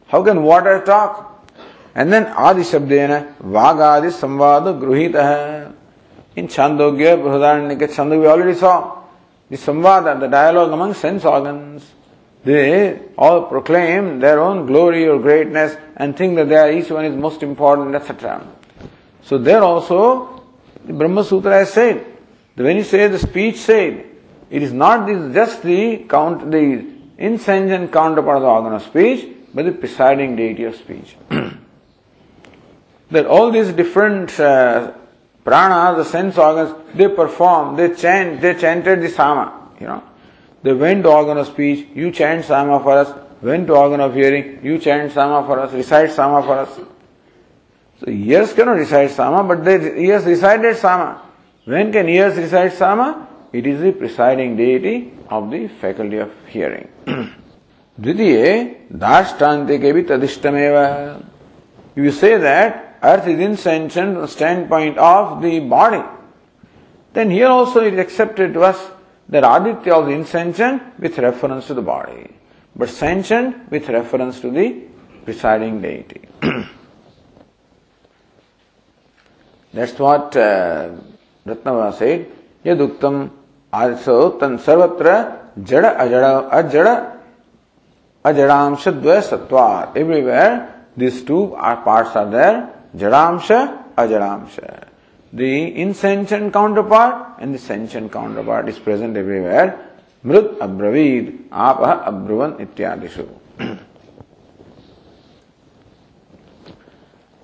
How 0.07 0.23
can 0.23 0.41
water 0.41 0.83
talk? 0.83 1.28
And 1.95 2.13
then 2.13 2.27
Adi 2.27 2.61
Shabdena, 2.61 3.35
Vagadi 3.37 4.11
Samvada 4.11 4.79
Gruhita. 4.79 5.73
In 6.35 6.47
Chandogya, 6.47 7.17
Brihadaranyaka 7.17 7.89
Chandogya, 7.93 8.21
we 8.21 8.27
already 8.27 8.57
saw 8.57 9.03
the 9.49 9.57
Samvada, 9.57 10.19
the 10.19 10.27
dialogue 10.27 10.71
among 10.71 10.93
sense 10.93 11.25
organs. 11.25 11.85
They 12.43 12.99
all 13.17 13.43
proclaim 13.43 14.19
their 14.19 14.39
own 14.39 14.65
glory 14.65 15.07
or 15.07 15.19
greatness 15.19 15.75
and 15.97 16.15
think 16.15 16.35
that 16.37 16.47
they 16.47 16.55
are, 16.55 16.71
each 16.71 16.89
one 16.89 17.05
is 17.05 17.15
most 17.15 17.43
important, 17.43 17.95
etc. 17.95 18.47
So 19.23 19.37
there 19.37 19.61
also, 19.61 20.43
the 20.85 20.93
Brahma 20.93 21.23
Sutra 21.23 21.53
has 21.53 21.73
said, 21.73 22.05
when 22.55 22.77
you 22.77 22.83
say 22.83 23.07
the 23.07 23.19
speech 23.19 23.57
said, 23.57 24.05
it 24.49 24.63
is 24.63 24.73
not 24.73 25.07
just 25.07 25.63
the 25.63 26.05
count, 26.09 26.49
the 26.49 26.85
insentient 27.17 27.91
counterpart 27.91 28.37
of 28.37 28.43
the 28.43 28.47
organ 28.47 28.73
of 28.73 28.81
speech, 28.83 29.27
but 29.53 29.65
the 29.65 29.71
presiding 29.71 30.35
deity 30.35 30.63
of 30.63 30.75
speech. 30.75 31.15
that 33.10 33.26
all 33.26 33.50
these 33.50 33.72
different 33.72 34.38
uh, 34.40 34.92
prana, 35.44 35.96
the 35.96 36.04
sense 36.04 36.38
organs, 36.38 36.74
they 36.94 37.08
perform, 37.08 37.76
they 37.76 37.94
chant, 37.94 38.40
they 38.40 38.54
chanted 38.54 39.02
the 39.02 39.08
sama, 39.08 39.70
you 39.80 39.86
know. 39.86 40.02
They 40.62 40.72
went 40.72 41.02
to 41.02 41.10
organ 41.10 41.36
of 41.36 41.46
speech, 41.46 41.88
you 41.94 42.10
chant 42.10 42.44
sama 42.44 42.80
for 42.80 42.92
us, 42.92 43.12
went 43.42 43.66
to 43.66 43.74
organ 43.74 44.00
of 44.00 44.14
hearing, 44.14 44.64
you 44.64 44.78
chant 44.78 45.12
sama 45.12 45.46
for 45.46 45.60
us, 45.60 45.72
recite 45.72 46.10
sama 46.10 46.42
for 46.42 46.58
us. 46.58 46.80
So 48.00 48.10
ears 48.10 48.52
cannot 48.54 48.78
recite 48.78 49.10
sama, 49.10 49.44
but 49.44 49.64
they 49.64 50.06
ears 50.06 50.24
recited 50.24 50.76
sama. 50.76 51.22
When 51.64 51.92
can 51.92 52.08
ears 52.08 52.36
recite 52.36 52.72
sama? 52.72 53.28
It 53.52 53.66
is 53.66 53.80
the 53.80 53.92
presiding 53.92 54.56
deity 54.56 55.12
of 55.28 55.50
the 55.50 55.68
faculty 55.68 56.18
of 56.18 56.32
hearing. 56.48 56.88
द्वितीय 58.00 58.38
दाष्टान्ते 58.92 59.78
के 59.78 59.92
भी 59.92 60.02
तदिष्टमेव 60.02 61.22
you 61.94 62.10
say 62.10 62.36
that 62.36 62.87
earth 63.03 63.27
is 63.27 63.63
the 63.63 64.27
standpoint 64.27 64.97
of 64.97 65.41
the 65.41 65.59
body, 65.59 66.03
then 67.13 67.29
here 67.29 67.47
also 67.47 67.81
it 67.81 67.93
is 67.93 67.99
accepted 67.99 68.53
to 68.53 68.61
us 68.61 68.91
that 69.29 69.43
Aditya 69.43 69.99
is 70.01 70.13
insentient 70.13 70.99
with 70.99 71.17
reference 71.17 71.67
to 71.67 71.73
the 71.73 71.81
body, 71.81 72.29
but 72.75 72.89
sentient 72.89 73.71
with 73.71 73.87
reference 73.89 74.39
to 74.41 74.51
the 74.51 74.83
presiding 75.25 75.81
deity. 75.81 76.21
That's 79.73 79.97
what 79.99 80.35
uh, 80.35 80.89
Ratnava 81.45 81.93
said. 81.95 82.31
Yaduktam 82.65 83.29
also 83.71 84.37
tan 84.39 84.57
sarvatra 84.57 85.37
jada 85.59 85.95
ajada 85.97 86.49
ajada 86.51 87.17
ajadamsha 88.25 88.99
dvaya 88.99 89.21
sattva. 89.21 89.95
Everywhere 89.95 90.85
these 90.97 91.23
two 91.23 91.53
are 91.55 91.77
parts 91.83 92.15
are 92.15 92.29
there 92.29 92.78
Jadamsha, 92.93 93.93
Ajadamsha. 93.95 94.85
The 95.33 95.75
insentient 95.75 96.51
counterpart 96.53 97.39
and 97.39 97.53
the 97.53 97.59
sentient 97.59 98.11
counterpart 98.11 98.67
is 98.69 98.79
present 98.79 99.15
everywhere. 99.17 99.85
मृत 100.25 100.57
अब्रवीद 100.61 101.27
आप 101.65 101.81
अब्रुवन 101.83 102.55
इत्यादिशु 102.61 103.23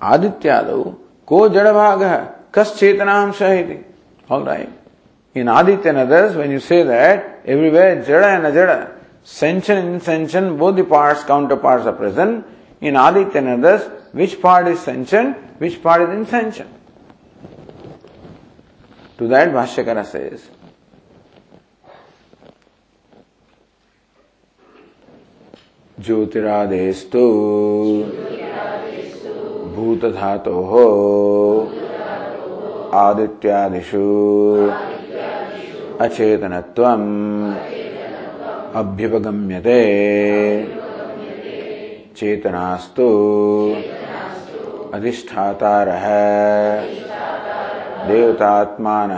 आदित्यादो 0.02 0.82
को 1.28 1.48
जड़ 1.50 1.72
भाग 1.74 2.04
है 2.04 2.18
कस 2.56 2.76
चेतनांश 2.80 3.42
है 3.42 3.84
all 4.30 4.44
right 4.44 5.38
in 5.38 5.50
Aditya 5.50 5.92
नदर्स 5.92 6.06
others 6.08 6.36
when 6.36 6.52
you 6.52 6.60
say 6.68 6.84
that 6.84 7.50
everywhere 7.50 8.04
jada 8.08 8.24
and 8.26 8.46
ajada 8.46 8.70
sentient 9.40 9.78
insentient 10.00 10.50
both 10.58 10.74
the 10.74 10.86
parts 10.92 11.24
counter 11.32 11.56
parts 11.64 11.88
are 11.88 11.94
present 11.94 12.84
in 12.84 12.98
Aditya 12.98 13.42
which 14.16 14.42
part 14.42 14.66
is 14.70 14.80
sentient, 14.80 15.36
which 15.60 15.82
part 15.84 16.02
is 16.04 16.10
insentient. 16.18 16.70
To 19.18 19.28
that 19.28 19.50
Bhashyakara 19.50 20.06
says, 20.06 20.50
ज्योतिरादेस्तु 26.00 27.26
भूतधातोः 29.76 30.74
आदित्यादिषु 33.04 34.06
अचेतनत्वम् 36.06 37.12
अभ्युपगम्यते 38.80 39.80
चेतनास्तु। 42.18 43.08
अधिष्ठातार। 44.94 45.90
देवतात्मान। 48.08 49.12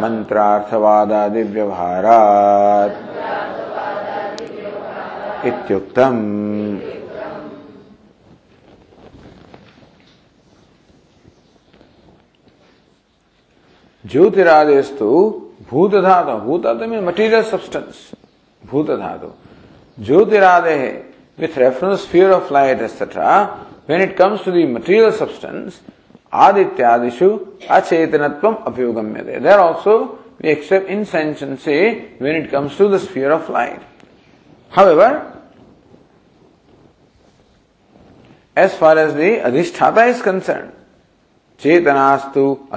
मंत्रार्थवादादि 0.00 1.42
व्यवहारात 1.42 2.96
इत्युक्तम। 5.46 6.16
ज्योतिरादेस्तु 14.06 15.08
भूत 15.70 15.90
धातु 15.90 16.30
भूत 16.30 16.66
में 16.66 17.00
मटीरियल 17.00 17.42
सब्सटेंस 17.42 18.10
भूत 18.66 18.90
धातु 18.90 19.49
ज्योतिरादे 20.00 21.04
with 21.38 21.56
reference 21.56 22.02
sphere 22.02 22.32
of 22.32 22.50
light, 22.50 22.80
etc., 22.80 23.66
when 23.86 24.00
it 24.00 24.16
comes 24.16 24.42
to 24.42 24.50
the 24.50 24.66
material 24.66 25.10
substance, 25.10 25.80
adityadishu 26.32 27.58
achetanatvam 27.62 28.64
apyogamyate. 28.64 29.42
There 29.42 29.58
also 29.58 30.18
we 30.40 30.50
accept 30.50 30.88
insentiency 30.88 32.12
when 32.18 32.36
it 32.36 32.50
comes 32.50 32.76
to 32.76 32.88
the 32.88 32.98
sphere 32.98 33.32
of 33.32 33.48
light. 33.48 33.82
However, 34.70 35.40
as 38.54 38.74
far 38.76 38.98
as 38.98 39.14
the 39.14 39.38
adhisthata 39.38 40.08
is 40.08 40.20
concerned. 40.22 40.72
Adhishthatara 41.58 42.68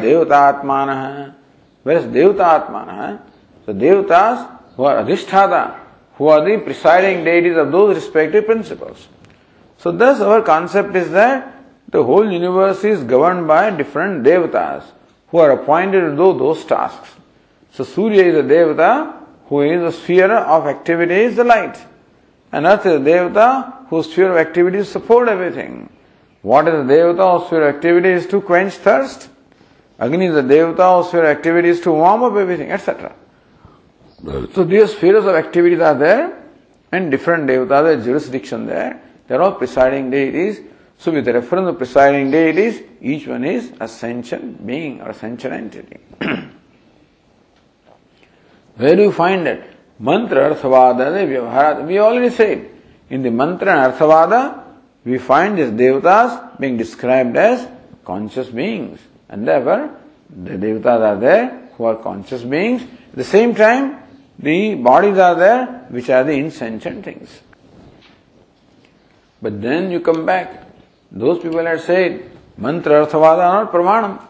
devatatmana. 0.00 1.34
Whereas 1.82 2.04
devatatmana, 2.04 3.20
the 3.66 3.72
devatas 3.72 4.48
who 4.76 4.84
are 4.84 5.02
adhisthata, 5.02 5.74
who 6.18 6.26
are 6.26 6.44
the 6.44 6.58
presiding 6.58 7.24
deities 7.24 7.56
of 7.56 7.70
those 7.70 7.94
respective 7.94 8.44
principles. 8.44 9.08
So 9.78 9.92
thus 9.92 10.20
our 10.20 10.42
concept 10.42 10.96
is 10.96 11.10
that 11.12 11.54
the 11.88 12.02
whole 12.02 12.30
universe 12.30 12.82
is 12.84 13.04
governed 13.04 13.46
by 13.46 13.70
different 13.70 14.24
devatas 14.24 14.82
who 15.28 15.38
are 15.38 15.52
appointed 15.52 16.00
to 16.00 16.10
do 16.10 16.36
those 16.36 16.64
tasks. 16.64 17.10
So 17.72 17.84
Surya 17.84 18.24
is 18.24 18.34
a 18.34 18.42
devata 18.42 19.14
who 19.46 19.62
is 19.62 19.94
a 19.94 19.96
sphere 19.96 20.32
of 20.32 20.66
activity 20.66 21.14
is 21.14 21.36
the 21.36 21.44
light. 21.44 21.78
And 22.50 22.66
Earth 22.66 22.84
is 22.84 22.94
a 22.94 22.98
devata 22.98 23.86
whose 23.86 24.10
sphere 24.10 24.32
of 24.32 24.36
activity 24.36 24.78
is 24.78 24.90
support 24.90 25.28
everything. 25.28 25.88
What 26.42 26.66
is 26.66 26.86
the 26.86 26.92
devata 26.92 27.38
whose 27.38 27.46
sphere 27.46 27.68
of 27.68 27.76
activity 27.76 28.08
is 28.10 28.26
to 28.26 28.40
quench 28.40 28.74
thirst? 28.74 29.28
Agni 30.00 30.26
is 30.26 30.34
the 30.34 30.42
devata 30.42 30.98
whose 30.98 31.08
sphere 31.08 31.24
of 31.24 31.36
activity 31.36 31.68
is 31.68 31.80
to 31.82 31.92
warm 31.92 32.24
up 32.24 32.34
everything, 32.34 32.72
etc. 32.72 33.14
So 34.24 34.64
these 34.64 34.92
spheres 34.92 35.24
of 35.24 35.34
activities 35.34 35.80
are 35.80 35.94
there 35.94 36.42
and 36.90 37.10
different 37.10 37.48
devatas, 37.48 37.84
there 37.84 38.04
jurisdiction 38.04 38.66
there. 38.66 39.00
They 39.26 39.34
are 39.36 39.42
all 39.42 39.52
presiding 39.52 40.10
deities. 40.10 40.60
So 40.98 41.12
with 41.12 41.28
reference 41.28 41.68
to 41.68 41.74
presiding 41.74 42.30
deities, 42.30 42.82
each 43.00 43.28
one 43.28 43.44
is 43.44 43.72
a 43.78 43.86
sentient 43.86 44.66
being 44.66 45.00
or 45.00 45.10
a 45.10 45.14
sentient 45.14 45.54
entity. 45.54 45.98
Where 48.76 48.96
do 48.96 49.02
you 49.02 49.12
find 49.12 49.46
that? 49.46 49.68
Mantra 50.00 50.54
Arthavada 50.54 51.12
Vyavharat. 51.26 51.86
We 51.86 51.98
already 51.98 52.30
said, 52.30 52.70
in 53.10 53.22
the 53.22 53.30
mantra 53.30 53.72
and 53.72 53.92
Arthavada, 53.92 54.64
we 55.04 55.18
find 55.18 55.58
these 55.58 55.70
devatas 55.70 56.58
being 56.58 56.76
described 56.76 57.36
as 57.36 57.68
conscious 58.04 58.48
beings. 58.48 58.98
And 59.28 59.46
therefore, 59.46 59.96
the 60.30 60.52
devatas 60.52 61.00
are 61.00 61.16
there 61.16 61.70
who 61.76 61.84
are 61.84 61.96
conscious 61.96 62.42
beings. 62.42 62.82
At 62.82 63.14
the 63.14 63.24
same 63.24 63.54
time, 63.54 64.02
the 64.38 64.74
bodies 64.76 65.18
are 65.18 65.34
there 65.34 65.66
which 65.88 66.08
are 66.10 66.24
the 66.24 66.32
insentient 66.32 67.04
things. 67.04 67.40
But 69.42 69.60
then 69.60 69.90
you 69.90 70.00
come 70.00 70.26
back. 70.26 70.66
Those 71.10 71.40
people 71.40 71.64
had 71.64 71.80
said, 71.80 72.30
mantra 72.56 73.06
arthavada 73.06 73.38
are 73.38 73.64
not 73.64 73.72
pramanam. 73.72 74.22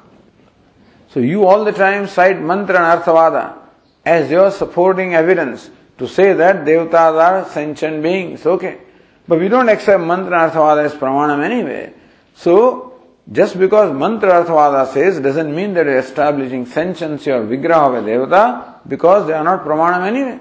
So 1.11 1.21
you 1.21 1.47
all 1.47 1.65
the 1.65 1.73
time 1.73 2.07
cite 2.07 2.41
mantra 2.41 2.77
and 2.77 3.03
arthavada 3.03 3.59
as 4.05 4.31
your 4.31 4.51
supporting 4.51 5.15
evidence 5.15 5.71
to 5.99 6.07
say 6.07 6.33
that 6.33 6.65
devatas 6.65 6.95
are 6.95 7.49
sentient 7.49 8.03
beings. 8.03 8.47
Okay. 8.47 8.79
But 9.27 9.41
we 9.41 9.49
don't 9.49 9.69
accept 9.69 10.03
mantra 10.03 10.45
and 10.45 10.53
arthavada 10.53 10.85
as 10.85 10.95
pramanam 10.95 11.43
anyway. 11.43 11.93
So, 12.35 12.88
just 13.31 13.59
because 13.59 13.95
mantra 13.95 14.45
arthavada 14.45 14.93
says 14.93 15.21
doesn't 15.21 15.55
mean 15.55 15.75
that 15.75 15.87
you're 15.87 15.99
establishing 15.99 16.65
sentiency 16.65 17.31
or 17.31 17.45
vigraha 17.45 17.89
of 17.89 18.05
a 18.05 18.09
devata 18.09 18.81
because 18.87 19.27
they 19.27 19.35
are 19.35 19.45
not 19.45 19.65
pramanam 19.65 20.07
anyway. 20.07 20.41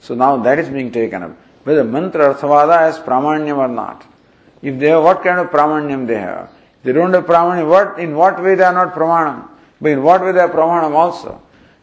So 0.00 0.14
now 0.14 0.36
that 0.38 0.58
is 0.58 0.68
being 0.68 0.90
taken 0.90 1.22
up 1.22 1.36
whether 1.64 1.84
mantra 1.84 2.34
arthavada 2.34 2.78
has 2.78 2.98
pramanyam 2.98 3.58
or 3.58 3.68
not. 3.68 4.04
If 4.60 4.78
they 4.78 4.88
have 4.88 5.02
what 5.02 5.22
kind 5.22 5.38
of 5.40 5.48
pramanyam 5.48 6.06
they 6.06 6.18
have. 6.18 6.50
They 6.82 6.92
don't 6.92 7.12
have 7.14 7.26
pramanyam, 7.26 7.68
what 7.68 8.00
in 8.00 8.16
what 8.16 8.42
way 8.42 8.54
they 8.54 8.64
are 8.64 8.72
not 8.72 8.94
pramanam, 8.94 9.48
but 9.80 9.92
in 9.92 10.02
what 10.02 10.20
way 10.22 10.32
they 10.32 10.40
are 10.40 10.50
pramanam 10.50 10.94
also. 10.94 11.40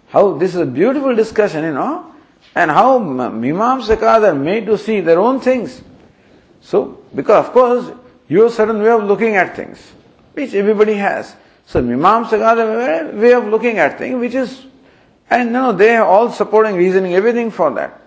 How 0.10 0.34
this 0.34 0.56
is 0.56 0.62
a 0.62 0.66
beautiful 0.66 1.16
discussion, 1.16 1.64
you 1.64 1.74
know, 1.74 2.14
and 2.56 2.72
how 2.72 3.00
Mimamsakas 3.00 4.28
are 4.28 4.36
made 4.36 4.66
to 4.66 4.78
see 4.78 5.02
their 5.02 5.20
own 5.20 5.40
things. 5.40 5.82
So, 6.62 7.00
because 7.14 7.46
of 7.46 7.54
course, 7.54 7.92
you 8.30 8.44
have 8.44 8.52
a 8.52 8.56
certain 8.56 8.82
way 8.82 8.92
of 8.92 9.04
looking 9.04 9.36
at 9.36 9.56
things, 9.56 9.92
which 10.34 10.54
everybody 10.54 10.94
has. 10.94 11.36
So 11.66 11.84
Mimamsakas 11.84 12.58
have 12.58 13.14
a 13.16 13.18
way 13.18 13.34
of 13.34 13.46
looking 13.46 13.78
at 13.80 13.98
things, 13.98 14.20
which 14.20 14.36
is, 14.36 14.66
and 15.30 15.52
know, 15.52 15.74
they 15.74 15.96
are 15.96 16.06
all 16.06 16.32
supporting 16.32 16.76
reasoning, 16.76 17.14
everything 17.16 17.52
for 17.52 17.72
that. 17.72 18.00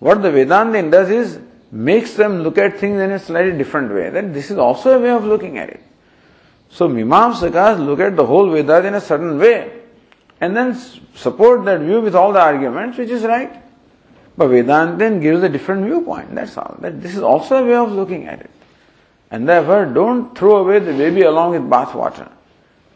What 0.00 0.22
the 0.22 0.30
Vedanta 0.30 0.90
does 0.90 1.10
is 1.10 1.38
makes 1.70 2.14
them 2.14 2.42
look 2.42 2.58
at 2.58 2.78
things 2.78 3.00
in 3.00 3.10
a 3.12 3.18
slightly 3.18 3.56
different 3.56 3.92
way. 3.92 4.10
Then 4.10 4.32
this 4.32 4.50
is 4.50 4.58
also 4.58 4.98
a 4.98 5.00
way 5.00 5.10
of 5.10 5.24
looking 5.24 5.58
at 5.58 5.68
it. 5.70 5.82
So 6.70 6.88
Mimamsakas 6.88 7.84
look 7.84 8.00
at 8.00 8.16
the 8.16 8.26
whole 8.26 8.50
Vedas 8.50 8.84
in 8.84 8.94
a 8.94 9.00
certain 9.00 9.38
way 9.38 9.80
and 10.40 10.56
then 10.56 10.74
support 11.14 11.64
that 11.66 11.80
view 11.80 12.00
with 12.00 12.14
all 12.14 12.32
the 12.32 12.40
arguments, 12.40 12.96
which 12.96 13.10
is 13.10 13.24
right. 13.24 13.62
But 14.36 14.48
Vedanta 14.48 15.18
gives 15.18 15.42
a 15.42 15.48
different 15.48 15.84
viewpoint, 15.84 16.34
that's 16.34 16.56
all. 16.56 16.76
That 16.80 17.02
this 17.02 17.14
is 17.14 17.22
also 17.22 17.62
a 17.62 17.66
way 17.66 17.74
of 17.74 17.92
looking 17.92 18.26
at 18.26 18.40
it. 18.40 18.50
And 19.30 19.48
therefore, 19.48 19.86
don't 19.86 20.36
throw 20.36 20.56
away 20.56 20.80
the 20.80 20.92
baby 20.92 21.22
along 21.22 21.52
with 21.52 21.68
bath 21.70 21.94
water. 21.94 22.28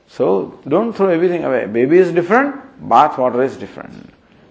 So, 0.09 0.61
don't 0.67 0.93
throw 0.93 1.09
everything 1.09 1.45
away. 1.45 1.67
Baby 1.67 1.99
is 1.99 2.13
different, 2.13 2.89
bath 2.89 3.19
water 3.19 3.43
is 3.43 3.57
different. 3.57 4.11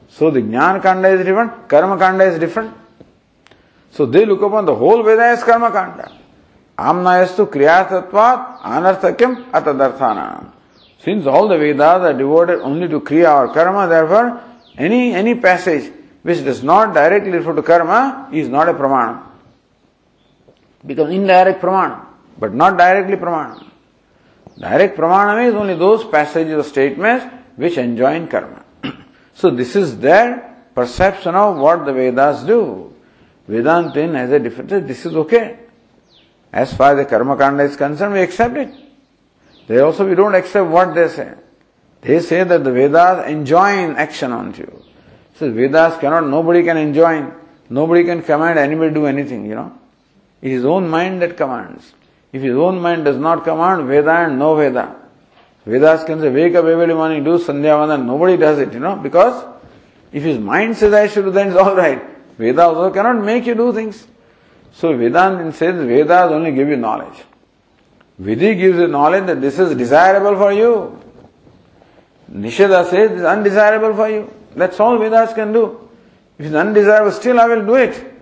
So 0.09 0.29
the 0.29 0.41
Jnana 0.41 0.81
Kanda 0.81 1.09
is 1.09 1.25
different, 1.25 1.67
Karma 1.67 1.97
Kanda 1.97 2.25
is 2.25 2.39
different. 2.39 2.75
So 3.91 4.05
they 4.05 4.25
look 4.25 4.43
upon 4.43 4.65
the 4.65 4.75
whole 4.75 5.01
Veda 5.01 5.23
as 5.23 5.43
Karma 5.43 5.71
Kanda. 5.71 6.11
Amnayastu 6.77 7.47
Kriyatatvat 7.47 8.59
Anarthakyam 8.61 9.49
Atadarthana. 9.49 10.51
Since 10.99 11.25
all 11.25 11.47
the 11.47 11.57
Vedas 11.57 12.01
are 12.01 12.13
devoted 12.13 12.59
only 12.61 12.88
to 12.88 13.01
Kriya 13.01 13.49
or 13.49 13.53
Karma, 13.53 13.88
therefore, 13.88 14.39
any, 14.77 15.13
any 15.13 15.34
passage 15.34 15.91
which 16.21 16.43
does 16.43 16.63
not 16.63 16.93
directly 16.93 17.31
refer 17.31 17.55
to 17.55 17.63
Karma 17.63 18.29
is 18.31 18.47
not 18.47 18.69
a 18.69 18.73
Pramana. 18.73 19.23
Becomes 20.86 21.13
indirect 21.13 21.61
Pramana, 21.61 22.05
but 22.38 22.53
not 22.53 22.77
directly 22.77 23.15
Pramana. 23.15 23.65
Direct 24.59 24.97
Pramana 24.97 25.47
is 25.47 25.55
only 25.55 25.75
those 25.75 26.03
passages 26.03 26.53
or 26.53 26.63
statements 26.63 27.25
which 27.55 27.77
enjoin 27.77 28.27
Karma. 28.27 28.63
So 29.36 29.49
this 29.49 29.75
is 29.75 29.97
their 29.97 30.55
perception 30.75 31.36
of 31.36 31.57
what 31.57 31.86
the 31.86 31.93
Vedas 31.93 32.43
do. 32.43 32.93
Vedantin 33.49 34.13
has 34.15 34.31
a 34.31 34.39
different, 34.39 34.69
this 34.88 35.05
is 35.05 35.15
okay. 35.15 35.57
As 36.51 36.73
far 36.73 36.91
as 36.91 36.97
the 36.97 37.09
Karma 37.09 37.36
Kanda 37.36 37.63
is 37.63 37.75
concerned, 37.75 38.13
we 38.13 38.21
accept 38.21 38.55
it. 38.57 38.71
They 39.67 39.79
also, 39.79 40.07
we 40.07 40.15
don't 40.15 40.36
accept 40.36 40.69
what 40.69 40.93
they 40.93 41.07
say. 41.07 41.34
They 42.01 42.19
say 42.19 42.43
that 42.43 42.63
the 42.63 42.71
Vedas 42.71 43.27
enjoin 43.27 43.95
action 43.95 44.31
on 44.31 44.53
you. 44.53 44.84
So 45.36 45.51
Vedas 45.51 45.97
cannot, 45.99 46.27
nobody 46.27 46.63
can 46.63 46.77
enjoin, 46.77 47.34
nobody 47.69 48.03
can 48.03 48.21
command 48.21 48.59
anybody 48.59 48.89
to 48.89 48.93
do 48.93 49.05
anything, 49.07 49.45
you 49.45 49.55
know. 49.55 49.79
His 50.43 50.65
own 50.65 50.89
mind 50.89 51.21
that 51.21 51.37
commands. 51.37 51.93
If 52.33 52.41
his 52.41 52.55
own 52.55 52.81
mind 52.81 53.05
does 53.05 53.17
not 53.17 53.45
command, 53.45 53.87
Veda 53.87 54.11
and 54.11 54.37
no 54.37 54.55
Veda. 54.55 54.93
Vedas 55.65 56.03
can 56.03 56.19
say, 56.19 56.29
wake 56.29 56.53
up 56.55 56.65
every 56.65 56.93
morning, 56.93 57.23
do 57.23 57.37
Sandhya 57.37 57.77
Vandan. 57.79 58.05
Nobody 58.05 58.35
does 58.35 58.59
it, 58.59 58.73
you 58.73 58.81
know, 58.81 58.97
because 58.97 59.45
if 60.11 60.21
his 60.21 60.37
mind 60.37 60.75
says 60.75 60.91
I 60.93 61.07
should 61.07 61.23
do, 61.23 61.31
then 61.31 61.47
it's 61.47 61.55
alright. 61.55 62.03
Veda 62.37 62.63
also 62.63 62.93
cannot 62.93 63.23
make 63.23 63.45
you 63.45 63.55
do 63.55 63.71
things. 63.71 64.05
So 64.73 64.97
Vedanta 64.97 65.53
says 65.53 65.75
Vedas 65.85 66.31
only 66.31 66.51
give 66.51 66.67
you 66.67 66.75
knowledge. 66.75 67.23
Vidhi 68.21 68.57
gives 68.57 68.77
you 68.77 68.87
knowledge 68.87 69.25
that 69.27 69.39
this 69.39 69.57
is 69.59 69.75
desirable 69.77 70.35
for 70.35 70.51
you. 70.51 70.99
Nisheda 72.29 72.89
says 72.89 73.11
is 73.11 73.23
undesirable 73.23 73.95
for 73.95 74.09
you. 74.09 74.29
That's 74.57 74.77
all 74.79 74.97
Vedas 74.97 75.33
can 75.33 75.53
do. 75.53 75.89
If 76.37 76.47
it's 76.47 76.55
undesirable, 76.55 77.11
still 77.11 77.39
I 77.39 77.47
will 77.47 77.65
do 77.65 77.75
it. 77.75 78.12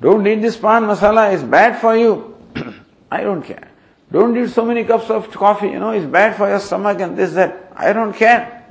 Don't 0.00 0.26
eat 0.26 0.40
this 0.40 0.56
pan 0.56 0.84
masala, 0.84 1.32
it's 1.32 1.42
bad 1.42 1.80
for 1.80 1.96
you. 1.96 2.36
I 3.10 3.22
don't 3.22 3.42
care. 3.42 3.68
Don't 4.10 4.36
eat 4.36 4.50
so 4.50 4.64
many 4.64 4.84
cups 4.84 5.10
of 5.10 5.30
coffee, 5.30 5.68
you 5.68 5.78
know, 5.78 5.90
it's 5.90 6.06
bad 6.06 6.36
for 6.36 6.48
your 6.48 6.60
stomach 6.60 7.00
and 7.00 7.16
this, 7.16 7.32
that. 7.34 7.72
I 7.74 7.92
don't 7.92 8.12
care. 8.12 8.66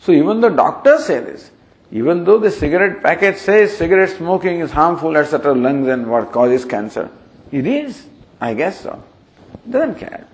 So 0.00 0.12
even 0.12 0.40
the 0.40 0.50
doctors 0.50 1.06
say 1.06 1.20
this. 1.20 1.50
Even 1.92 2.24
though 2.24 2.38
the 2.38 2.50
cigarette 2.50 3.02
packet 3.02 3.38
says 3.38 3.76
cigarette 3.76 4.10
smoking 4.10 4.60
is 4.60 4.72
harmful, 4.72 5.16
etc., 5.16 5.54
lungs 5.54 5.88
and 5.88 6.10
what 6.10 6.32
causes 6.32 6.64
cancer. 6.64 7.10
It 7.52 7.66
is. 7.66 8.06
I 8.40 8.54
guess 8.54 8.80
so. 8.80 9.02
Doesn't 9.68 9.96
care. 9.96 10.26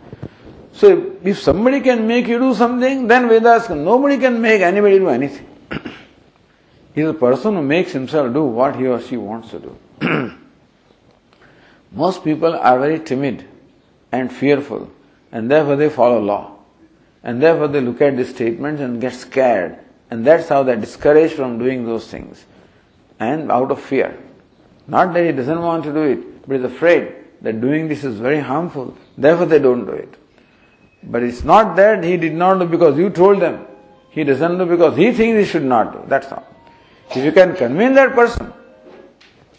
So 0.73 1.17
if 1.23 1.39
somebody 1.41 1.81
can 1.81 2.07
make 2.07 2.27
you 2.27 2.39
do 2.39 2.55
something, 2.55 3.07
then 3.07 3.29
Vedas. 3.29 3.69
Nobody 3.69 4.19
can 4.19 4.41
make 4.41 4.63
anybody 4.63 4.99
do 4.99 5.09
anything. 5.09 5.47
He 6.95 7.01
is 7.01 7.09
a 7.09 7.15
person 7.15 7.55
who 7.55 7.63
makes 7.63 7.93
himself 7.93 8.33
do 8.33 8.45
what 8.45 8.77
he 8.77 8.87
or 8.87 9.01
she 9.01 9.17
wants 9.17 9.51
to 9.51 9.59
do. 9.59 9.77
Most 11.93 12.25
people 12.25 12.55
are 12.55 12.79
very 12.79 13.01
timid 13.01 13.47
and 14.11 14.33
fearful, 14.33 14.91
and 15.31 15.51
therefore 15.51 15.77
they 15.77 15.89
follow 15.89 16.21
law. 16.21 16.59
And 17.23 17.41
therefore 17.41 17.69
they 17.69 17.81
look 17.81 18.01
at 18.01 18.17
these 18.17 18.31
statements 18.31 18.81
and 18.81 19.01
get 19.01 19.15
scared. 19.15 19.79
And 20.11 20.27
that's 20.27 20.49
how 20.49 20.63
they're 20.63 20.77
discouraged 20.77 21.35
from 21.35 21.59
doing 21.59 21.87
those 21.87 22.09
things. 22.09 22.45
And 23.19 23.51
out 23.51 23.71
of 23.71 23.81
fear. 23.81 24.19
Not 24.87 25.15
that 25.15 25.25
he 25.25 25.33
doesn't 25.33 25.63
want 25.63 25.85
to 25.85 25.93
do 25.93 26.03
it, 26.03 26.47
but 26.47 26.57
he's 26.57 26.65
afraid 26.65 27.15
that 27.41 27.61
doing 27.61 27.89
this 27.89 28.05
is 28.05 28.17
very 28.17 28.41
harmful. 28.41 28.97
Therefore 29.17 29.47
they 29.47 29.61
don't 29.61 29.87
do 29.87 29.93
it. 29.93 30.15
But 31.03 31.23
it's 31.23 31.45
not 31.45 31.77
that 31.77 32.05
he 32.05 32.17
did 32.17 32.35
not 32.35 32.59
do 32.59 32.67
because 32.67 32.99
you 32.99 33.11
told 33.11 33.41
them. 33.41 33.67
He 34.11 34.25
doesn't 34.25 34.59
do 34.59 34.67
because 34.67 34.97
he 34.97 35.13
thinks 35.13 35.47
he 35.47 35.51
should 35.51 35.65
not 35.65 35.93
do. 35.93 36.05
That's 36.09 36.31
all. 36.31 36.47
If 37.15 37.25
you 37.25 37.33
can 37.33 37.55
convince 37.57 37.95
that 37.97 38.15
person, 38.15 38.53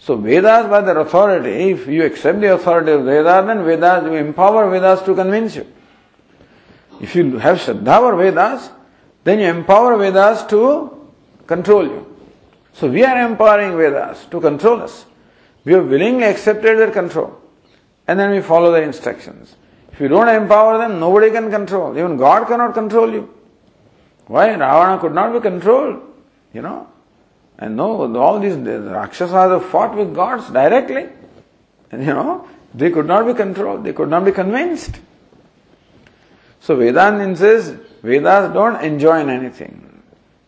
So 0.06 0.18
Vedas 0.18 0.68
by 0.68 0.82
their 0.82 1.00
authority, 1.00 1.72
if 1.72 1.88
you 1.88 2.04
accept 2.04 2.42
the 2.42 2.54
authority 2.54 2.92
of 2.92 3.06
Vedas, 3.06 3.46
then 3.46 3.64
Vedas, 3.64 4.04
you 4.04 4.16
empower 4.16 4.70
Vedas 4.70 5.02
to 5.04 5.16
convince 5.16 5.56
you. 5.56 5.66
If 7.00 7.16
you 7.16 7.38
have 7.38 7.58
Shraddha 7.58 8.00
for 8.00 8.16
Vedas, 8.18 8.70
then 9.24 9.40
you 9.40 9.48
empower 9.48 9.96
Vedas 9.98 10.44
to 10.50 11.10
control 11.48 11.86
you. 11.86 12.18
So 12.74 12.90
we 12.90 13.06
are 13.06 13.26
empowering 13.26 13.78
Vedas 13.78 14.26
to 14.26 14.42
control 14.42 14.82
us. 14.82 15.06
We 15.64 15.72
have 15.72 15.88
willingly 15.88 16.26
accepted 16.26 16.78
their 16.78 16.92
control. 16.92 17.40
And 18.06 18.20
then 18.20 18.32
we 18.32 18.42
follow 18.42 18.74
their 18.74 18.84
instructions. 18.84 19.56
If 19.94 20.02
you 20.02 20.10
don't 20.10 20.28
empower 20.28 20.78
them, 20.80 21.00
nobody 21.00 21.32
can 21.32 21.50
control. 21.50 21.98
Even 21.98 22.18
God 22.18 22.48
cannot 22.50 22.74
control 22.74 23.10
you. 23.10 23.34
Why? 24.28 24.50
Ravana 24.50 25.00
could 25.00 25.14
not 25.14 25.32
be 25.32 25.40
controlled. 25.40 26.02
You 26.52 26.62
know? 26.62 26.88
And 27.60 27.76
no, 27.76 28.16
all 28.18 28.40
these 28.40 28.62
the 28.62 28.80
Rakshasas 28.82 29.64
fought 29.72 29.96
with 29.96 30.14
gods 30.14 30.50
directly. 30.50 31.08
And 31.92 32.02
you 32.02 32.14
know, 32.14 32.48
they 32.74 32.90
could 32.90 33.06
not 33.06 33.26
be 33.26 33.34
controlled, 33.34 33.84
they 33.84 33.94
could 33.94 34.10
not 34.10 34.26
be 34.26 34.32
convinced. 34.32 35.00
So 36.60 36.76
Vedanta 36.76 37.36
says 37.36 37.78
Vedas 38.02 38.54
don't 38.54 38.84
enjoin 38.84 39.30
anything. 39.30 40.02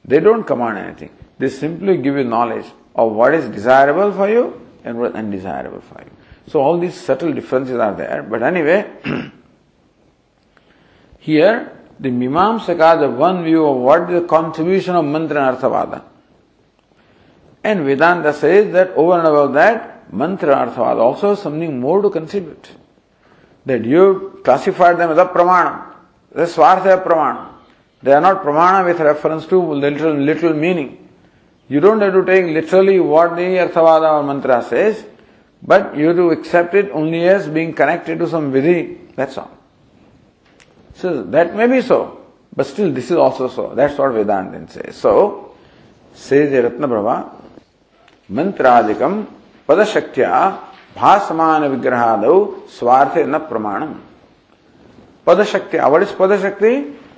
They 0.03 0.19
don't 0.19 0.43
command 0.43 0.77
anything. 0.77 1.11
They 1.37 1.49
simply 1.49 1.97
give 1.97 2.15
you 2.15 2.23
knowledge 2.23 2.65
of 2.95 3.11
what 3.11 3.33
is 3.33 3.49
desirable 3.49 4.11
for 4.13 4.29
you 4.29 4.61
and 4.83 4.97
what 4.97 5.11
is 5.11 5.15
undesirable 5.15 5.81
for 5.81 6.01
you. 6.01 6.11
So 6.47 6.61
all 6.61 6.77
these 6.77 6.93
subtle 6.93 7.33
differences 7.33 7.77
are 7.77 7.93
there. 7.93 8.23
But 8.23 8.43
anyway, 8.43 8.85
here 11.19 11.71
the 11.99 12.09
Mimamsaka, 12.09 12.99
the 12.99 13.09
one 13.09 13.43
view 13.43 13.65
of 13.65 13.77
what 13.77 14.09
is 14.09 14.21
the 14.21 14.27
contribution 14.27 14.95
of 14.95 15.05
mantra 15.05 15.47
and 15.47 15.57
arthavada. 15.57 16.03
And 17.65 17.83
Vedanta 17.83 18.31
says 18.31 18.71
that 18.73 18.91
over 18.91 19.17
and 19.17 19.27
above 19.27 19.53
that, 19.53 20.13
mantra 20.13 20.53
arthavad 20.55 20.99
also 20.99 21.33
something 21.33 21.79
more 21.79 21.99
to 21.99 22.11
contribute. 22.11 22.69
That 23.65 23.83
you 23.83 24.39
classified 24.43 24.99
them 24.99 25.09
as 25.09 25.17
a 25.17 25.25
pramana, 25.25 25.95
the 26.31 26.43
swartha 26.43 27.03
pramana. 27.03 27.53
They 28.03 28.13
are 28.13 28.21
not 28.21 28.43
pramana 28.43 28.85
with 28.85 28.99
reference 28.99 29.47
to 29.47 29.59
literal, 29.59 30.13
literal 30.13 30.53
meaning. 30.53 31.09
You 31.67 31.79
don't 31.79 31.99
have 32.01 32.13
to 32.13 32.23
take 32.23 32.45
literally 32.45 32.99
what 32.99 33.35
the 33.35 33.57
arthavada 33.65 34.13
or 34.13 34.23
mantra 34.23 34.61
says, 34.61 35.03
but 35.63 35.97
you 35.97 36.09
have 36.09 36.17
to 36.17 36.29
accept 36.29 36.75
it 36.75 36.91
only 36.91 37.27
as 37.27 37.47
being 37.47 37.73
connected 37.73 38.19
to 38.19 38.29
some 38.29 38.53
vidhi. 38.53 39.15
That's 39.15 39.39
all. 39.39 39.49
So 40.93 41.23
that 41.23 41.55
may 41.55 41.65
be 41.65 41.81
so, 41.81 42.21
but 42.55 42.67
still 42.67 42.91
this 42.91 43.05
is 43.09 43.17
also 43.17 43.49
so. 43.49 43.73
That's 43.73 43.97
what 43.97 44.11
Vedanta 44.11 44.71
says. 44.71 44.95
So, 44.95 45.55
says 46.13 46.51
the 46.51 46.61
Ratna 46.61 46.87
Prabha, 46.87 47.34
मंत्रादिकम 48.29 49.21
पदशक्त्या 49.67 50.29
भाषमान 50.97 51.63
विग्रहाद 51.67 52.23
स्वार्थ 52.77 53.17
न 53.17 53.37
प्रमाणम। 53.49 53.93
Padashakti 55.27 55.77
a word 55.77 56.03
is 56.03 56.15
padashakti? 56.19 56.71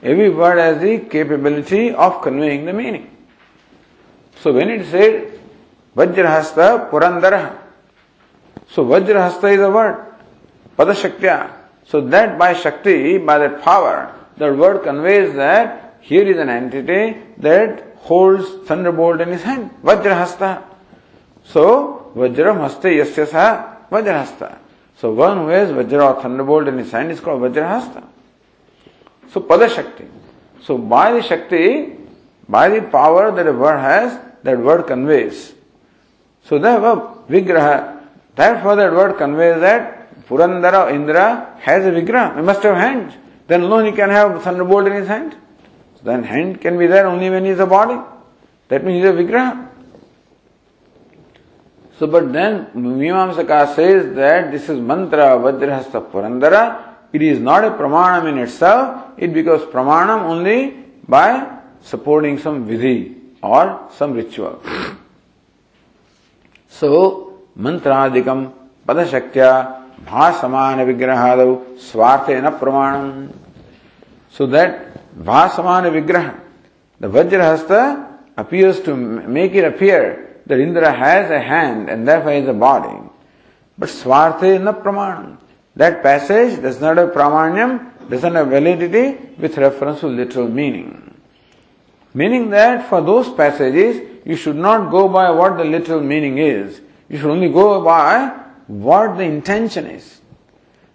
Every 0.04 0.30
word 0.40 0.60
has 0.60 0.78
the 0.84 1.00
capability 1.12 1.90
of 2.06 2.24
conveying 2.24 2.68
the 2.68 2.76
meaning 2.76 3.06
so 4.44 4.52
when 4.54 4.72
it 4.72 4.86
say 4.92 5.08
Vajrahasta 5.96 6.60
Purandara 6.92 7.40
so 8.76 8.84
Vajrahasta 8.94 9.46
is 9.46 9.62
a 9.62 9.68
word 9.78 9.96
पदशक्त्या 10.78 11.38
so 11.92 12.02
that 12.02 12.38
by 12.38 12.54
shakti 12.64 13.18
by 13.28 13.40
that 13.40 13.60
power 13.66 13.98
that 14.40 14.58
word 14.60 14.84
conveys 14.84 15.30
that 15.36 16.12
is 16.12 16.40
an 16.40 16.50
entity 16.50 17.10
hold 17.40 17.46
that 17.48 17.84
holds 18.04 18.46
thunderbolt 18.68 19.22
in 19.22 19.30
his 19.30 19.44
hand, 19.44 19.70
Vajrahasta. 19.84 20.64
So, 21.48 22.12
Vajram 22.16 22.62
Haste 22.64 22.84
Yasyasa 22.84 23.90
Vajrahasta. 23.90 24.58
So, 24.98 25.12
one 25.14 25.38
who 25.38 25.48
has 25.48 25.70
Vajra 25.70 26.16
or 26.16 26.22
thunderbolt 26.22 26.68
in 26.68 26.78
his 26.78 26.92
hand 26.92 27.12
is 27.12 27.20
called 27.20 27.42
Vajrahasta. 27.42 28.04
So, 29.32 29.42
Pada 29.42 29.74
Shakti. 29.74 30.06
So, 30.64 30.78
by 30.78 31.14
the 31.14 31.22
Shakti, 31.22 31.96
by 32.50 32.70
the 32.70 32.82
power 32.82 33.32
that 33.32 33.48
a 33.48 33.54
word 33.54 33.80
has, 33.80 34.20
that 34.44 34.60
word 34.60 34.88
conveys. 34.88 35.54
So, 36.44 36.60
therefore, 36.60 37.24
Vigraha, 37.30 38.02
therefore 38.36 38.76
that 38.78 38.92
word 38.92 39.18
conveys 39.18 39.60
that 39.62 40.26
Purandara 40.28 40.94
Indra 40.94 41.58
has 41.60 41.86
a 41.86 41.92
Vigraha. 41.92 42.36
He 42.36 42.42
must 42.42 42.64
have 42.64 42.76
hands. 42.76 43.14
Then 43.48 43.62
alone 43.62 43.86
he 43.86 43.92
can 43.94 44.10
have 44.10 44.44
thunderbolt 44.44 44.88
in 44.88 44.94
his 44.94 45.08
hand. 45.08 45.36
So 45.96 46.02
then 46.04 46.24
hand 46.24 46.62
can 46.62 46.78
be 46.78 46.88
there 46.88 47.08
only 47.08 47.30
when 47.30 47.46
he 47.46 47.52
is 47.52 47.60
a 47.60 47.66
body. 47.66 48.00
That 48.68 48.84
means 48.84 49.04
he 49.04 49.10
is 49.10 49.16
a 49.16 49.24
Vigraha. 49.24 49.70
So, 52.00 52.06
but 52.06 52.32
then 52.32 52.68
Mimamsaka 52.76 53.74
says 53.76 54.16
that 54.16 54.52
this 54.52 54.70
is 54.70 54.80
mantra 54.80 55.38
Vajrahasta 55.40 56.12
Purandara. 56.12 56.94
It 57.12 57.24
is 57.24 57.40
not 57.40 57.64
a 57.64 57.72
pramanam 57.72 58.30
in 58.30 58.38
itself. 58.38 59.14
It 59.18 59.34
becomes 59.34 59.64
pramanam 59.64 60.24
only 60.24 60.86
by 61.08 61.60
supporting 61.82 62.38
some 62.38 62.68
vidhi 62.68 63.16
or 63.42 63.90
some 63.94 64.14
ritual. 64.14 64.62
So, 66.70 67.40
mantradikam 67.58 68.54
padashaktya 68.86 69.96
bhasamana 70.06 70.86
vigrahadau 70.86 71.80
swartena 71.80 72.60
pramanam. 72.60 73.34
So 74.30 74.46
that 74.48 75.18
bhasamana 75.18 75.90
vigraha, 75.90 76.40
the 77.00 77.08
Vajrahasta 77.08 78.20
appears 78.38 78.82
to 78.82 78.96
make 78.96 79.56
it 79.56 79.64
appear 79.64 80.27
that 80.48 80.60
Indra 80.60 80.92
has 80.92 81.30
a 81.30 81.40
hand 81.40 81.90
and 81.90 82.08
therefore 82.08 82.32
is 82.32 82.48
a 82.48 82.54
body. 82.54 82.98
But 83.78 83.90
Swarthe 83.90 84.62
na 84.62 84.74
praman. 84.74 85.38
That 85.76 86.02
passage 86.02 86.62
does 86.62 86.82
not 86.82 86.98
have 86.98 87.10
pramanyam, 87.10 88.10
doesn't 88.10 88.34
have 88.34 88.48
validity 88.48 89.18
with 89.38 89.58
reference 89.58 90.00
to 90.00 90.08
literal 90.08 90.48
meaning. 90.48 91.14
Meaning 92.14 92.50
that 92.50 92.90
for 92.90 93.02
those 93.02 93.30
passages, 93.32 94.02
you 94.26 94.36
should 94.36 94.56
not 94.56 94.90
go 94.90 95.08
by 95.08 95.30
what 95.30 95.58
the 95.58 95.64
literal 95.64 96.02
meaning 96.02 96.40
is. 96.40 96.82
You 97.10 97.20
should 97.20 97.30
only 97.30 97.50
go 97.50 97.84
by 97.84 98.30
what 98.66 99.18
the 99.18 99.24
intention 99.24 99.86
is. 99.86 100.22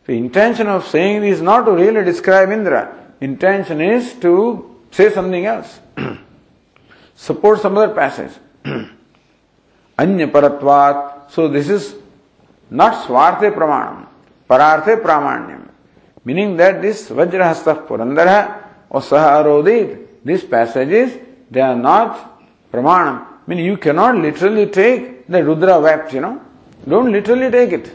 The 0.06 0.14
intention 0.14 0.66
of 0.66 0.86
saying 0.88 1.22
is 1.22 1.40
not 1.40 1.64
to 1.66 1.72
really 1.72 2.04
describe 2.04 2.50
Indra. 2.50 3.14
Intention 3.20 3.80
is 3.80 4.14
to 4.14 4.80
say 4.90 5.12
something 5.12 5.46
else. 5.46 5.78
Support 7.14 7.60
some 7.60 7.78
other 7.78 7.94
passage. 7.94 8.32
अन्य 9.97 10.25
परत्वात 10.35 11.29
so 11.35 11.47
this 11.49 11.69
is 11.71 11.93
not 12.71 12.93
स्वार्थे 13.05 13.49
प्रमाणम 13.49 14.03
परार्थे 14.49 14.95
प्रामाण्यम 15.03 15.61
meaning 16.25 16.57
that 16.57 16.75
this 16.81 17.11
Vajrahasta 17.19 17.69
Purandar 17.89 18.29
और 18.91 19.01
सह 19.01 19.25
अरोदित 19.27 19.93
this 20.27 20.43
passages 20.51 21.19
they 21.53 21.59
are 21.61 21.75
not 21.75 22.15
प्रमाणम 22.73 23.19
mean 23.49 23.59
you 23.59 23.75
can 23.83 23.95
not 23.95 24.15
literally 24.23 24.65
take 24.79 25.25
the 25.31 25.43
Rudra 25.45 25.77
wept 25.87 26.13
you 26.15 26.21
know 26.21 26.33
don't 26.89 27.09
literally 27.13 27.49
take 27.51 27.73
it 27.73 27.87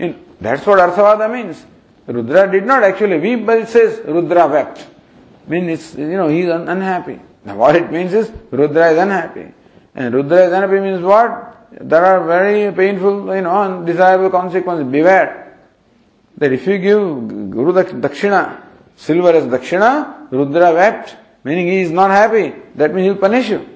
in 0.00 0.14
that's 0.42 0.68
what 0.68 0.80
अर्थवाद 0.80 1.30
means 1.30 1.64
Rudra 2.08 2.46
did 2.50 2.66
not 2.66 2.84
actually 2.84 3.18
weep 3.26 3.46
but 3.48 3.66
says 3.78 4.02
Rudra 4.08 4.46
wept 4.54 5.50
mean 5.50 5.70
it's 5.70 5.98
you 5.98 6.16
know 6.16 6.28
he 6.28 6.40
is 6.42 6.50
अनहैप्पy 6.50 7.18
what 7.44 7.76
it 7.76 7.90
means 7.90 8.12
is 8.12 8.30
Rudra 8.50 8.92
is 8.92 8.98
unhappy. 8.98 9.52
And 9.95 10.13
Rudra 10.13 10.49
Ganapi 10.49 10.83
means 10.83 11.01
what? 11.01 11.67
There 11.71 12.05
are 12.05 12.25
very 12.25 12.71
painful, 12.73 13.33
you 13.35 13.41
know, 13.41 13.61
undesirable 13.61 14.29
consequences. 14.29 14.91
Beware 14.91 15.57
that 16.37 16.51
if 16.51 16.67
you 16.67 16.77
give 16.77 17.49
Guru 17.51 17.73
Dakshina, 17.73 18.61
silver 18.95 19.31
as 19.31 19.45
Dakshina, 19.45 20.31
Rudra 20.31 20.73
wept, 20.73 21.15
meaning 21.43 21.67
he 21.67 21.81
is 21.81 21.91
not 21.91 22.11
happy. 22.11 22.53
That 22.75 22.93
means 22.93 23.05
he 23.05 23.09
will 23.11 23.19
punish 23.19 23.49
you. 23.49 23.69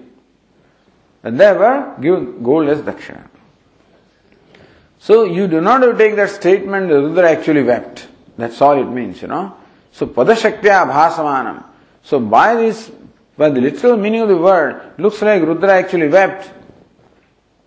And 1.24 1.40
therefore, 1.40 1.96
give 2.02 2.44
gold 2.44 2.68
as 2.70 2.82
Dakshina. 2.82 3.28
So 5.00 5.24
you 5.24 5.48
do 5.48 5.62
not 5.62 5.80
take 5.98 6.16
that 6.18 6.30
statement 6.30 6.90
Rudra 6.90 7.32
actually 7.32 7.64
wept. 7.64 8.08
That's 8.38 8.62
all 8.62 8.80
it 8.80 8.86
means, 8.86 9.22
you 9.22 9.30
know. 9.30 9.56
So 9.94 10.08
Padashaktya 10.08 10.90
Bhasamanam. 10.90 11.64
So 12.04 12.20
by 12.20 12.56
this 12.56 12.92
but 13.40 13.56
the 13.56 13.62
literal 13.62 13.96
meaning 13.96 14.20
of 14.20 14.28
the 14.28 14.36
word 14.36 14.96
looks 14.98 15.22
like 15.22 15.42
Rudra 15.42 15.72
actually 15.72 16.10
wept. 16.10 16.52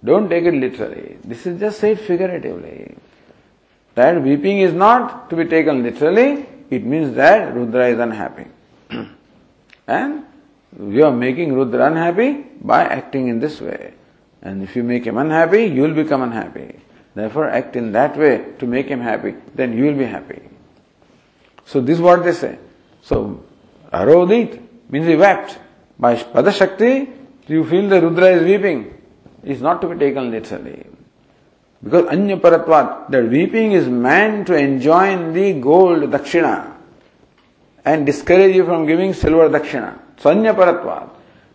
Don't 0.04 0.28
take 0.28 0.44
it 0.44 0.52
literally. 0.52 1.16
This 1.24 1.46
is 1.46 1.58
just 1.58 1.80
said 1.80 1.98
figuratively. 1.98 2.94
That 3.94 4.22
weeping 4.22 4.58
is 4.58 4.74
not 4.74 5.30
to 5.30 5.36
be 5.36 5.46
taken 5.46 5.82
literally. 5.82 6.44
It 6.68 6.84
means 6.84 7.14
that 7.16 7.54
Rudra 7.54 7.88
is 7.88 7.98
unhappy. 7.98 8.48
and 9.86 10.26
you 10.78 11.06
are 11.06 11.16
making 11.26 11.54
Rudra 11.54 11.86
unhappy 11.86 12.44
by 12.60 12.84
acting 12.84 13.28
in 13.28 13.40
this 13.40 13.58
way. 13.58 13.94
And 14.42 14.62
if 14.62 14.76
you 14.76 14.82
make 14.82 15.06
him 15.06 15.16
unhappy, 15.16 15.64
you 15.64 15.80
will 15.80 15.94
become 15.94 16.20
unhappy. 16.20 16.80
Therefore, 17.14 17.48
act 17.48 17.76
in 17.76 17.92
that 17.92 18.18
way 18.18 18.44
to 18.58 18.66
make 18.66 18.88
him 18.88 19.00
happy. 19.00 19.36
Then 19.54 19.72
you 19.72 19.86
will 19.86 19.96
be 19.96 20.04
happy. 20.04 20.42
So 21.64 21.80
this 21.80 21.96
is 21.96 22.02
what 22.02 22.24
they 22.24 22.32
say. 22.32 22.58
So, 23.00 23.42
Arodit 23.90 24.62
means 24.92 25.06
he 25.06 25.16
wept. 25.16 25.58
By 25.98 26.16
Pada 26.16 26.52
Shakti, 26.52 27.10
you 27.48 27.64
feel 27.64 27.88
the 27.88 28.00
Rudra 28.00 28.28
is 28.36 28.44
weeping. 28.44 29.02
It's 29.42 29.60
not 29.60 29.80
to 29.80 29.88
be 29.88 29.98
taken 29.98 30.30
literally. 30.30 30.86
Because 31.82 32.04
Anyaparatvat, 32.04 33.10
that 33.10 33.28
weeping 33.28 33.72
is 33.72 33.88
meant 33.88 34.46
to 34.46 34.54
enjoin 34.54 35.32
the 35.32 35.54
gold 35.54 36.02
dakshina 36.04 36.76
and 37.84 38.06
discourage 38.06 38.54
you 38.54 38.64
from 38.64 38.86
giving 38.86 39.12
silver 39.12 39.48
dakshina. 39.48 39.98
Sanyaparatvat. 40.18 41.10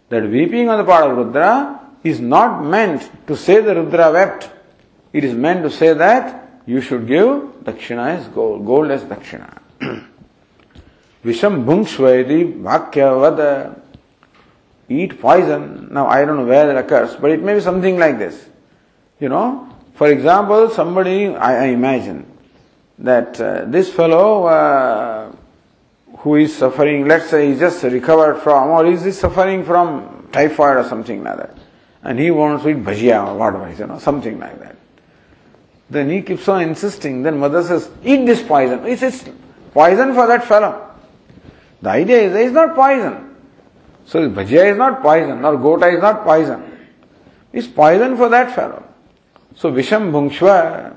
That 0.10 0.30
weeping 0.30 0.70
on 0.70 0.80
the 0.80 0.84
part 0.84 1.10
of 1.10 1.18
Rudra 1.18 1.80
is 2.04 2.20
not 2.20 2.64
meant 2.64 3.10
to 3.28 3.38
say 3.38 3.62
the 3.62 3.76
Rudra 3.76 4.12
wept. 4.12 4.50
It 5.14 5.24
is 5.24 5.34
meant 5.34 5.64
to 5.64 5.72
say 5.72 5.94
that 5.94 6.62
you 6.66 6.82
should 6.82 7.08
give 7.08 7.28
dakshina 7.64 8.18
as 8.18 8.28
gold, 8.28 8.66
gold 8.66 8.92
as 8.92 9.04
dakshina. 9.04 9.62
Visham 11.28 11.66
bhungshvaidi 11.66 12.62
bhakyavad. 12.62 13.82
Eat 14.90 15.20
poison. 15.20 15.90
Now 15.92 16.08
I 16.08 16.24
don't 16.24 16.38
know 16.38 16.46
where 16.46 16.68
that 16.68 16.78
occurs, 16.78 17.18
but 17.18 17.32
it 17.32 17.44
may 17.44 17.56
be 17.56 17.60
something 17.60 18.00
like 18.00 18.18
this. 18.18 18.48
You 19.20 19.28
know, 19.28 19.68
for 19.96 20.08
example, 20.08 20.70
somebody, 20.70 21.28
I, 21.36 21.66
I 21.66 21.68
imagine, 21.68 22.26
that 23.00 23.42
uh, 23.42 23.66
this 23.66 23.92
fellow 23.92 24.46
uh, 24.46 25.32
who 26.20 26.36
is 26.36 26.56
suffering, 26.56 27.06
let's 27.06 27.30
say 27.30 27.52
he 27.52 27.60
just 27.60 27.84
recovered 27.84 28.40
from, 28.42 28.70
or 28.70 28.86
is 28.86 29.04
he 29.04 29.12
suffering 29.12 29.66
from 29.66 30.30
typhoid 30.32 30.78
or 30.78 30.84
something 30.86 31.24
like 31.24 31.38
that, 31.38 31.58
and 32.04 32.18
he 32.18 32.32
wants 32.32 32.64
to 32.64 32.70
eat 32.70 32.78
bhajia 32.78 33.28
or 33.28 33.38
whatever, 33.38 33.70
you 33.78 33.86
know, 33.86 34.00
something 34.00 34.40
like 34.40 34.58
that. 34.62 34.78
Then 35.90 36.10
he 36.10 36.22
keeps 36.22 36.48
on 36.48 36.62
insisting, 36.62 37.24
then 37.24 37.40
mother 37.40 37.62
says, 37.64 37.90
eat 38.04 38.26
this 38.26 38.42
poison. 38.42 38.86
It's, 38.86 39.02
it's 39.02 39.26
poison 39.74 40.14
for 40.14 40.28
that 40.28 40.46
fellow. 40.46 40.87
The 41.82 41.90
idea 41.90 42.24
is, 42.24 42.36
it's 42.36 42.54
not 42.54 42.76
poison. 42.76 43.36
So 44.06 44.30
bhajia 44.30 44.72
is 44.72 44.78
not 44.78 45.02
poison, 45.02 45.44
or 45.44 45.58
gota 45.58 45.94
is 45.94 46.02
not 46.02 46.24
poison. 46.24 46.64
It's 47.52 47.68
poison 47.68 48.16
for 48.16 48.30
that 48.30 48.56
fellow. 48.56 48.84
So 49.56 49.72
Visham 49.72 50.12
Bhungshva, 50.12 50.96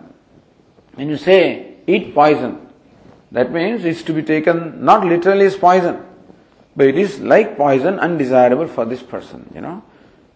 when 0.95 1.09
you 1.09 1.17
say 1.17 1.75
eat 1.87 2.15
poison, 2.15 2.69
that 3.33 3.53
means 3.53 3.85
it's 3.85 4.03
to 4.05 4.13
be 4.13 4.23
taken 4.23 4.85
not 4.85 5.05
literally 5.05 5.47
as 5.47 5.57
poison, 5.57 6.05
but 6.77 6.87
it 6.87 6.99
is 6.99 7.21
like 7.21 7.57
poison 7.57 7.99
undesirable 7.99 8.67
for 8.67 8.85
this 8.85 9.03
person, 9.03 9.51
you 9.55 9.61
know. 9.61 9.83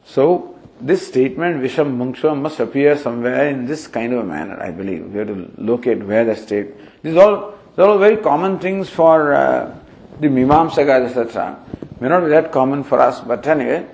So 0.05 0.59
this 0.80 1.07
statement 1.07 1.62
Visham 1.62 1.97
Bhungshva 1.97 2.40
must 2.40 2.61
appear 2.61 2.97
somewhere 2.97 3.49
in 3.49 3.66
this 3.66 3.86
kind 3.86 4.12
of 4.12 4.20
a 4.20 4.24
manner, 4.24 4.61
I 4.61 4.70
believe. 4.70 5.12
We 5.12 5.18
have 5.18 5.28
to 5.28 5.51
locate 5.59 6.05
where 6.05 6.24
the 6.24 6.36
state. 6.36 6.74
These 7.03 7.16
all, 7.16 7.53
these 7.53 7.78
are 7.78 7.88
all 7.88 7.99
very 7.99 8.16
common 8.16 8.59
things 8.59 8.88
for 8.88 9.34
uh, 9.34 9.78
the 10.20 10.28
Mimamsakas, 10.28 11.08
etc. 11.08 11.58
May 12.00 12.08
not 12.08 12.22
be 12.22 12.28
that 12.28 12.52
common 12.52 12.84
for 12.84 13.00
us, 13.00 13.20
but 13.20 13.46
anyway, 13.46 13.86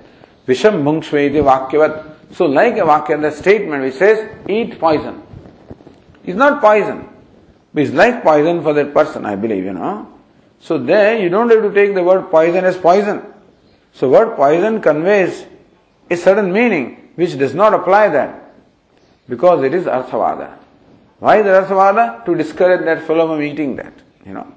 Visham 0.47 0.83
Bhungshva 0.83 1.29
iti 1.29 1.39
vakyavat. 1.39 2.33
So 2.33 2.45
like 2.45 2.77
a 2.77 2.81
vakya, 2.81 3.21
the 3.21 3.31
statement 3.31 3.83
which 3.83 3.95
says, 3.95 4.29
eat 4.47 4.79
poison. 4.79 5.21
It's 6.23 6.37
not 6.37 6.61
poison. 6.61 7.07
But 7.73 7.83
it's 7.83 7.93
like 7.93 8.23
poison 8.23 8.61
for 8.61 8.73
that 8.73 8.93
person, 8.93 9.25
I 9.25 9.35
believe, 9.35 9.65
you 9.65 9.73
know. 9.73 10.07
So 10.59 10.77
there 10.77 11.19
you 11.19 11.29
don't 11.29 11.49
have 11.49 11.61
to 11.61 11.73
take 11.73 11.95
the 11.95 12.03
word 12.03 12.29
poison 12.29 12.65
as 12.65 12.77
poison. 12.77 13.21
So 13.93 14.09
word 14.09 14.35
poison 14.35 14.81
conveys 14.81 15.45
a 16.09 16.15
certain 16.15 16.51
meaning 16.51 17.11
which 17.15 17.37
does 17.37 17.55
not 17.55 17.73
apply 17.73 18.09
that. 18.09 18.53
Because 19.27 19.63
it 19.63 19.73
is 19.73 19.85
arthavada. 19.85 20.57
Why 21.19 21.39
is 21.39 21.45
arthavada? 21.45 22.25
To 22.25 22.35
discourage 22.35 22.83
that 22.85 23.05
fellow 23.05 23.27
from 23.27 23.41
eating 23.41 23.75
that, 23.77 23.93
you 24.25 24.33
know. 24.33 24.53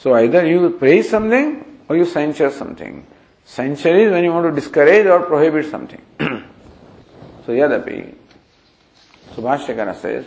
So 0.00 0.14
either 0.14 0.46
you 0.46 0.70
praise 0.70 1.10
something 1.10 1.80
or 1.88 1.96
you 1.96 2.04
censure 2.04 2.50
something. 2.50 3.04
Censure 3.44 3.96
is 3.96 4.12
when 4.12 4.22
you 4.22 4.32
want 4.32 4.46
to 4.46 4.52
discourage 4.60 5.06
or 5.06 5.22
prohibit 5.22 5.70
something. 5.70 6.00
so 7.46 7.52
yadapi. 7.52 8.14
Subhashakara 9.34 9.96
says, 9.96 10.24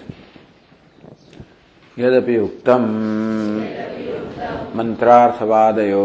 यद्यपि 1.99 2.37
उक्तम 2.39 2.83
मंत्रार्थवादयो 4.77 6.03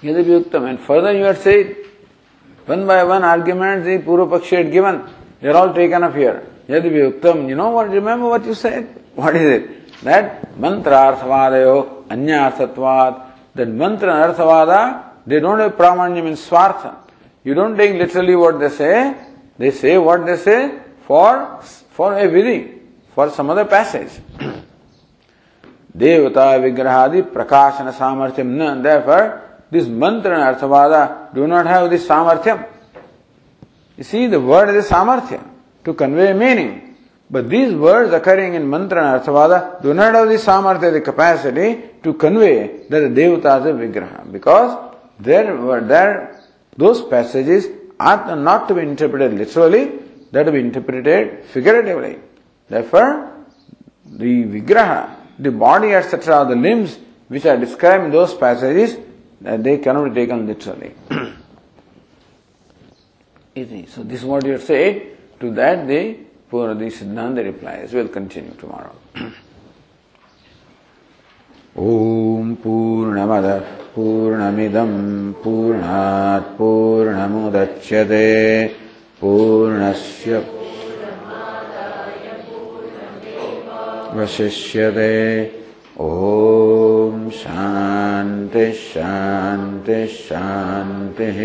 Yadabhyuktam. 0.04 0.70
And 0.70 0.80
further 0.80 1.14
you 1.14 1.24
had 1.24 1.38
said, 1.38 1.76
one 2.66 2.86
by 2.86 3.04
one 3.04 3.24
arguments 3.24 3.86
the 3.86 3.98
Purva 4.00 4.44
had 4.44 4.72
given, 4.72 5.04
they 5.42 5.50
are 5.50 5.56
all 5.56 5.74
taken 5.74 6.04
up 6.04 6.16
here. 6.16 6.48
Yadabhyuktam. 6.68 7.50
You 7.50 7.56
know 7.56 7.70
what, 7.70 7.90
remember 7.90 8.28
what 8.30 8.46
you 8.46 8.54
said? 8.54 8.88
What 9.16 9.36
is 9.36 9.62
it? 9.62 10.02
That 10.04 10.58
mantra 10.58 10.94
arthavadho, 10.94 12.06
anya 12.10 12.52
anyasattvad. 12.52 13.26
That 13.56 13.68
mantra 13.68 14.14
and 14.14 14.36
arthavada, 14.36 15.04
they 15.26 15.40
don't 15.40 15.60
have 15.60 15.74
pramanyam 15.74 16.28
in 16.28 16.34
swartha. 16.34 16.96
You 17.44 17.54
don't 17.54 17.76
take 17.76 17.94
literally 17.94 18.36
what 18.36 18.60
they 18.60 18.70
say. 18.70 19.16
They 19.58 19.72
say 19.72 19.98
what 19.98 20.26
they 20.26 20.38
say 20.38 20.80
for, 21.06 21.62
for 21.90 22.18
a 22.18 22.28
vidi, 22.30 22.82
for 23.14 23.30
some 23.30 23.50
other 23.50 23.66
passage. 23.66 24.12
Devata 25.96 26.60
vigrahadi 26.60 27.24
prakashana 27.24 27.94
samarthyam 27.94 28.46
na, 28.46 28.82
therefore, 28.82 29.42
this 29.72 29.88
mantra 29.88 30.40
and 30.40 30.58
arthavada 30.58 31.34
do 31.34 31.48
not 31.48 31.66
have 31.66 31.90
this 31.90 32.08
samarthyam. 32.08 32.68
You 33.98 34.04
see, 34.04 34.28
the 34.28 34.40
word 34.40 34.76
is 34.76 34.88
samarthyam 34.88 35.48
to 35.84 35.94
convey 35.94 36.34
meaning. 36.34 36.96
But 37.32 37.50
these 37.50 37.74
words 37.74 38.12
occurring 38.12 38.56
in 38.56 38.68
mantra 38.70 39.04
and 39.04 39.24
arthavada 39.24 39.82
do 39.82 39.94
not 39.94 40.16
have 40.16 40.28
the 40.28 40.36
samartha, 40.36 40.92
the 40.92 41.02
capacity 41.02 41.82
to 42.04 42.14
convey 42.14 42.86
that 42.90 43.00
the 43.00 43.22
devata 43.22 43.66
is 43.68 43.76
vigraha. 43.76 44.32
Because 44.32 44.96
there 45.20 45.56
were 45.56 45.82
there 45.82 46.40
those 46.78 47.04
passages 47.04 47.68
are 48.00 48.36
not 48.36 48.68
to 48.70 48.76
be 48.76 48.82
interpreted 48.82 49.34
literally, 49.34 50.00
they 50.32 50.40
are 50.40 50.46
to 50.46 50.52
be 50.52 50.60
interpreted 50.60 51.44
figuratively. 51.46 52.18
Therefore, 52.70 53.32
the 54.06 54.46
vigraha, 54.46 55.16
the 55.39 55.51
body, 55.51 55.93
etc., 55.93 56.47
the 56.49 56.57
limbs 56.57 56.99
which 57.29 57.47
are 57.47 57.57
described 57.57 58.05
in 58.05 58.11
those 58.11 58.35
passages, 58.35 58.97
they 59.41 59.79
cannot 59.79 60.09
be 60.09 60.15
taken 60.15 60.47
literally. 60.47 60.95
so 63.87 64.03
this 64.03 64.21
is 64.21 64.25
what 64.25 64.45
you 64.45 64.55
are 64.55 64.59
saying. 64.59 65.17
To 65.41 65.51
that 65.53 65.87
the 65.87 66.17
Purnadi 66.51 66.91
Siddhanta 66.93 67.45
replies. 67.45 67.93
We'll 67.93 68.09
continue 68.09 68.53
tomorrow. 68.53 68.95
ॐ 71.77 72.55
पूर्णमदः 72.63 73.59
पूर्णमिदं 73.95 74.91
पूर्णात् 75.43 76.53
पूर्णमुदच्यते 76.59 78.27
पूर्णस्य 79.21 80.39
वशिष्यते 84.16 85.16
ॐ 86.02 87.30
शान्तिः 87.30 88.72
शान्तिः 88.72 90.06
शान्तिः। 90.06 91.40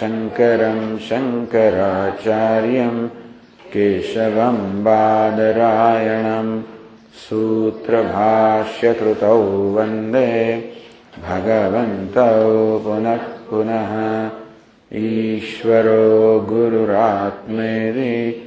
शङ्करं 0.00 0.98
शङ्कराचार्यं 0.98 3.08
केशवं 3.72 4.84
बादरायणं 4.84 6.62
सूत्रभाष्यकृतौ 7.28 9.72
वन्दे। 9.72 10.30
भगवन्तौ 11.28 12.78
पुनः 12.78 13.16
पुनः। 13.16 14.30
ईश्वरो 14.94 16.46
गुरुरात्मेरि 16.48 18.46